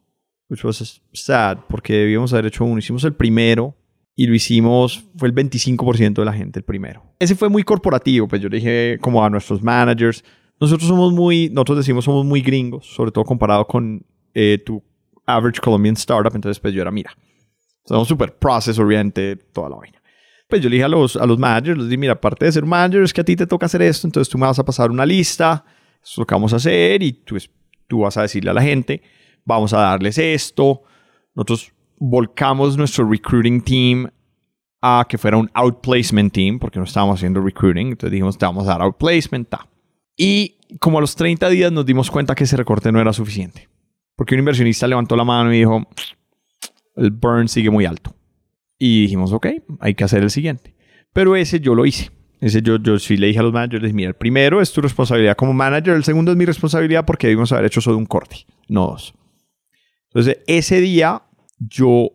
[0.50, 2.80] which was sad porque debíamos haber hecho uno.
[2.80, 3.76] Hicimos el primero
[4.16, 7.04] y lo hicimos, fue el 25% de la gente el primero.
[7.20, 10.24] Ese fue muy corporativo, pues yo dije como a nuestros managers,
[10.60, 14.82] nosotros somos muy, nosotros decimos somos muy gringos, sobre todo comparado con eh, tu
[15.26, 17.12] average Colombian startup, entonces pues yo era, mira,
[17.86, 20.02] somos súper process oriented, toda la vaina.
[20.48, 22.66] Pues yo le dije a los, a los managers, les dije, mira, aparte de ser
[22.66, 24.92] manager, es que a ti te toca hacer esto, entonces tú me vas a pasar
[24.92, 25.66] una lista,
[25.96, 27.50] esto es lo que vamos a hacer y tú, es-
[27.88, 29.02] tú vas a decirle a la gente,
[29.44, 30.84] vamos a darles esto.
[31.34, 34.10] Nosotros volcamos nuestro recruiting team
[34.82, 38.66] a que fuera un outplacement team, porque no estábamos haciendo recruiting, entonces dijimos, te vamos
[38.68, 39.68] a dar outplacement, ta.
[40.16, 43.68] Y como a los 30 días nos dimos cuenta que ese recorte no era suficiente,
[44.16, 45.88] porque un inversionista levantó la mano y dijo,
[46.96, 48.16] el burn sigue muy alto.
[48.78, 49.48] Y dijimos, ok,
[49.80, 50.76] hay que hacer el siguiente.
[51.14, 52.12] Pero ese yo lo hice.
[52.46, 54.72] Ese yo, yo sí le dije a los managers, les dije, mira, el primero es
[54.72, 58.06] tu responsabilidad como manager, el segundo es mi responsabilidad porque debimos haber hecho solo un
[58.06, 59.16] corte, no dos.
[60.10, 61.24] Entonces, ese día
[61.58, 62.12] yo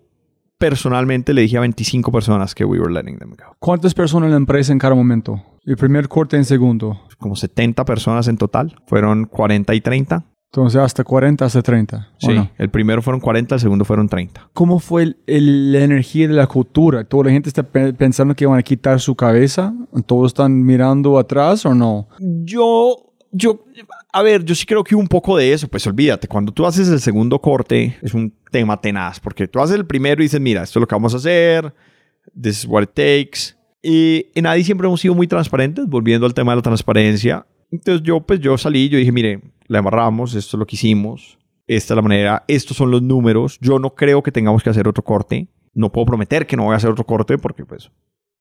[0.57, 3.57] personalmente le dije a 25 personas que we were letting them go.
[3.59, 5.43] ¿Cuántas personas en la empresa en cada momento?
[5.65, 7.01] El primer corte en segundo.
[7.19, 8.81] Como 70 personas en total.
[8.87, 10.25] Fueron 40 y 30.
[10.53, 12.09] Entonces hasta 40, hasta 30.
[12.23, 12.35] ¿o Sí.
[12.35, 12.51] no?
[12.59, 14.51] El primero fueron 40, el segundo fueron 30.
[14.53, 17.05] ¿Cómo fue el- el- la energía de la cultura?
[17.05, 19.73] ¿Toda la gente está pe- pensando que van a quitar su cabeza?
[20.07, 22.09] ¿Todos están mirando atrás o no?
[22.19, 23.65] Yo, yo,
[24.13, 25.69] a ver, yo sí creo que un poco de eso.
[25.69, 29.77] Pues olvídate, cuando tú haces el segundo corte, es un tema tenaz, porque tú haces
[29.77, 31.73] el primero y dices, mira, esto es lo que vamos a hacer,
[32.35, 33.55] this is what it takes.
[33.85, 37.47] Y en Adi siempre hemos sido muy transparentes, volviendo al tema de la transparencia.
[37.71, 41.39] Entonces yo, pues yo salí, yo dije, mire, la amarramos, esto es lo que hicimos,
[41.67, 43.59] esta es la manera, estos son los números.
[43.61, 45.49] Yo no creo que tengamos que hacer otro corte.
[45.73, 47.93] No puedo prometer que no voy a hacer otro corte porque pues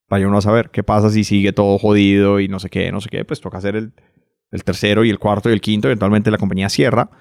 [0.10, 3.02] vaya uno a saber qué pasa si sigue todo jodido y no sé qué, no
[3.02, 3.94] sé qué, pues toca hacer el,
[4.52, 7.12] el tercero y el cuarto y el quinto, eventualmente la compañía cierra,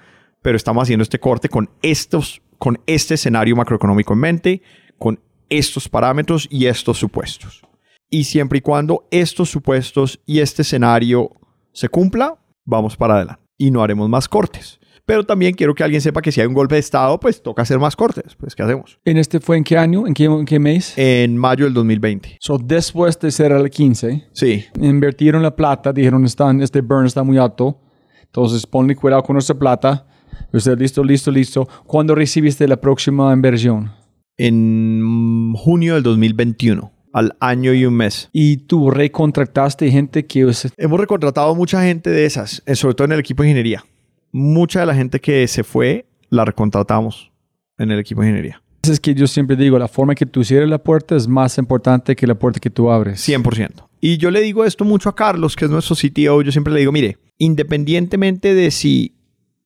[0.41, 4.61] pero estamos haciendo este corte con estos, con este escenario macroeconómico en mente,
[4.97, 7.61] con estos parámetros y estos supuestos.
[8.09, 11.38] Y siempre y cuando estos supuestos y este escenario
[11.73, 14.79] se cumpla, vamos para adelante y no haremos más cortes.
[15.05, 17.63] Pero también quiero que alguien sepa que si hay un golpe de Estado, pues toca
[17.63, 18.35] hacer más cortes.
[18.35, 18.99] Pues, ¿qué hacemos?
[19.03, 20.05] ¿En este fue en qué año?
[20.05, 20.93] ¿En qué, en qué mes?
[20.97, 22.37] En mayo del 2020.
[22.39, 27.23] So, después de ser el 15, Sí, invirtieron la plata, dijeron, están, este burn está
[27.23, 27.81] muy alto,
[28.21, 30.05] entonces ponle cuidado con nuestra plata.
[30.53, 31.67] Usted, listo, listo, listo.
[31.87, 33.91] ¿Cuándo recibiste la próxima inversión?
[34.39, 38.29] en junio del 2021, al año y un mes.
[38.31, 40.51] Y tú recontractaste gente que...
[40.77, 43.83] Hemos recontratado mucha gente de esas, eh, sobre todo en el equipo de ingeniería.
[44.31, 47.31] Mucha de la gente que se fue, la recontratamos
[47.77, 48.61] en el equipo de ingeniería.
[48.83, 52.15] Es que yo siempre digo, la forma que tú cierres la puerta es más importante
[52.15, 53.27] que la puerta que tú abres.
[53.27, 53.87] 100%.
[54.01, 56.41] Y yo le digo esto mucho a Carlos, que es nuestro CTO.
[56.41, 59.15] Yo siempre le digo, mire, independientemente de si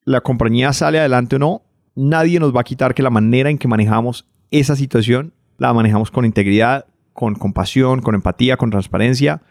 [0.05, 1.61] la compañía sale adelante o no,
[1.95, 6.11] nadie nos va a quitar que la manera en que manejamos esa situación la manejamos
[6.11, 9.41] con integridad, con compasión, con empatía, con transparencia,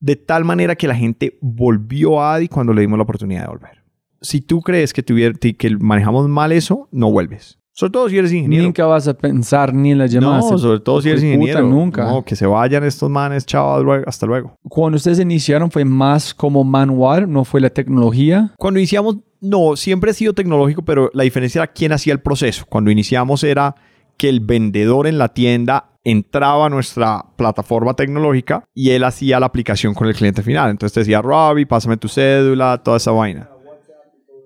[0.00, 3.48] de tal manera que la gente volvió a Adi cuando le dimos la oportunidad de
[3.48, 3.82] volver.
[4.20, 7.58] Si tú crees que, que manejamos mal eso, no vuelves.
[7.72, 8.64] Sobre todo si eres ingeniero.
[8.64, 10.38] Nunca vas a pensar ni en la llamada.
[10.38, 11.62] No, sobre todo si eres Puta, ingeniero.
[11.68, 12.04] nunca.
[12.06, 14.56] No, que se vayan estos manes, chao, hasta luego.
[14.66, 18.54] Cuando ustedes iniciaron fue más como manual, no fue la tecnología.
[18.56, 22.64] Cuando iniciamos, no, siempre ha sido tecnológico, pero la diferencia era quién hacía el proceso.
[22.66, 23.74] Cuando iniciamos era
[24.16, 29.46] que el vendedor en la tienda entraba a nuestra plataforma tecnológica y él hacía la
[29.46, 30.70] aplicación con el cliente final.
[30.70, 33.50] Entonces te decía, Robbie, pásame tu cédula, toda esa vaina.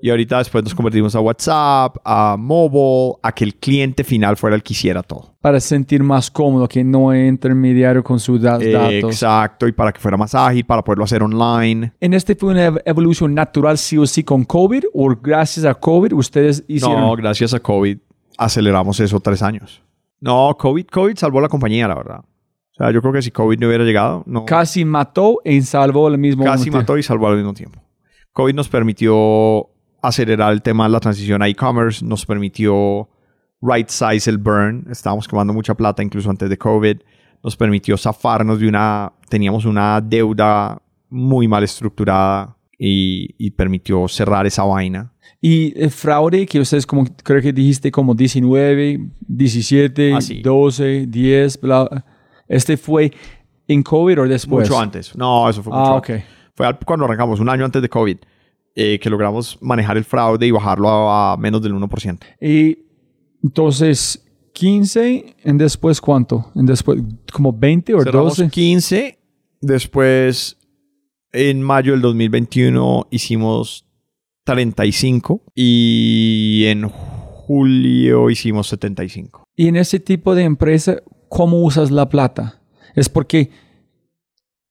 [0.03, 4.57] Y ahorita después nos convertimos a WhatsApp, a mobile, a que el cliente final fuera
[4.57, 5.35] el que hiciera todo.
[5.43, 9.13] Para sentir más cómodo, que no intermediario con sus da- datos.
[9.13, 11.93] Exacto, y para que fuera más ágil, para poderlo hacer online.
[12.01, 14.85] ¿En este fue una ev- evolución natural sí o sí con COVID?
[14.95, 17.01] ¿O gracias a COVID ustedes hicieron?
[17.03, 17.99] No, gracias a COVID
[18.39, 19.83] aceleramos eso tres años.
[20.21, 22.21] No, COVID, COVID salvó la compañía, la verdad.
[22.21, 26.07] O sea, yo creo que si COVID no hubiera llegado, no, Casi mató e salvó
[26.07, 26.79] al mismo casi momento.
[26.79, 27.81] mató y salvó al mismo tiempo.
[28.33, 29.69] COVID nos permitió
[30.03, 33.09] acelerar el tema de la transición a e-commerce, nos permitió
[33.61, 36.99] right size el burn, estábamos quemando mucha plata incluso antes de COVID,
[37.43, 44.47] nos permitió zafarnos de una, teníamos una deuda muy mal estructurada y, y permitió cerrar
[44.47, 45.13] esa vaina.
[45.43, 50.41] Y el fraude que ustedes como creo que dijiste como 19, 17, Ah, sí.
[50.41, 52.05] 12, 10, bla,
[52.49, 53.13] este fue
[53.69, 54.67] en COVID o después?
[54.69, 55.15] Mucho antes.
[55.15, 56.17] No, eso fue mucho Ah, antes.
[56.17, 56.25] ok.
[56.55, 58.17] Fue cuando arrancamos, un año antes de COVID,
[58.75, 62.19] eh, que logramos manejar el fraude y bajarlo a, a menos del 1%.
[62.41, 62.79] Y
[63.43, 66.51] entonces 15, en después cuánto?
[66.55, 67.01] En después
[67.33, 68.51] como 20 o Cerramos 12.
[68.51, 69.19] 15,
[69.61, 70.57] después
[71.33, 73.87] en mayo del 2021 hicimos
[74.45, 79.45] 35 y en julio hicimos 75.
[79.57, 80.97] Y en ese tipo de empresa,
[81.29, 82.61] ¿cómo usas la plata?
[82.95, 83.51] Es porque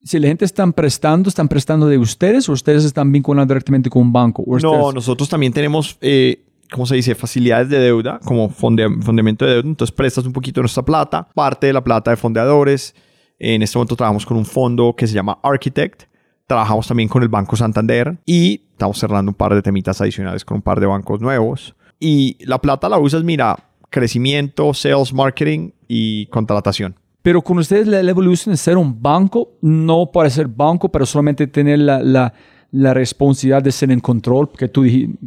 [0.02, 4.02] si la gente están prestando, ¿están prestando de ustedes o ustedes están vinculados directamente con
[4.03, 4.44] un banco?
[4.44, 7.15] ¿O No, ustedes- nosotros también tenemos, eh, ¿cómo se dice?
[7.15, 9.68] Facilidades de deuda, como fonde- fundamento de deuda.
[9.68, 12.95] Entonces prestas un poquito de nuestra plata, parte de la plata de fondeadores.
[13.38, 16.03] En este momento trabajamos con un fondo que se llama Architect.
[16.49, 20.55] Trabajamos también con el Banco Santander y estamos cerrando un par de temitas adicionales con
[20.55, 21.76] un par de bancos nuevos.
[21.99, 23.55] Y la plata la usas, mira,
[23.91, 26.95] crecimiento, sales, marketing y contratación.
[27.21, 31.05] Pero con ustedes la, la evolución es ser un banco, no para ser banco, pero
[31.05, 32.34] solamente tener la, la,
[32.71, 35.19] la responsabilidad de ser en control, porque tú dijiste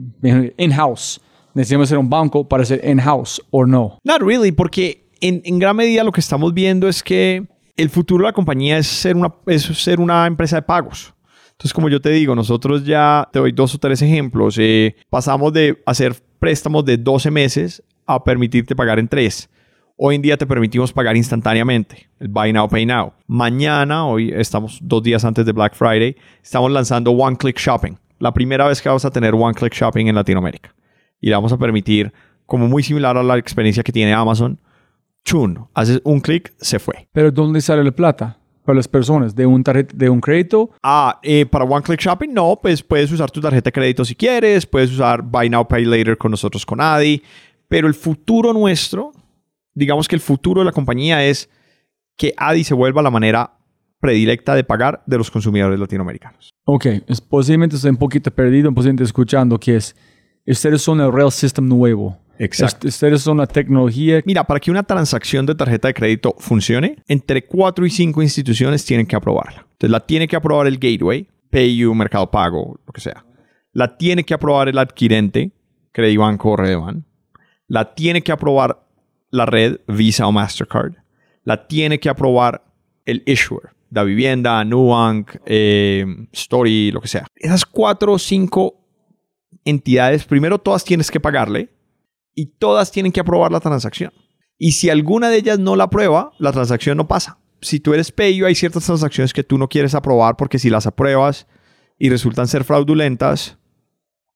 [0.56, 1.20] in-house.
[1.54, 3.96] Necesitamos ser un banco para ser in-house, ¿o no?
[4.02, 7.46] Not really, porque en, en gran medida lo que estamos viendo es que
[7.76, 11.14] el futuro de la compañía es ser una, es ser una empresa de pagos.
[11.52, 14.56] Entonces, como yo te digo, nosotros ya te doy dos o tres ejemplos.
[14.58, 19.48] Eh, pasamos de hacer préstamos de 12 meses a permitirte pagar en 3.
[19.96, 23.12] Hoy en día te permitimos pagar instantáneamente, el Buy Now, Pay Now.
[23.26, 27.96] Mañana, hoy estamos dos días antes de Black Friday, estamos lanzando One Click Shopping.
[28.18, 30.74] La primera vez que vamos a tener One Click Shopping en Latinoamérica.
[31.20, 32.12] Y le vamos a permitir,
[32.46, 34.58] como muy similar a la experiencia que tiene Amazon,
[35.24, 37.08] chun, haces un clic, se fue.
[37.12, 38.38] Pero ¿dónde sale la plata?
[38.64, 40.70] Para las personas, de un, tarjet- de un crédito.
[40.82, 44.14] Ah, eh, para One Click Shopping, no, pues puedes usar tu tarjeta de crédito si
[44.14, 47.22] quieres, puedes usar Buy Now, Pay Later con nosotros con Adi,
[47.66, 49.12] pero el futuro nuestro,
[49.74, 51.48] digamos que el futuro de la compañía es
[52.16, 53.52] que Adi se vuelva la manera
[53.98, 56.50] predilecta de pagar de los consumidores latinoamericanos.
[56.64, 59.96] Ok, es, posiblemente estoy un poquito perdido, posiblemente escuchando que es,
[60.46, 62.18] ustedes son el real system nuevo.
[62.38, 62.86] Exacto.
[62.88, 64.20] Est- Ustedes son una tecnología.
[64.24, 68.84] Mira, para que una transacción de tarjeta de crédito funcione, entre 4 y 5 instituciones
[68.84, 69.60] tienen que aprobarla.
[69.72, 73.24] Entonces la tiene que aprobar el gateway, PayU, Mercado Pago, lo que sea.
[73.72, 75.52] La tiene que aprobar el adquirente,
[75.92, 77.04] Credibanco o Redeban.
[77.68, 78.84] La tiene que aprobar
[79.30, 80.94] la red Visa o Mastercard.
[81.44, 82.64] La tiene que aprobar
[83.04, 87.26] el issuer, Da Vivienda, Nubank, eh, Story, lo que sea.
[87.36, 88.74] Esas 4 o 5
[89.64, 91.68] entidades, primero todas tienes que pagarle
[92.34, 94.12] y todas tienen que aprobar la transacción.
[94.58, 97.38] Y si alguna de ellas no la aprueba, la transacción no pasa.
[97.60, 100.86] Si tú eres Payo, hay ciertas transacciones que tú no quieres aprobar porque si las
[100.86, 101.46] apruebas
[101.98, 103.58] y resultan ser fraudulentas,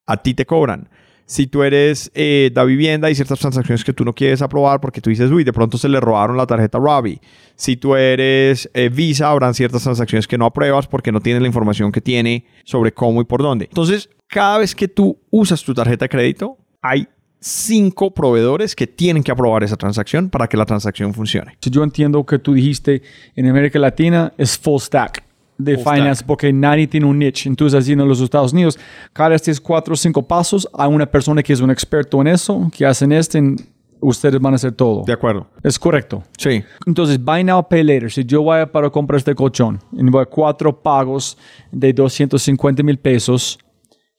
[0.05, 0.89] a ti te cobran.
[1.25, 5.01] Si tú eres eh, Da Vivienda, hay ciertas transacciones que tú no quieres aprobar porque
[5.01, 7.19] tú dices, uy, de pronto se le robaron la tarjeta Robbie.
[7.55, 11.47] Si tú eres eh, Visa, habrán ciertas transacciones que no apruebas porque no tienes la
[11.49, 13.65] información que tiene sobre cómo y por dónde.
[13.65, 19.23] Entonces, cada vez que tú usas tu tarjeta de crédito, hay cinco proveedores que tienen
[19.23, 21.57] que aprobar esa transacción para que la transacción funcione.
[21.61, 23.01] Si yo entiendo que tú dijiste
[23.35, 25.23] en América Latina es full stack
[25.57, 26.27] de Full finance stack.
[26.27, 27.49] porque nadie tiene un niche.
[27.49, 28.77] Entonces, así en los Estados Unidos,
[29.13, 32.69] cada estos cuatro o cinco pasos hay una persona que es un experto en eso,
[32.75, 33.55] que hacen este, en-
[33.99, 35.03] ustedes van a hacer todo.
[35.05, 35.47] De acuerdo.
[35.63, 36.23] Es correcto.
[36.37, 36.63] Sí.
[36.85, 38.11] Entonces, buy now, pay later.
[38.11, 41.35] Si yo voy a para comprar este colchón y voy a cuatro pagos
[41.71, 43.57] de 250 mil pesos,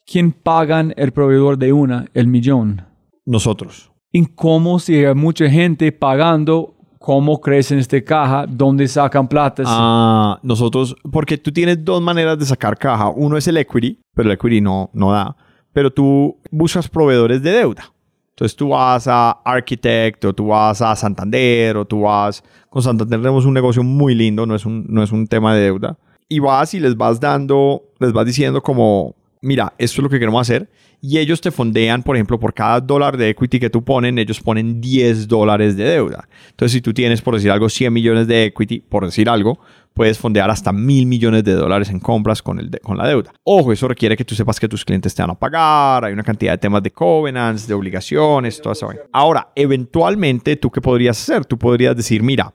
[0.05, 2.07] ¿quién pagan el proveedor de una?
[2.15, 2.85] El millón.
[3.29, 3.93] Nosotros.
[4.11, 6.75] ¿En cómo si hay mucha gente pagando?
[6.99, 8.47] ¿Cómo crecen este caja?
[8.49, 9.65] ¿Dónde sacan plata?
[9.67, 13.11] Ah, nosotros, porque tú tienes dos maneras de sacar caja.
[13.11, 15.37] Uno es el equity, pero el equity no, no da.
[15.75, 17.93] pero tú buscas proveedores de deuda.
[18.31, 22.43] Entonces tú vas a Architect o tú vas a Santander o tú vas...
[22.71, 25.65] Con Santander tenemos un negocio muy lindo, no es un, no es un tema de
[25.65, 25.99] deuda.
[26.31, 30.19] Y vas y les vas dando, les vas diciendo como, mira, esto es lo que
[30.19, 30.69] queremos hacer.
[31.01, 34.41] Y ellos te fondean, por ejemplo, por cada dólar de equity que tú ponen, ellos
[34.41, 36.29] ponen 10 dólares de deuda.
[36.51, 39.61] Entonces, si tú tienes, por decir algo, 100 millones de equity, por decir algo,
[39.95, 43.33] puedes fondear hasta mil millones de dólares en compras con, el con la deuda.
[43.45, 46.23] Ojo, eso requiere que tú sepas que tus clientes te van a pagar, hay una
[46.23, 48.91] cantidad de temas de covenants, de obligaciones, todo eso.
[49.13, 51.45] Ahora, eventualmente, ¿tú qué podrías hacer?
[51.45, 52.53] Tú podrías decir, mira,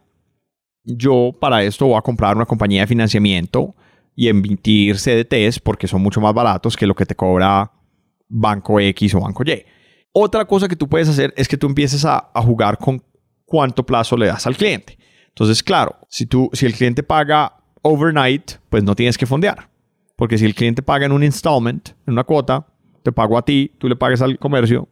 [0.86, 3.76] yo para esto voy a comprar una compañía de financiamiento
[4.16, 7.72] y emitir CDTs porque son mucho más baratos que lo que te cobra
[8.28, 9.66] Banco X o Banco Y.
[10.12, 13.04] Otra cosa que tú puedes hacer es que tú empieces a, jugar con
[13.46, 14.98] cuánto plazo le das al cliente.
[15.30, 19.70] Entonces, claro, si, tú, si el cliente paga overnight, pues no tienes que fondear.
[20.16, 22.68] Porque si el cliente paga en un installment, en una cuota,
[23.02, 24.88] te pago a ti, tú le pagas al comercio,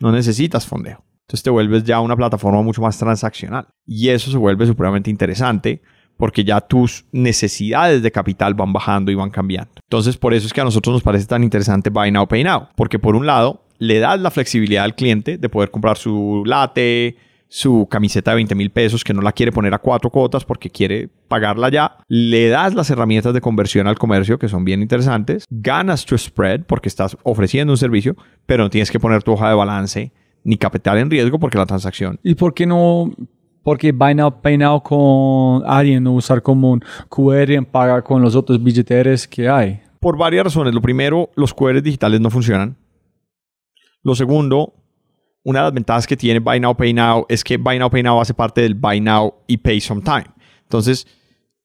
[0.00, 1.04] no necesitas fondeo.
[1.22, 3.68] Entonces te vuelves ya una plataforma mucho más transaccional.
[3.86, 5.80] Y eso se vuelve supremamente interesante
[6.16, 9.72] porque ya tus necesidades de capital van bajando y van cambiando.
[9.82, 12.68] Entonces, por eso es que a nosotros nos parece tan interesante Buy Now, Pay Now,
[12.76, 17.16] porque por un lado, le das la flexibilidad al cliente de poder comprar su latte,
[17.48, 20.70] su camiseta de 20 mil pesos que no la quiere poner a cuatro cuotas porque
[20.70, 21.98] quiere pagarla ya.
[22.08, 25.44] Le das las herramientas de conversión al comercio que son bien interesantes.
[25.50, 28.16] Ganas tu spread porque estás ofreciendo un servicio,
[28.46, 30.12] pero no tienes que poner tu hoja de balance
[30.42, 32.18] ni capital en riesgo porque la transacción.
[32.22, 33.10] ¿Y por qué no
[33.64, 38.22] porque Buy Now, Pay Now con alguien, no usar como un QR en pagar con
[38.22, 39.80] los otros billeteres que hay?
[39.98, 40.74] Por varias razones.
[40.74, 42.76] Lo primero, los QR digitales no funcionan.
[44.02, 44.74] Lo segundo,
[45.42, 48.02] una de las ventajas que tiene Buy Now, Pay Now es que Buy Now, Pay
[48.02, 50.26] Now hace parte del Buy Now y Pay Sometime.
[50.62, 51.06] Entonces,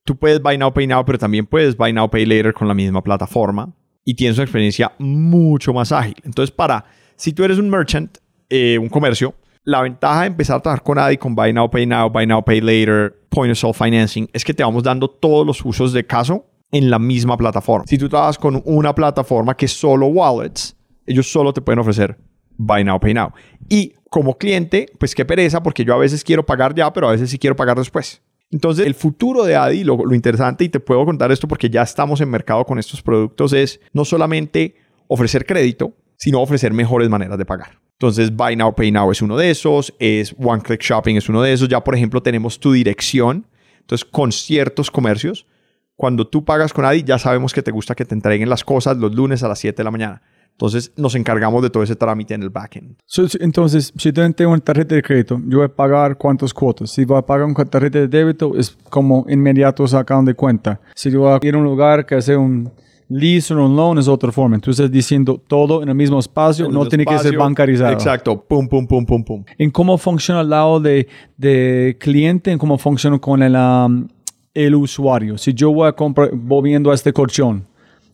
[0.06, 2.74] tú puedes Buy Now, Pay Now, pero también puedes Buy Now, Pay Later con la
[2.74, 3.74] misma plataforma
[4.06, 6.16] y tienes una experiencia mucho más ágil.
[6.24, 6.86] Entonces, para,
[7.18, 8.18] si tú eres un merchant,
[8.50, 9.36] eh, un comercio,
[9.70, 12.44] la ventaja de empezar a trabajar con ADI, con Buy Now, Pay Now, Buy Now,
[12.44, 16.06] Pay Later, Point of Sale Financing, es que te vamos dando todos los usos de
[16.06, 17.86] caso en la misma plataforma.
[17.88, 20.76] Si tú trabajas con una plataforma que es solo wallets,
[21.06, 22.18] ellos solo te pueden ofrecer
[22.58, 23.32] Buy Now, Pay Now.
[23.70, 27.12] Y como cliente, pues qué pereza, porque yo a veces quiero pagar ya, pero a
[27.12, 28.24] veces sí quiero pagar después.
[28.52, 31.84] Entonces, el futuro de ADI, lo, lo interesante, y te puedo contar esto porque ya
[31.84, 34.74] estamos en mercado con estos productos, es no solamente
[35.08, 37.80] ofrecer crédito, sino ofrecer mejores maneras de pagar.
[37.94, 41.42] Entonces, Buy Now, Pay Now es uno de esos, es One Click Shopping es uno
[41.42, 41.68] de esos.
[41.68, 43.48] Ya, por ejemplo, tenemos tu dirección.
[43.80, 45.48] Entonces, con ciertos comercios,
[45.96, 48.98] cuando tú pagas con Adi, ya sabemos que te gusta que te entreguen las cosas
[48.98, 50.22] los lunes a las 7 de la mañana.
[50.52, 52.98] Entonces, nos encargamos de todo ese trámite en el backend.
[53.40, 56.92] entonces, si tengo una tarjeta de crédito, yo voy a pagar cuántas cuotas.
[56.92, 60.82] Si voy a pagar una tarjeta de débito, es como inmediato sacando de cuenta.
[60.96, 62.72] Si yo voy a ir a un lugar que hace un
[63.10, 64.56] Lease o un loan es otra forma.
[64.56, 67.92] Entonces, diciendo todo en el mismo espacio, no tiene que ser bancarizado.
[67.92, 68.40] Exacto.
[68.48, 69.44] Pum, pum, pum, pum, pum.
[69.58, 74.08] En cómo funciona el lado de, de cliente, en cómo funciona con el, um,
[74.54, 75.38] el usuario.
[75.38, 77.66] Si yo voy a comprar, voy viendo a este colchón,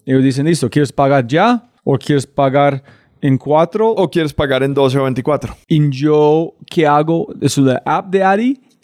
[0.06, 2.82] ellos dicen, listo, ¿quieres pagar ya o quieres pagar
[3.22, 3.90] en cuatro?
[3.90, 5.56] O quieres pagar en 12 o 24.
[5.68, 7.28] Y yo, ¿qué hago?
[7.42, 8.24] ¿Es la app de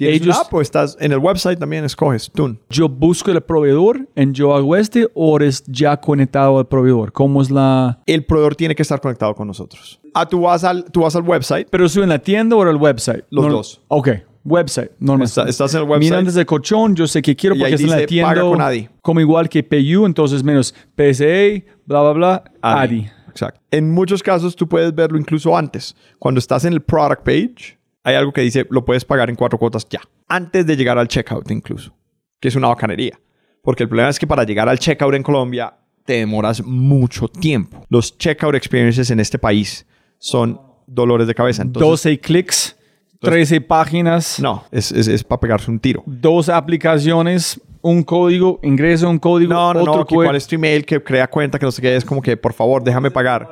[0.05, 0.15] Adi?
[0.15, 2.57] ellos, una estás en el website también, escoges Tune.
[2.69, 7.11] Yo busco el proveedor en yo hago este o eres ya conectado al proveedor.
[7.11, 7.99] ¿Cómo es la...?
[8.05, 9.99] El proveedor tiene que estar conectado con nosotros.
[10.13, 11.67] Ah, tú vas al, tú vas al website.
[11.69, 13.25] ¿Pero soy en la tienda o en el website?
[13.29, 13.81] Los dos.
[13.87, 14.09] Ok.
[14.43, 15.27] Website, normal.
[15.27, 16.11] estás en el website.
[16.11, 18.29] Mira desde el colchón, yo sé que quiero porque es en la tienda.
[18.33, 18.89] Paga con Adi.
[19.01, 23.07] Como igual que PayU, entonces menos PSA, bla, bla, bla, Adi.
[23.29, 23.61] Exacto.
[23.69, 25.95] En muchos casos tú puedes verlo incluso antes.
[26.17, 29.57] Cuando estás en el product page, hay algo que dice lo puedes pagar en cuatro
[29.59, 31.93] cuotas ya, antes de llegar al checkout incluso,
[32.39, 33.19] que es una bacanería.
[33.63, 35.73] Porque el problema es que para llegar al checkout en Colombia
[36.05, 37.85] te demoras mucho tiempo.
[37.89, 39.85] Los checkout experiences en este país
[40.17, 41.61] son dolores de cabeza.
[41.61, 42.75] Entonces, 12 clics,
[43.19, 44.39] 13 páginas.
[44.39, 46.03] No, es, es, para pegarse un tiro.
[46.07, 51.01] Dos aplicaciones, un código, ingreso un código, no, no, no, cuál es tu email, que
[51.01, 53.47] crea cuenta, que no sé qué, es como que, por favor, déjame pagar.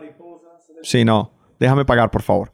[0.82, 2.52] Sí, no, déjame pagar, por favor.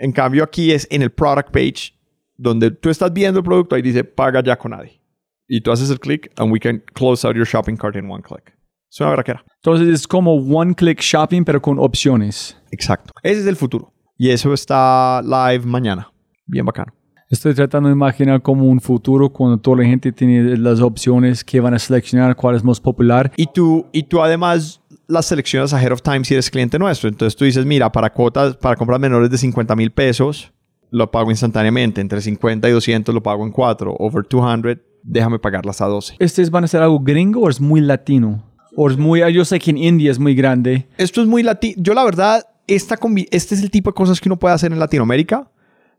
[0.00, 1.94] En cambio, aquí es en el product page,
[2.38, 4.98] donde tú estás viendo el producto, ahí dice paga ya con nadie.
[5.46, 8.22] Y tú haces el clic and we can close out your shopping cart in one
[8.22, 8.56] click.
[8.90, 9.44] Es una braquera.
[9.56, 12.56] Entonces es como one click shopping, pero con opciones.
[12.70, 13.12] Exacto.
[13.22, 13.92] Ese es el futuro.
[14.16, 16.10] Y eso está live mañana.
[16.46, 16.94] Bien bacano.
[17.28, 21.60] Estoy tratando de imaginar como un futuro cuando toda la gente tiene las opciones que
[21.60, 23.30] van a seleccionar cuál es más popular.
[23.36, 27.08] Y tú, y tú además las seleccionas ahead of time si eres cliente nuestro.
[27.08, 30.52] Entonces tú dices, mira, para cuotas, para compras menores de 50 mil pesos,
[30.90, 32.00] lo pago instantáneamente.
[32.00, 33.96] Entre 50 y 200 lo pago en 4.
[33.98, 36.16] Over 200, déjame pagarlas a 12.
[36.18, 38.46] ¿Estos van a ser algo gringo o es muy latino?
[38.76, 40.86] O es muy, yo sé que en India es muy grande.
[40.96, 41.74] Esto es muy latino.
[41.78, 42.98] Yo la verdad, esta
[43.30, 45.50] este es el tipo de cosas que uno puede hacer en Latinoamérica.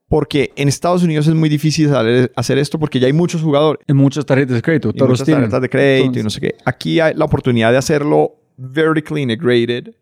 [0.07, 1.89] Porque en Estados Unidos es muy difícil
[2.35, 3.81] hacer- esto porque ya hay muchos jugadores.
[3.88, 6.55] En muchas tarjetas de crédito, y muchas tarjetas de crédito y Entonces, no sé qué.
[6.65, 9.95] Aquí hay la oportunidad de hacerlo vertically integrated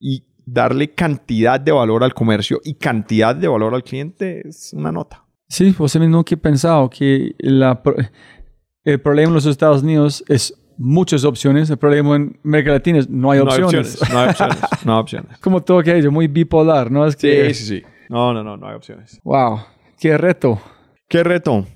[0.00, 4.90] y darle cantidad de valor al comercio y cantidad de valor al cliente es una
[4.90, 5.24] nota.
[5.48, 7.80] Sí, pues mismo que he pensado que la,
[8.84, 11.68] el problema en los Estados Unidos es muchas opciones.
[11.70, 14.00] El problema en América Latina es no hay No opciones.
[14.00, 14.12] opciones.
[14.12, 14.58] No hay opciones.
[14.84, 15.38] No hay opciones.
[15.38, 17.06] Como todo que hay, muy bipolar, ¿no?
[17.06, 17.82] Es que, Sí, sí, sí.
[18.08, 19.20] No, no, no, no hay opciones.
[19.22, 19.60] Wow,
[20.00, 20.60] qué reto.
[21.08, 21.66] ¿Qué reto?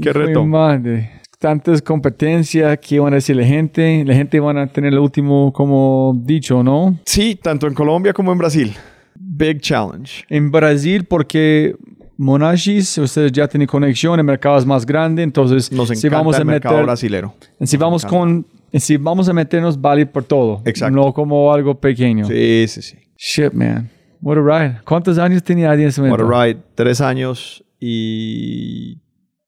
[0.00, 0.44] ¿Qué reto?
[0.46, 1.20] madre.
[1.38, 4.02] Tantas competencias, ¿qué van a decir la gente?
[4.04, 6.98] La gente van a tener el último como dicho, ¿no?
[7.04, 8.74] Sí, tanto en Colombia como en Brasil.
[9.14, 10.24] Big challenge.
[10.28, 11.76] En Brasil, porque
[12.16, 16.40] Monashis, ustedes ya tienen conexión, el mercado es más grande, entonces Nos si vamos a
[16.40, 17.34] el mercado meter, brasilero.
[17.62, 18.44] si vamos con,
[18.74, 20.96] si vamos a meternos vale por todo, Exacto.
[20.96, 22.24] no como algo pequeño.
[22.26, 22.96] Sí, sí, sí.
[23.16, 23.88] Shit, man.
[24.20, 24.80] What a ride.
[24.84, 26.36] ¿Cuántos años tenía en ese What momento?
[26.36, 26.58] a ride.
[26.74, 28.98] Tres años y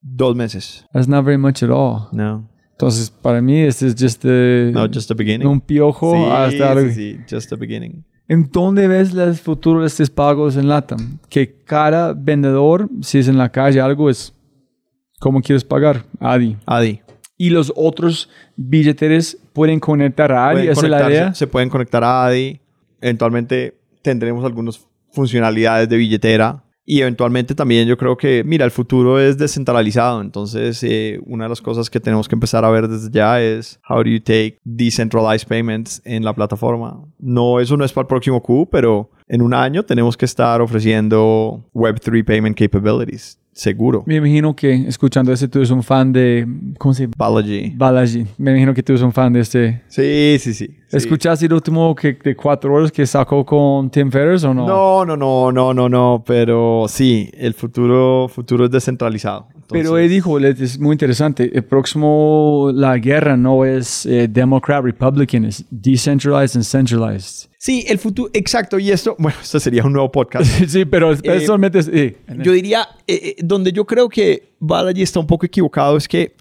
[0.00, 0.84] dos meses.
[0.92, 2.08] That's not very much at all.
[2.12, 2.48] No.
[2.72, 5.46] Entonces, para mí, este es just the- No, just the beginning.
[5.46, 8.04] un piojo sí, hasta sí, sí, just the beginning.
[8.26, 11.18] ¿En dónde ves los futuros de estos pagos en LATAM?
[11.28, 14.32] Que cada vendedor, si es en la calle algo, es
[15.18, 16.04] ¿cómo quieres pagar?
[16.20, 16.56] Adi.
[16.64, 17.00] Adi.
[17.36, 21.34] Y los otros billeteres pueden conectar a Adi, esa es la idea.
[21.34, 22.60] Se pueden conectar a Adi.
[23.00, 26.62] Eventualmente tendremos algunas funcionalidades de billetera.
[26.92, 30.20] Y eventualmente también yo creo que, mira, el futuro es descentralizado.
[30.20, 33.78] Entonces, eh, una de las cosas que tenemos que empezar a ver desde ya es
[33.88, 37.00] how do you take decentralized payments en la plataforma.
[37.20, 40.60] No, eso no es para el próximo Q, pero en un año tenemos que estar
[40.60, 43.39] ofreciendo Web3 payment capabilities.
[43.52, 44.04] Seguro.
[44.06, 46.46] Me imagino que escuchando ese tú eres un fan de,
[46.78, 47.14] ¿cómo se llama?
[47.16, 47.72] Balaji.
[47.76, 48.26] Balaji.
[48.38, 49.82] Me imagino que tú eres un fan de este.
[49.88, 50.66] Sí, sí, sí.
[50.88, 50.96] sí.
[50.96, 54.66] ¿Escuchaste el último que, de cuatro horas que sacó con Tim Ferriss o no?
[54.66, 59.48] No, no, no, no, no, no, pero sí, el futuro, futuro es descentralizado.
[59.70, 64.82] Pero Entonces, él dijo, es muy interesante, el próximo, la guerra no es eh, Democrat,
[64.82, 67.48] Republican, es decentralized and centralized.
[67.58, 70.50] Sí, el futuro, exacto, y esto, bueno, esto sería un nuevo podcast.
[70.66, 75.20] sí, pero Eh, solamente eh, yo diría, eh, eh, donde yo creo que Balaji está
[75.20, 76.34] un poco equivocado es que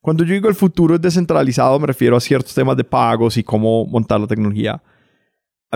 [0.00, 3.42] cuando yo digo el futuro es descentralizado, me refiero a ciertos temas de pagos y
[3.42, 4.80] cómo montar la tecnología.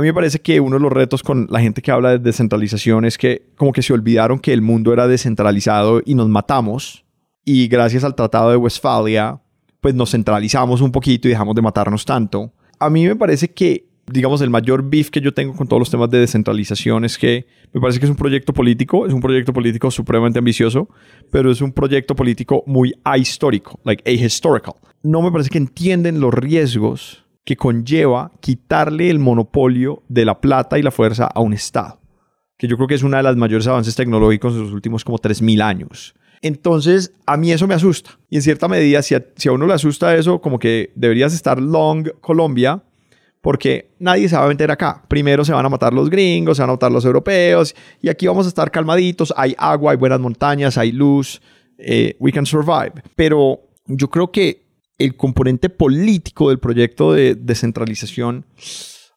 [0.00, 2.18] A mí me parece que uno de los retos con la gente que habla de
[2.20, 7.04] descentralización es que como que se olvidaron que el mundo era descentralizado y nos matamos.
[7.44, 9.42] Y gracias al Tratado de Westfalia,
[9.82, 12.50] pues nos centralizamos un poquito y dejamos de matarnos tanto.
[12.78, 15.90] A mí me parece que, digamos, el mayor beef que yo tengo con todos los
[15.90, 19.52] temas de descentralización es que me parece que es un proyecto político, es un proyecto
[19.52, 20.88] político supremamente ambicioso,
[21.30, 24.76] pero es un proyecto político muy ahistórico, like ahistorical.
[25.02, 30.78] No me parece que entienden los riesgos que conlleva quitarle el monopolio de la plata
[30.78, 32.00] y la fuerza a un Estado,
[32.58, 35.18] que yo creo que es una de las mayores avances tecnológicos de los últimos como
[35.18, 36.14] 3.000 años.
[36.42, 38.18] Entonces, a mí eso me asusta.
[38.28, 41.34] Y en cierta medida, si a, si a uno le asusta eso, como que deberías
[41.34, 42.82] estar long Colombia,
[43.42, 45.02] porque nadie se va a meter acá.
[45.08, 48.26] Primero se van a matar los gringos, se van a matar los europeos, y aquí
[48.26, 49.32] vamos a estar calmaditos.
[49.36, 51.40] Hay agua, hay buenas montañas, hay luz.
[51.80, 52.92] eh, we can survive.
[53.16, 54.69] Pero yo creo que
[55.00, 58.44] el componente político del proyecto de descentralización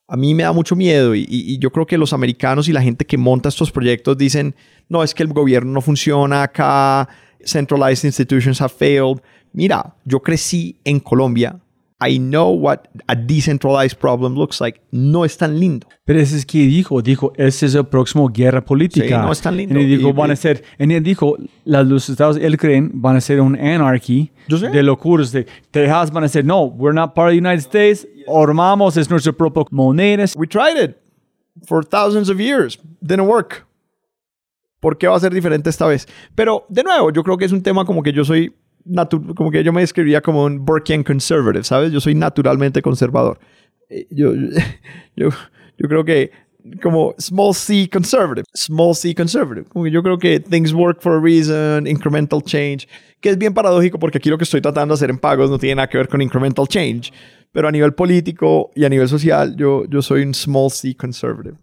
[0.07, 3.05] a mí me da mucho miedo y, yo creo que los americanos y la gente
[3.05, 4.53] que monta estos proyectos dicen,
[4.89, 7.07] no, es que el gobierno no funciona acá,
[7.43, 9.21] centralized institutions have failed.
[9.53, 11.59] Mira, yo crecí en Colombia.
[12.05, 14.81] I know what a decentralized problem looks like.
[14.91, 15.87] No es tan lindo.
[16.05, 19.05] Pero ese es que dijo, dijo, ese es el próximo guerra política.
[19.07, 19.79] Sí, no, es tan lindo.
[19.79, 22.57] Y él dijo, Y- van a y- ser, y él dijo, las, los estados, él
[22.57, 25.31] creen, van a ser un anarchy de locuras.
[25.31, 29.09] De Texas van a ser, no, we're not part of the United States, armamos, es
[29.09, 30.25] nuestro propio moneda.
[30.35, 30.97] We tried it
[31.67, 32.79] for thousands of years.
[33.01, 33.65] Didn't work.
[34.79, 36.07] ¿Por qué va a ser diferente esta vez?
[36.35, 38.53] Pero, de nuevo, yo creo que es un tema como que yo soy,
[39.35, 41.91] como que yo me describiría como un Burkean conservative, ¿sabes?
[41.91, 43.39] Yo soy naturalmente conservador.
[43.89, 44.33] Eh, Yo,
[45.15, 45.29] yo,
[45.77, 46.31] yo creo que
[46.81, 49.65] como small c conservative, small c conservative.
[49.69, 52.87] Como que yo creo que things work for a reason, incremental change,
[53.19, 55.59] que es bien paradójico porque aquí lo que estoy tratando de hacer en pagos no
[55.59, 57.11] tiene nada que ver con incremental change,
[57.51, 61.57] pero a nivel político y a nivel social yo, yo soy un small c conservative.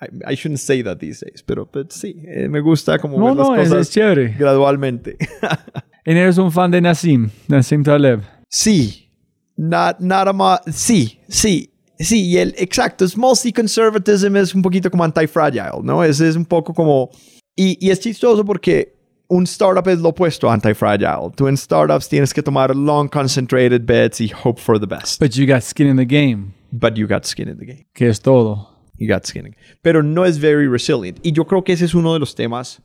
[0.00, 3.24] I, I shouldn't say that these days, pero, pero sí, eh, me gusta como No,
[3.26, 4.28] ver las no, es, cosas es chévere.
[4.38, 5.16] gradualmente.
[6.06, 8.20] Eres un fan de Nassim, Nassim Taleb.
[8.48, 9.08] Sí,
[9.56, 14.62] not, not a ma- sí, sí, sí, y el exacto, small c conservatism es un
[14.62, 16.04] poquito como anti-fragile, ¿no?
[16.04, 17.10] Es, es un poco como,
[17.56, 18.94] y, y es chistoso porque
[19.28, 21.32] un startup es lo opuesto a anti-fragile.
[21.36, 25.18] Tú en startups tienes que tomar long concentrated bets y hope for the best.
[25.20, 27.86] But you got skin in the game, But you got skin in the game.
[27.94, 28.68] que es todo.
[28.98, 29.78] You got skin in the game.
[29.82, 31.18] Pero no es very resilient.
[31.24, 32.80] Y yo creo que ese es uno de los temas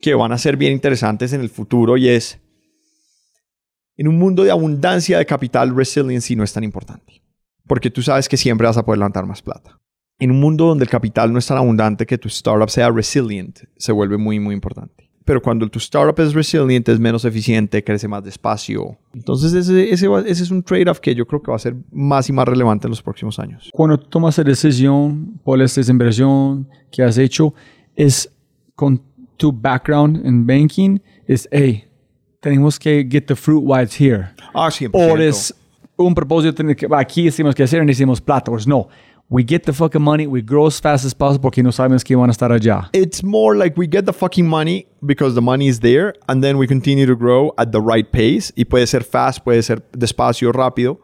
[0.00, 2.40] que van a ser bien interesantes en el futuro y es
[3.96, 7.22] en un mundo de abundancia de capital, resiliency no es tan importante.
[7.66, 9.80] Porque tú sabes que siempre vas a poder levantar más plata.
[10.18, 13.60] En un mundo donde el capital no es tan abundante que tu startup sea resilient,
[13.76, 15.10] se vuelve muy, muy importante.
[15.24, 18.96] Pero cuando tu startup es resilient, es menos eficiente, crece más despacio.
[19.12, 22.28] Entonces ese, ese, ese es un trade-off que yo creo que va a ser más
[22.28, 23.70] y más relevante en los próximos años.
[23.72, 27.54] Cuando tomas esa decisión por esta inversión que has hecho,
[27.96, 28.32] es
[28.74, 29.02] con
[29.36, 31.84] tu background en banking, es, hey,
[32.40, 34.28] tenemos que get the fruit while it's here.
[34.54, 34.90] Ah, 100%.
[34.94, 35.54] O es
[35.96, 36.62] un propósito,
[36.96, 38.50] aquí tenemos que hacer, necesitamos plata.
[38.50, 38.88] Pues no,
[39.28, 42.14] we get the fucking money, we grow as fast as possible porque no sabemos que
[42.14, 42.88] van a estar allá.
[42.92, 46.56] it's more like we get the fucking money because the money is there and then
[46.58, 50.52] we continue to grow at the right pace y puede ser fast puede ser despacio
[50.52, 51.00] rápido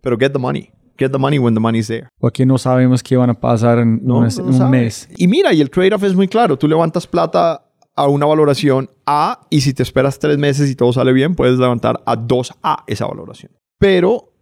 [0.00, 3.02] pero get the money get the money when the money is there Porque no sabemos
[3.02, 5.06] qué van a pasar en, un, mes- no un mes.
[5.18, 7.65] y mira y el trade-off es muy claro tú levantas plata
[7.96, 11.58] a una valoración A y si te esperas tres meses y todo sale bien puedes
[11.58, 14.32] levantar a 2A esa valoración pero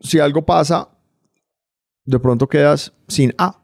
[0.00, 0.88] si algo pasa
[2.04, 3.62] de pronto quedas sin A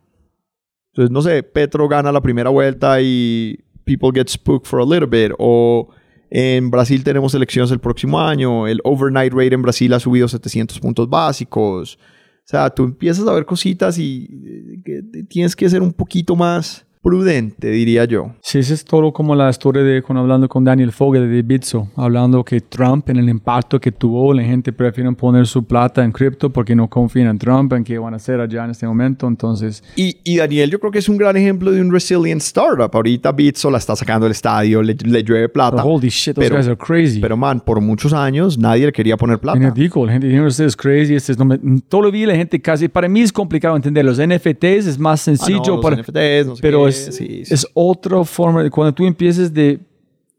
[0.93, 5.07] Entonces, no sé, Petro gana la primera vuelta y people get spooked for a little
[5.07, 5.33] bit.
[5.39, 5.89] O
[6.31, 8.67] en Brasil tenemos elecciones el próximo año.
[8.67, 11.99] El overnight rate en Brasil ha subido 700 puntos básicos.
[11.99, 16.87] O sea, tú empiezas a ver cositas y eh, tienes que ser un poquito más
[17.03, 18.33] prudente, diría yo.
[18.43, 21.89] Sí, eso es todo como la historia de cuando hablando con Daniel Fogel de Bitso,
[21.97, 26.13] hablando que Trump en el impacto que tuvo, la gente prefiere poner su plata en
[26.13, 29.27] cripto porque no confían en Trump, en qué van a hacer allá en este momento.
[29.27, 32.91] Entonces, Y, y Daniel, yo creo que es un gran ejemplo de un resilient startup.
[32.95, 35.85] Ahorita Bitso la está sacando del estadio, le, le llueve plata.
[35.85, 37.21] holy shit, those pero- guys are crazy.
[37.21, 39.59] Pero man, por muchos años nadie le quería poner plata.
[39.59, 41.59] les digo, la gente dice, este es crazy, este es no me-".
[41.89, 45.27] todo lo vi la gente casi, para mí es complicado entender, los NFTs es más
[45.29, 47.55] Ah, no, sencillo, los para, NFTs, no sé pero qué, es, sí, sí.
[47.55, 49.79] es otra forma, de- cuando tú empieces de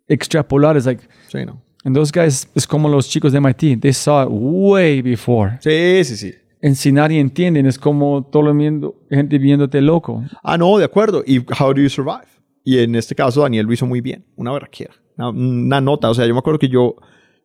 [0.07, 1.61] extrapolar, es like, Sí, no.
[1.83, 5.57] and those guys, es como los chicos de MIT, they saw it way before.
[5.61, 6.33] Sí, sí, sí.
[6.61, 10.23] En si nadie entiende, es como todo el mundo, gente viéndote loco.
[10.43, 11.23] Ah, no, de acuerdo.
[11.25, 12.25] ¿Y how do you survive?
[12.65, 14.25] Y en este caso Daniel lo hizo muy bien.
[14.35, 14.93] Una verquera.
[15.17, 16.09] Una, una nota.
[16.09, 16.95] O sea, yo me acuerdo que yo,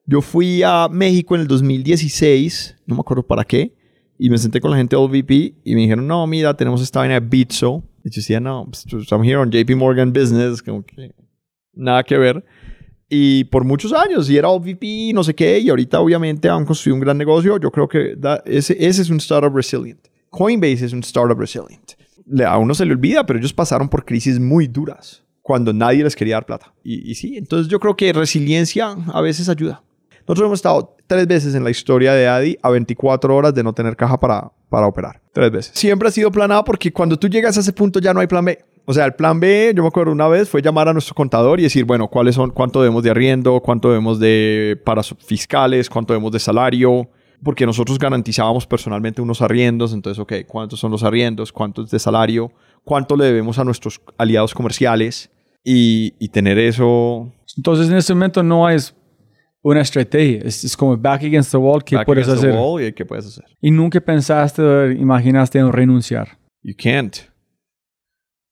[0.05, 2.77] yo fui a México en el 2016.
[2.87, 3.73] No me acuerdo para qué.
[4.19, 6.99] Y me senté con la gente de OVP y me dijeron, no, mira, tenemos esta
[6.99, 7.85] vaina de Bitso.
[8.05, 10.63] Y yo decía, no, pues, I'm here on JP Morgan Business.
[10.63, 11.15] Como que
[11.73, 12.45] nada que ver.
[13.09, 16.95] Y por muchos años, y era OVP, no sé qué, y ahorita obviamente han construido
[16.97, 17.59] un gran negocio.
[17.59, 20.01] Yo creo que da- ese, ese es un startup resilient.
[20.31, 21.93] Coinbase es un startup resilient.
[22.47, 26.17] A uno se le olvida, pero ellos pasaron por crisis muy duras cuando nadie les
[26.17, 26.73] quería dar plata.
[26.83, 29.83] Y, y sí, entonces yo creo que resiliencia a veces ayuda.
[30.27, 33.75] Nosotros hemos estado tres veces en la historia de Adi a 24 horas de no
[33.75, 35.21] tener caja para, para operar.
[35.33, 35.73] Tres veces.
[35.75, 38.45] Siempre ha sido planado porque cuando tú llegas a ese punto ya no hay plan
[38.45, 38.59] B.
[38.87, 41.59] O sea, el plan B, yo me acuerdo una vez, fue llamar a nuestro contador
[41.59, 46.13] y decir, bueno, ¿cuáles son, cuánto debemos de arriendo, cuánto debemos de paras fiscales, cuánto
[46.13, 47.09] debemos de salario?
[47.43, 51.53] Porque nosotros garantizábamos personalmente unos arriendos, entonces, ok, ¿cuántos son los arriendos?
[51.53, 52.53] ¿Cuánto es de salario?
[52.85, 55.31] ¿Cuánto le debemos a nuestros aliados comerciales?
[55.67, 58.77] Y, y tener eso Entonces, en ese momento no hay
[59.65, 60.41] una estrategia.
[60.45, 62.61] Es, es como back against the wall, ¿qué back puedes against the hacer?
[62.61, 63.45] wall, ¿y qué puedes hacer?
[63.61, 66.39] Y nunca pensaste, o imaginaste en renunciar.
[66.63, 67.17] You can't.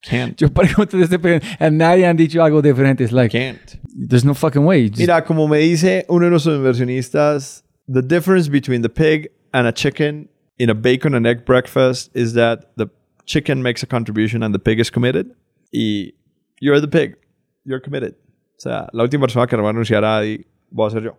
[0.02, 0.36] Can't.
[0.40, 3.05] Yo pregunto desde a nadie han dicho algo diferente.
[3.05, 3.78] Es like, Can't.
[4.09, 4.89] there's no fucking way.
[4.89, 9.66] Just- Mira, como me dice uno de nuestros inversionistas, the difference between the pig and
[9.68, 10.28] a chicken
[10.59, 12.86] in a bacon and egg breakfast is that the
[13.26, 15.28] chicken makes a contribution and the pig is committed.
[15.72, 16.14] Y
[16.60, 17.16] you're the pig.
[17.64, 18.14] You're committed.
[18.56, 21.18] O sea, la última persona que va a anunciar a Adi voy a ser yo.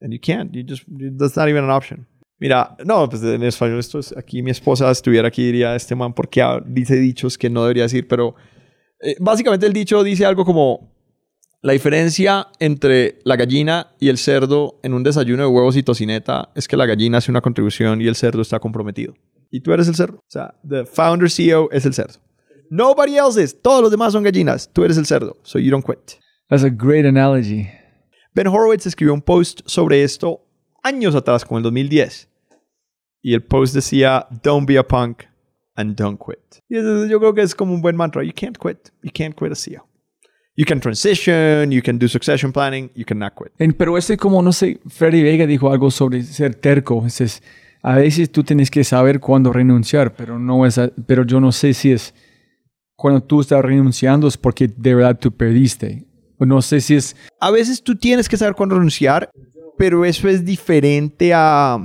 [0.00, 0.52] And you can't.
[0.54, 0.84] You just,
[1.18, 2.06] that's not even an option.
[2.38, 6.12] Mira, no, pues en español esto es, aquí mi esposa estuviera aquí diría este man
[6.12, 8.34] porque dice dichos que no debería decir, pero
[9.00, 10.92] eh, básicamente el dicho dice algo como
[11.62, 16.50] la diferencia entre la gallina y el cerdo en un desayuno de huevos y tocineta
[16.54, 19.14] es que la gallina hace una contribución y el cerdo está comprometido.
[19.50, 20.18] Y tú eres el cerdo.
[20.18, 22.18] O sea, the founder CEO es el cerdo.
[22.68, 23.58] Nobody else is.
[23.62, 24.70] Todos los demás son gallinas.
[24.70, 25.36] Tú eres el cerdo.
[25.44, 26.18] So you don't quit.
[26.48, 27.68] That's a great analogy.
[28.34, 30.40] Ben Horowitz escribió un post sobre esto
[30.82, 32.28] años atrás, como en el 2010.
[33.22, 35.22] Y el post decía, don't be a punk
[35.76, 36.62] and don't quit.
[36.68, 38.22] Yo creo que es como un buen mantra.
[38.22, 38.90] You can't quit.
[39.02, 39.86] You can't quit a CEO.
[40.56, 43.52] You can transition, you can do succession planning, you cannot quit.
[43.58, 47.04] En- pero ese como, no sé, Freddy Vega dijo algo sobre ser terco.
[47.06, 47.42] Es, es-
[47.82, 51.74] a veces tú tienes que saber cuándo renunciar, pero no es, pero yo no sé
[51.74, 52.14] si es
[52.96, 56.04] cuando tú estás renunciando es porque de verdad tú perdiste.
[56.46, 57.16] No sé si es...
[57.40, 59.30] A veces tú tienes que saber cuándo renunciar,
[59.76, 61.78] pero eso es diferente a...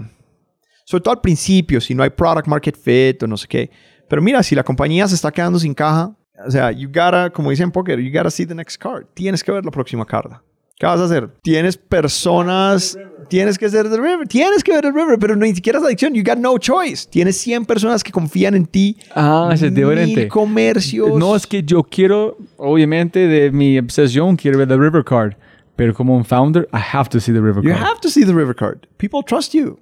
[0.85, 3.69] Sobre todo al principio, si no hay product market fit o no sé qué.
[4.07, 6.15] Pero mira, si la compañía se está quedando sin caja,
[6.45, 9.05] o sea, you gotta, como dicen en poker, you gotta see the next card.
[9.13, 10.41] Tienes que ver la próxima carta.
[10.79, 11.29] ¿Qué vas a hacer?
[11.43, 12.97] Tienes personas,
[13.27, 16.13] tienes que ser The River, tienes que ver The River, pero ni siquiera es adicción,
[16.13, 17.05] you got no choice.
[17.09, 18.95] Tienes 100 personas que confían en ti.
[19.13, 20.29] Ah, es diferente.
[20.29, 21.19] Comercios.
[21.19, 25.33] No es que yo quiero, obviamente, de mi obsesión, quiero ver The River Card.
[25.75, 27.83] Pero como un founder, I have to see The River You Card.
[27.83, 28.87] have to see the river card.
[28.97, 29.79] People trust you.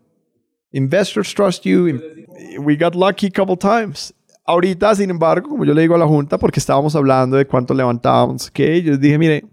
[0.71, 1.99] Investors trust you.
[2.59, 4.13] We got lucky a couple times.
[4.45, 7.73] Ahorita, sin embargo, como yo le digo a la junta, porque estábamos hablando de cuánto
[7.75, 9.43] levantábamos, que yo dije, mire,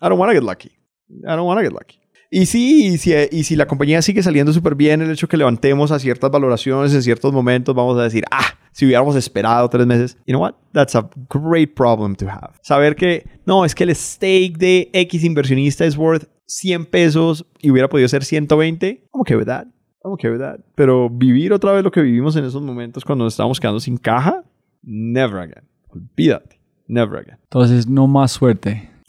[0.00, 0.75] I don't want to get lucky.
[1.08, 2.00] I don't want to get lucky.
[2.30, 5.36] Y sí, y si, y si la compañía sigue saliendo súper bien, el hecho que
[5.36, 9.86] levantemos a ciertas valoraciones en ciertos momentos, vamos a decir, ah, si hubiéramos esperado tres
[9.86, 10.54] meses, you know what?
[10.72, 12.50] That's a great problem to have.
[12.62, 17.70] Saber que, no, es que el stake de X inversionista es worth 100 pesos y
[17.70, 19.66] hubiera podido ser 120, I'm okay with that.
[20.04, 20.60] I'm okay with that.
[20.74, 23.96] Pero vivir otra vez lo que vivimos en esos momentos cuando nos estábamos quedando sin
[23.96, 24.44] caja,
[24.82, 25.64] never again.
[25.88, 26.60] Olvídate.
[26.88, 27.38] Never again.
[27.44, 28.90] Entonces, no más suerte.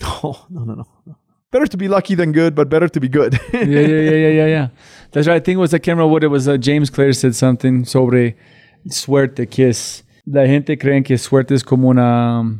[0.49, 1.16] No, no, no, no.
[1.57, 3.33] Better to be lucky than good, but better to be good.
[3.51, 4.67] yeah, yeah, yeah, yeah, yeah, yeah.
[5.11, 5.37] That's right.
[5.37, 6.47] I think it was, I can't remember what it was.
[6.47, 8.35] Uh, James Clare said something sobre
[8.91, 12.59] suerte, que es, la gente cree que suerte es como una,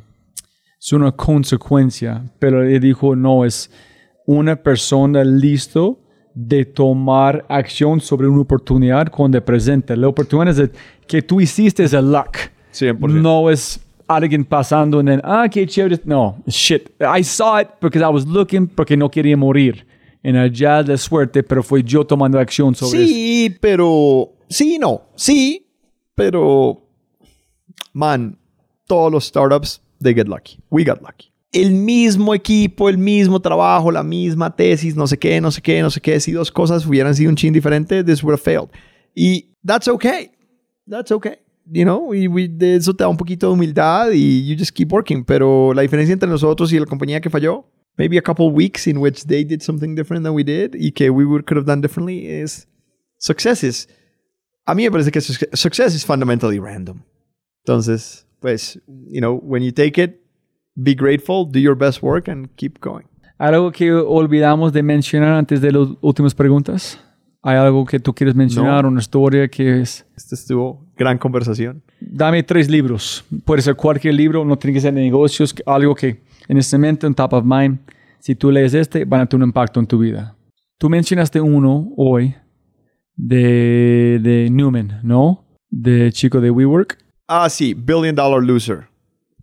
[0.82, 3.70] es una consecuencia, pero él dijo, no, es
[4.26, 6.00] una persona listo
[6.34, 9.96] de tomar acción sobre una oportunidad cuando presenta.
[9.96, 10.72] La oportunidad es
[11.06, 12.36] que tú hiciste es el luck.
[12.74, 12.98] 100%.
[13.22, 16.00] No es alguien pasando and then, ah, qué chévere.
[16.06, 16.90] No, shit.
[17.02, 19.86] I saw it because I was looking porque no quería morir.
[20.24, 23.14] En allá de suerte, pero fue yo tomando acción sobre eso.
[23.14, 24.34] Sí, pero.
[24.50, 25.04] Sí, no.
[25.16, 25.68] Sí,
[26.16, 26.84] pero.
[27.94, 28.38] Man,
[28.88, 30.60] todos los startups, they get lucky.
[30.70, 31.32] We got lucky.
[31.54, 35.82] El mismo equipo, el mismo trabajo, la misma tesis, no sé qué, no sé qué,
[35.82, 36.20] no sé qué.
[36.20, 38.70] Si dos cosas hubieran sido un chin diferente, this would have failed.
[39.16, 40.32] Y that's okay.
[40.86, 41.38] That's okay.
[41.70, 44.72] You know, y we- de eso te da un poquito de humildad y you just
[44.76, 45.24] keep working.
[45.26, 47.66] Pero la diferencia entre nosotros y la compañía que falló,
[47.98, 51.10] maybe a couple weeks in which they did something different than we did y que
[51.10, 52.68] we would, could have done differently is
[53.18, 53.90] success is,
[54.66, 57.02] a mí me parece que suc- success is fundamentally random.
[57.66, 58.80] Entonces, pues,
[59.10, 60.22] you know, when you take it,
[60.76, 63.06] be grateful, do your best work and keep going.
[63.40, 67.00] ¿Algo que olvidamos de mencionar antes de las últimas preguntas?
[67.44, 68.84] ¿Hay algo que tú quieres mencionar?
[68.84, 68.90] No.
[68.90, 70.06] Una historia que es...
[70.16, 71.84] Esta estuvo gran conversación.
[72.00, 73.24] Dame tres libros.
[73.46, 77.08] Puede ser cualquier libro, no tiene que ser de negocios, algo que en este momento,
[77.08, 77.80] en top of mind,
[78.20, 80.36] si tú lees este, van a tener un impacto en tu vida.
[80.78, 82.36] Tú mencionaste uno hoy
[83.16, 85.46] de, de Newman, ¿no?
[85.70, 86.98] De chico de WeWork.
[87.28, 88.88] Ah, sí, Billion Dollar Loser.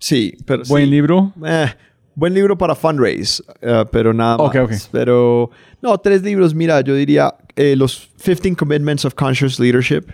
[0.01, 0.91] Sí, pero Buen sí.
[0.91, 1.33] libro.
[1.45, 1.67] Eh,
[2.15, 4.57] buen libro para fundraise, eh, pero nada más.
[4.57, 4.73] ok.
[4.93, 5.51] Pero,
[5.83, 6.55] no, tres libros.
[6.55, 10.05] Mira, yo diría eh, los 15 Commitments of Conscious Leadership.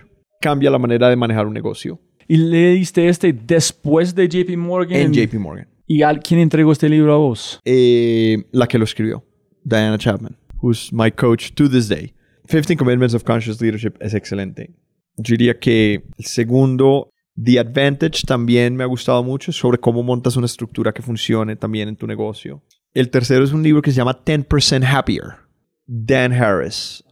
[0.42, 2.00] Cambia la manera de manejar un negocio.
[2.26, 4.98] ¿Y leíste este después de JP Morgan?
[4.98, 5.68] En JP Morgan.
[5.86, 7.60] ¿Y al- quién entregó este libro a vos?
[7.66, 9.22] Eh, la que lo escribió,
[9.64, 12.14] Diana Chapman, who's my coach to this day.
[12.48, 14.74] 15 Commitments of Conscious Leadership es excelente.
[15.18, 17.10] Yo diría que el segundo,
[17.42, 21.88] The Advantage, también me ha gustado mucho sobre cómo montas una estructura que funcione también
[21.90, 22.62] en tu negocio.
[22.94, 25.24] El tercero es un libro que se llama 10% Happier,
[25.86, 27.04] Dan Harris.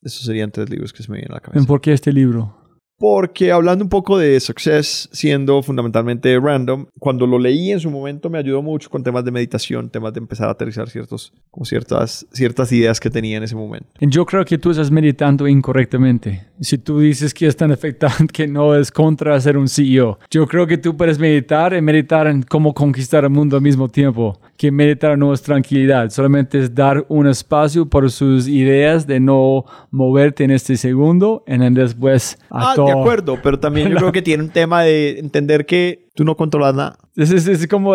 [0.00, 1.66] Esos serían tres libros que se me vienen a la cabeza.
[1.66, 2.56] ¿Por qué este libro?
[2.98, 8.28] Porque hablando un poco de success, siendo fundamentalmente random, cuando lo leí en su momento
[8.28, 12.26] me ayudó mucho con temas de meditación, temas de empezar a aterrizar ciertos, como ciertas,
[12.32, 13.86] ciertas ideas que tenía en ese momento.
[14.00, 16.44] Yo creo que tú estás meditando incorrectamente.
[16.60, 20.48] Si tú dices que es tan afectante que no es contra ser un CEO, yo
[20.48, 24.40] creo que tú puedes meditar y meditar en cómo conquistar el mundo al mismo tiempo.
[24.58, 29.64] Que meditar no es tranquilidad, solamente es dar un espacio por sus ideas de no
[29.92, 32.86] moverte en este segundo y después a Ah, todo.
[32.86, 36.36] de acuerdo, pero también yo creo que tiene un tema de entender que tú no
[36.36, 36.98] controlas nada.
[37.14, 37.92] Es, es- es como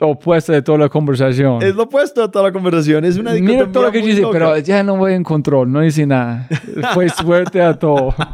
[0.00, 1.60] opuesto de toda la conversación.
[1.62, 4.32] Es lo opuesto a toda la conversación, es una Mira todo lo que dice, loca.
[4.38, 6.46] pero ya no voy en control, no dice nada.
[6.94, 8.14] Fue suerte a todo.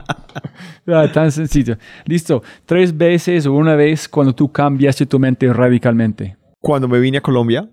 [0.87, 1.77] Ah, tan sencillo.
[2.05, 2.43] Listo.
[2.67, 6.37] Tres veces o una vez cuando tú cambiaste tu mente radicalmente.
[6.61, 7.69] Cuando me vine a Colombia,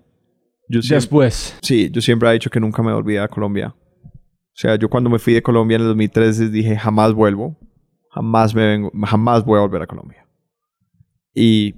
[0.68, 1.56] yo siempre, Después.
[1.62, 3.74] Sí, yo siempre he dicho que nunca me volví a Colombia.
[4.04, 7.56] O sea, yo cuando me fui de Colombia en el 2013 dije, jamás vuelvo.
[8.10, 10.26] Jamás me vengo, jamás voy a volver a Colombia.
[11.34, 11.74] Y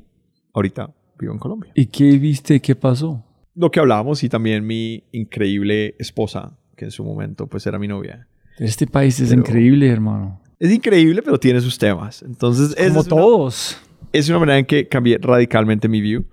[0.55, 1.73] ahorita vivo en Colombia.
[1.75, 2.61] ¿Y qué viste?
[2.61, 3.25] ¿Qué pasó?
[3.55, 7.89] Lo que hablábamos y también mi increíble esposa, que en su momento pues era mi
[7.89, 8.27] novia.
[8.59, 10.41] Este país es Pero- increíble, hermano.
[10.59, 12.23] Es increíble, pero tiene sus temas.
[12.23, 13.79] Entonces, Como es una- todos.
[14.13, 16.25] es una manera en que cambié radicalmente mi view.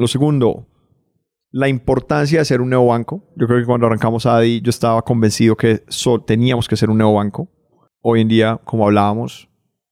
[0.00, 0.66] Lo segundo,
[1.52, 3.22] la importancia de ser un neobanco.
[3.36, 6.98] Yo creo que cuando arrancamos ADI yo estaba convencido que so- teníamos que ser un
[6.98, 7.48] neobanco.
[8.02, 9.48] Hoy en día, como hablábamos,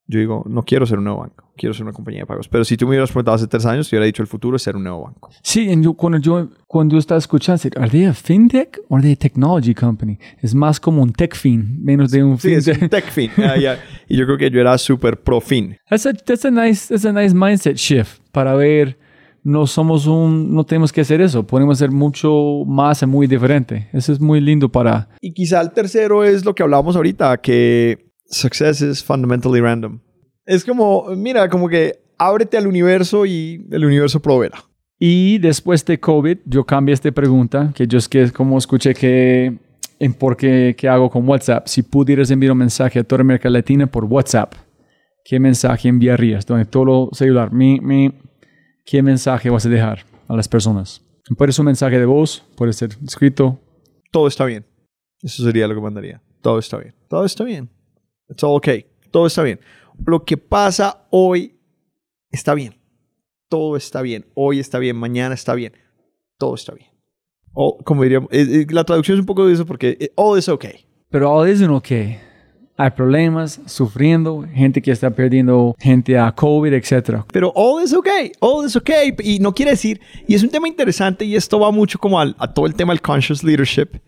[0.06, 2.48] yo digo, no quiero ser un neobanco, quiero ser una compañía de pagos.
[2.48, 4.62] Pero si tú me hubieras preguntado hace tres años, te hubiera dicho el futuro es
[4.62, 5.28] ser un neobanco.
[5.43, 9.02] Sí, en yo, cuando yo cuando yo estaba escuchando, ¿are they a fintech or are
[9.02, 10.18] they a technology company?
[10.40, 12.82] Es más como un tech fin, menos de un Sí, es fintech.
[12.85, 13.30] un tech fin.
[13.36, 13.78] Ah, ya.
[14.09, 15.76] Y yo creo que yo era súper pro fin.
[15.90, 18.97] That's a, that's a nice, that's a nice mindset shift para ver,
[19.49, 23.89] no somos un, no tenemos que hacer eso, podemos hacer mucho más y muy diferente.
[23.95, 28.12] Eso es muy lindo para, Y quizá el tercero es lo que hablábamos ahorita, que
[28.27, 30.01] success is fundamentally random.
[30.45, 34.59] Es como, mira, como que ábrete al universo y el universo proveerá.
[34.99, 39.57] Y después de COVID, yo cambié esta pregunta, que yo es que como escuché que
[39.99, 41.66] en por qué, qué hago con WhatsApp.
[41.69, 44.53] Si pudieras enviar un mensaje a toda América Latina por WhatsApp,
[45.25, 46.45] ¿qué mensaje enviarías?
[46.45, 48.12] Donde todo lo celular, mi, mi,
[48.89, 51.05] ¿qué mensaje vas a dejar a las personas?
[51.36, 53.59] Puede ser un mensaje de voz, puede ser escrito.
[54.10, 54.65] Todo está bien.
[55.23, 56.23] Eso sería lo que mandaría.
[56.40, 56.94] Todo está bien.
[57.06, 57.69] Todo está bien.
[58.31, 58.86] It's all okay.
[59.10, 59.60] Todo está bien.
[60.06, 61.59] Lo que pasa hoy
[62.31, 62.74] está bien.
[63.51, 64.24] Todo está bien.
[64.35, 64.97] Hoy está bien.
[64.97, 65.74] Mañana está bien.
[66.39, 66.89] Todo está bien.
[67.52, 70.39] O, como diríamos, eh, eh, la traducción es un poco de eso porque eh, all
[70.39, 70.86] is okay.
[71.10, 71.90] Pero all is ok.
[72.80, 77.22] Hay problemas, sufriendo, gente que está perdiendo gente a COVID, etc.
[77.32, 79.12] Pero all is okay, all is okay.
[79.18, 82.36] Y no quiere decir, y es un tema interesante y esto va mucho como al-
[82.38, 83.98] a todo el tema del conscious leadership.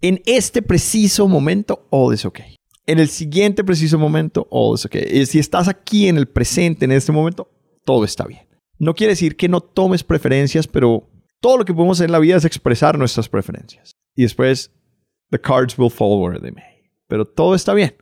[0.00, 2.56] En este preciso momento, all is okay.
[2.86, 5.04] En el siguiente preciso momento, all is okay.
[5.12, 7.50] Y si estás aquí en el presente, en este momento,
[7.84, 8.40] todo está bien.
[8.78, 11.08] No quiere decir que no tomes preferencias, pero
[11.40, 13.92] todo lo que podemos hacer en la vida es expresar nuestras preferencias.
[14.16, 14.72] Y después,
[15.30, 16.71] the cards will fall where they may.
[17.12, 17.94] Pero todo está bien.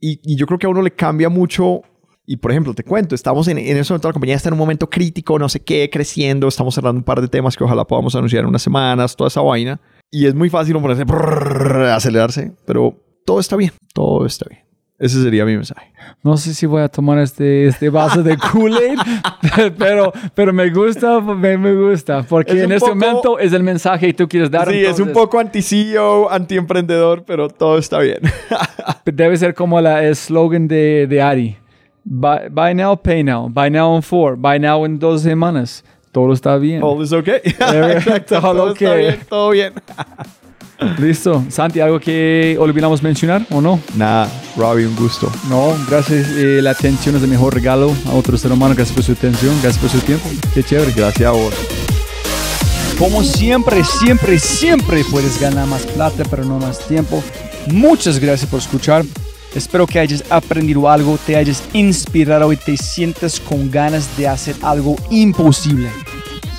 [0.00, 1.82] Y, yo creo que a uno le cambia mucho.
[2.24, 4.58] Y por ejemplo, te cuento, estamos en, en ese momento, la compañía está en un
[4.58, 8.14] momento crítico, no sé qué, creciendo, estamos cerrando un par de temas que ojalá podamos
[8.14, 9.78] anunciar en unas semanas, toda esa vaina.
[10.10, 14.62] Y es muy fácil ponerse, brrr, acelerarse, pero todo está bien, todo está bien.
[14.96, 15.92] Ese sería mi mensaje.
[16.22, 18.98] No sé si voy a tomar este, este vaso de Kool-Aid,
[19.76, 23.62] pero, pero me gusta, me, me gusta, porque Es en este poco- momento es el
[23.64, 24.68] mensaje que tú quieres dar.
[24.70, 28.20] sí, es un entonces, poco anti-CEO, anti-emprendedor, pero todo está bien.
[29.04, 31.56] Debe ser como la eslogan de, de Ari.
[32.04, 33.48] Buy, buy now, pay now.
[33.48, 34.36] Buy now in four.
[34.36, 35.84] Buy now en dos semanas.
[36.12, 36.82] Todo está bien.
[36.84, 37.40] All is okay.
[37.44, 38.98] Exacto, todo all está okay.
[39.02, 39.72] bien, todo bien.
[40.98, 41.44] Listo.
[41.48, 43.80] Santi, ¿algo que olvidamos mencionar o no?
[43.96, 45.30] Nada, Robbie, un gusto.
[45.48, 46.26] No, gracias.
[46.36, 48.74] eh, la atención es el mejor regalo a otro ser humano.
[48.74, 50.28] Gracias por su atención, gracias por su tiempo.
[50.52, 50.92] Qué chévere.
[50.92, 51.54] Gracias a vos.
[52.98, 57.22] Como siempre, siempre, siempre puedes ganar más plata, pero no más tiempo.
[57.66, 59.04] Muchas gracias por escuchar.
[59.54, 64.56] Espero que hayas aprendido algo, te hayas inspirado y te sientas con ganas de hacer
[64.62, 65.90] algo imposible.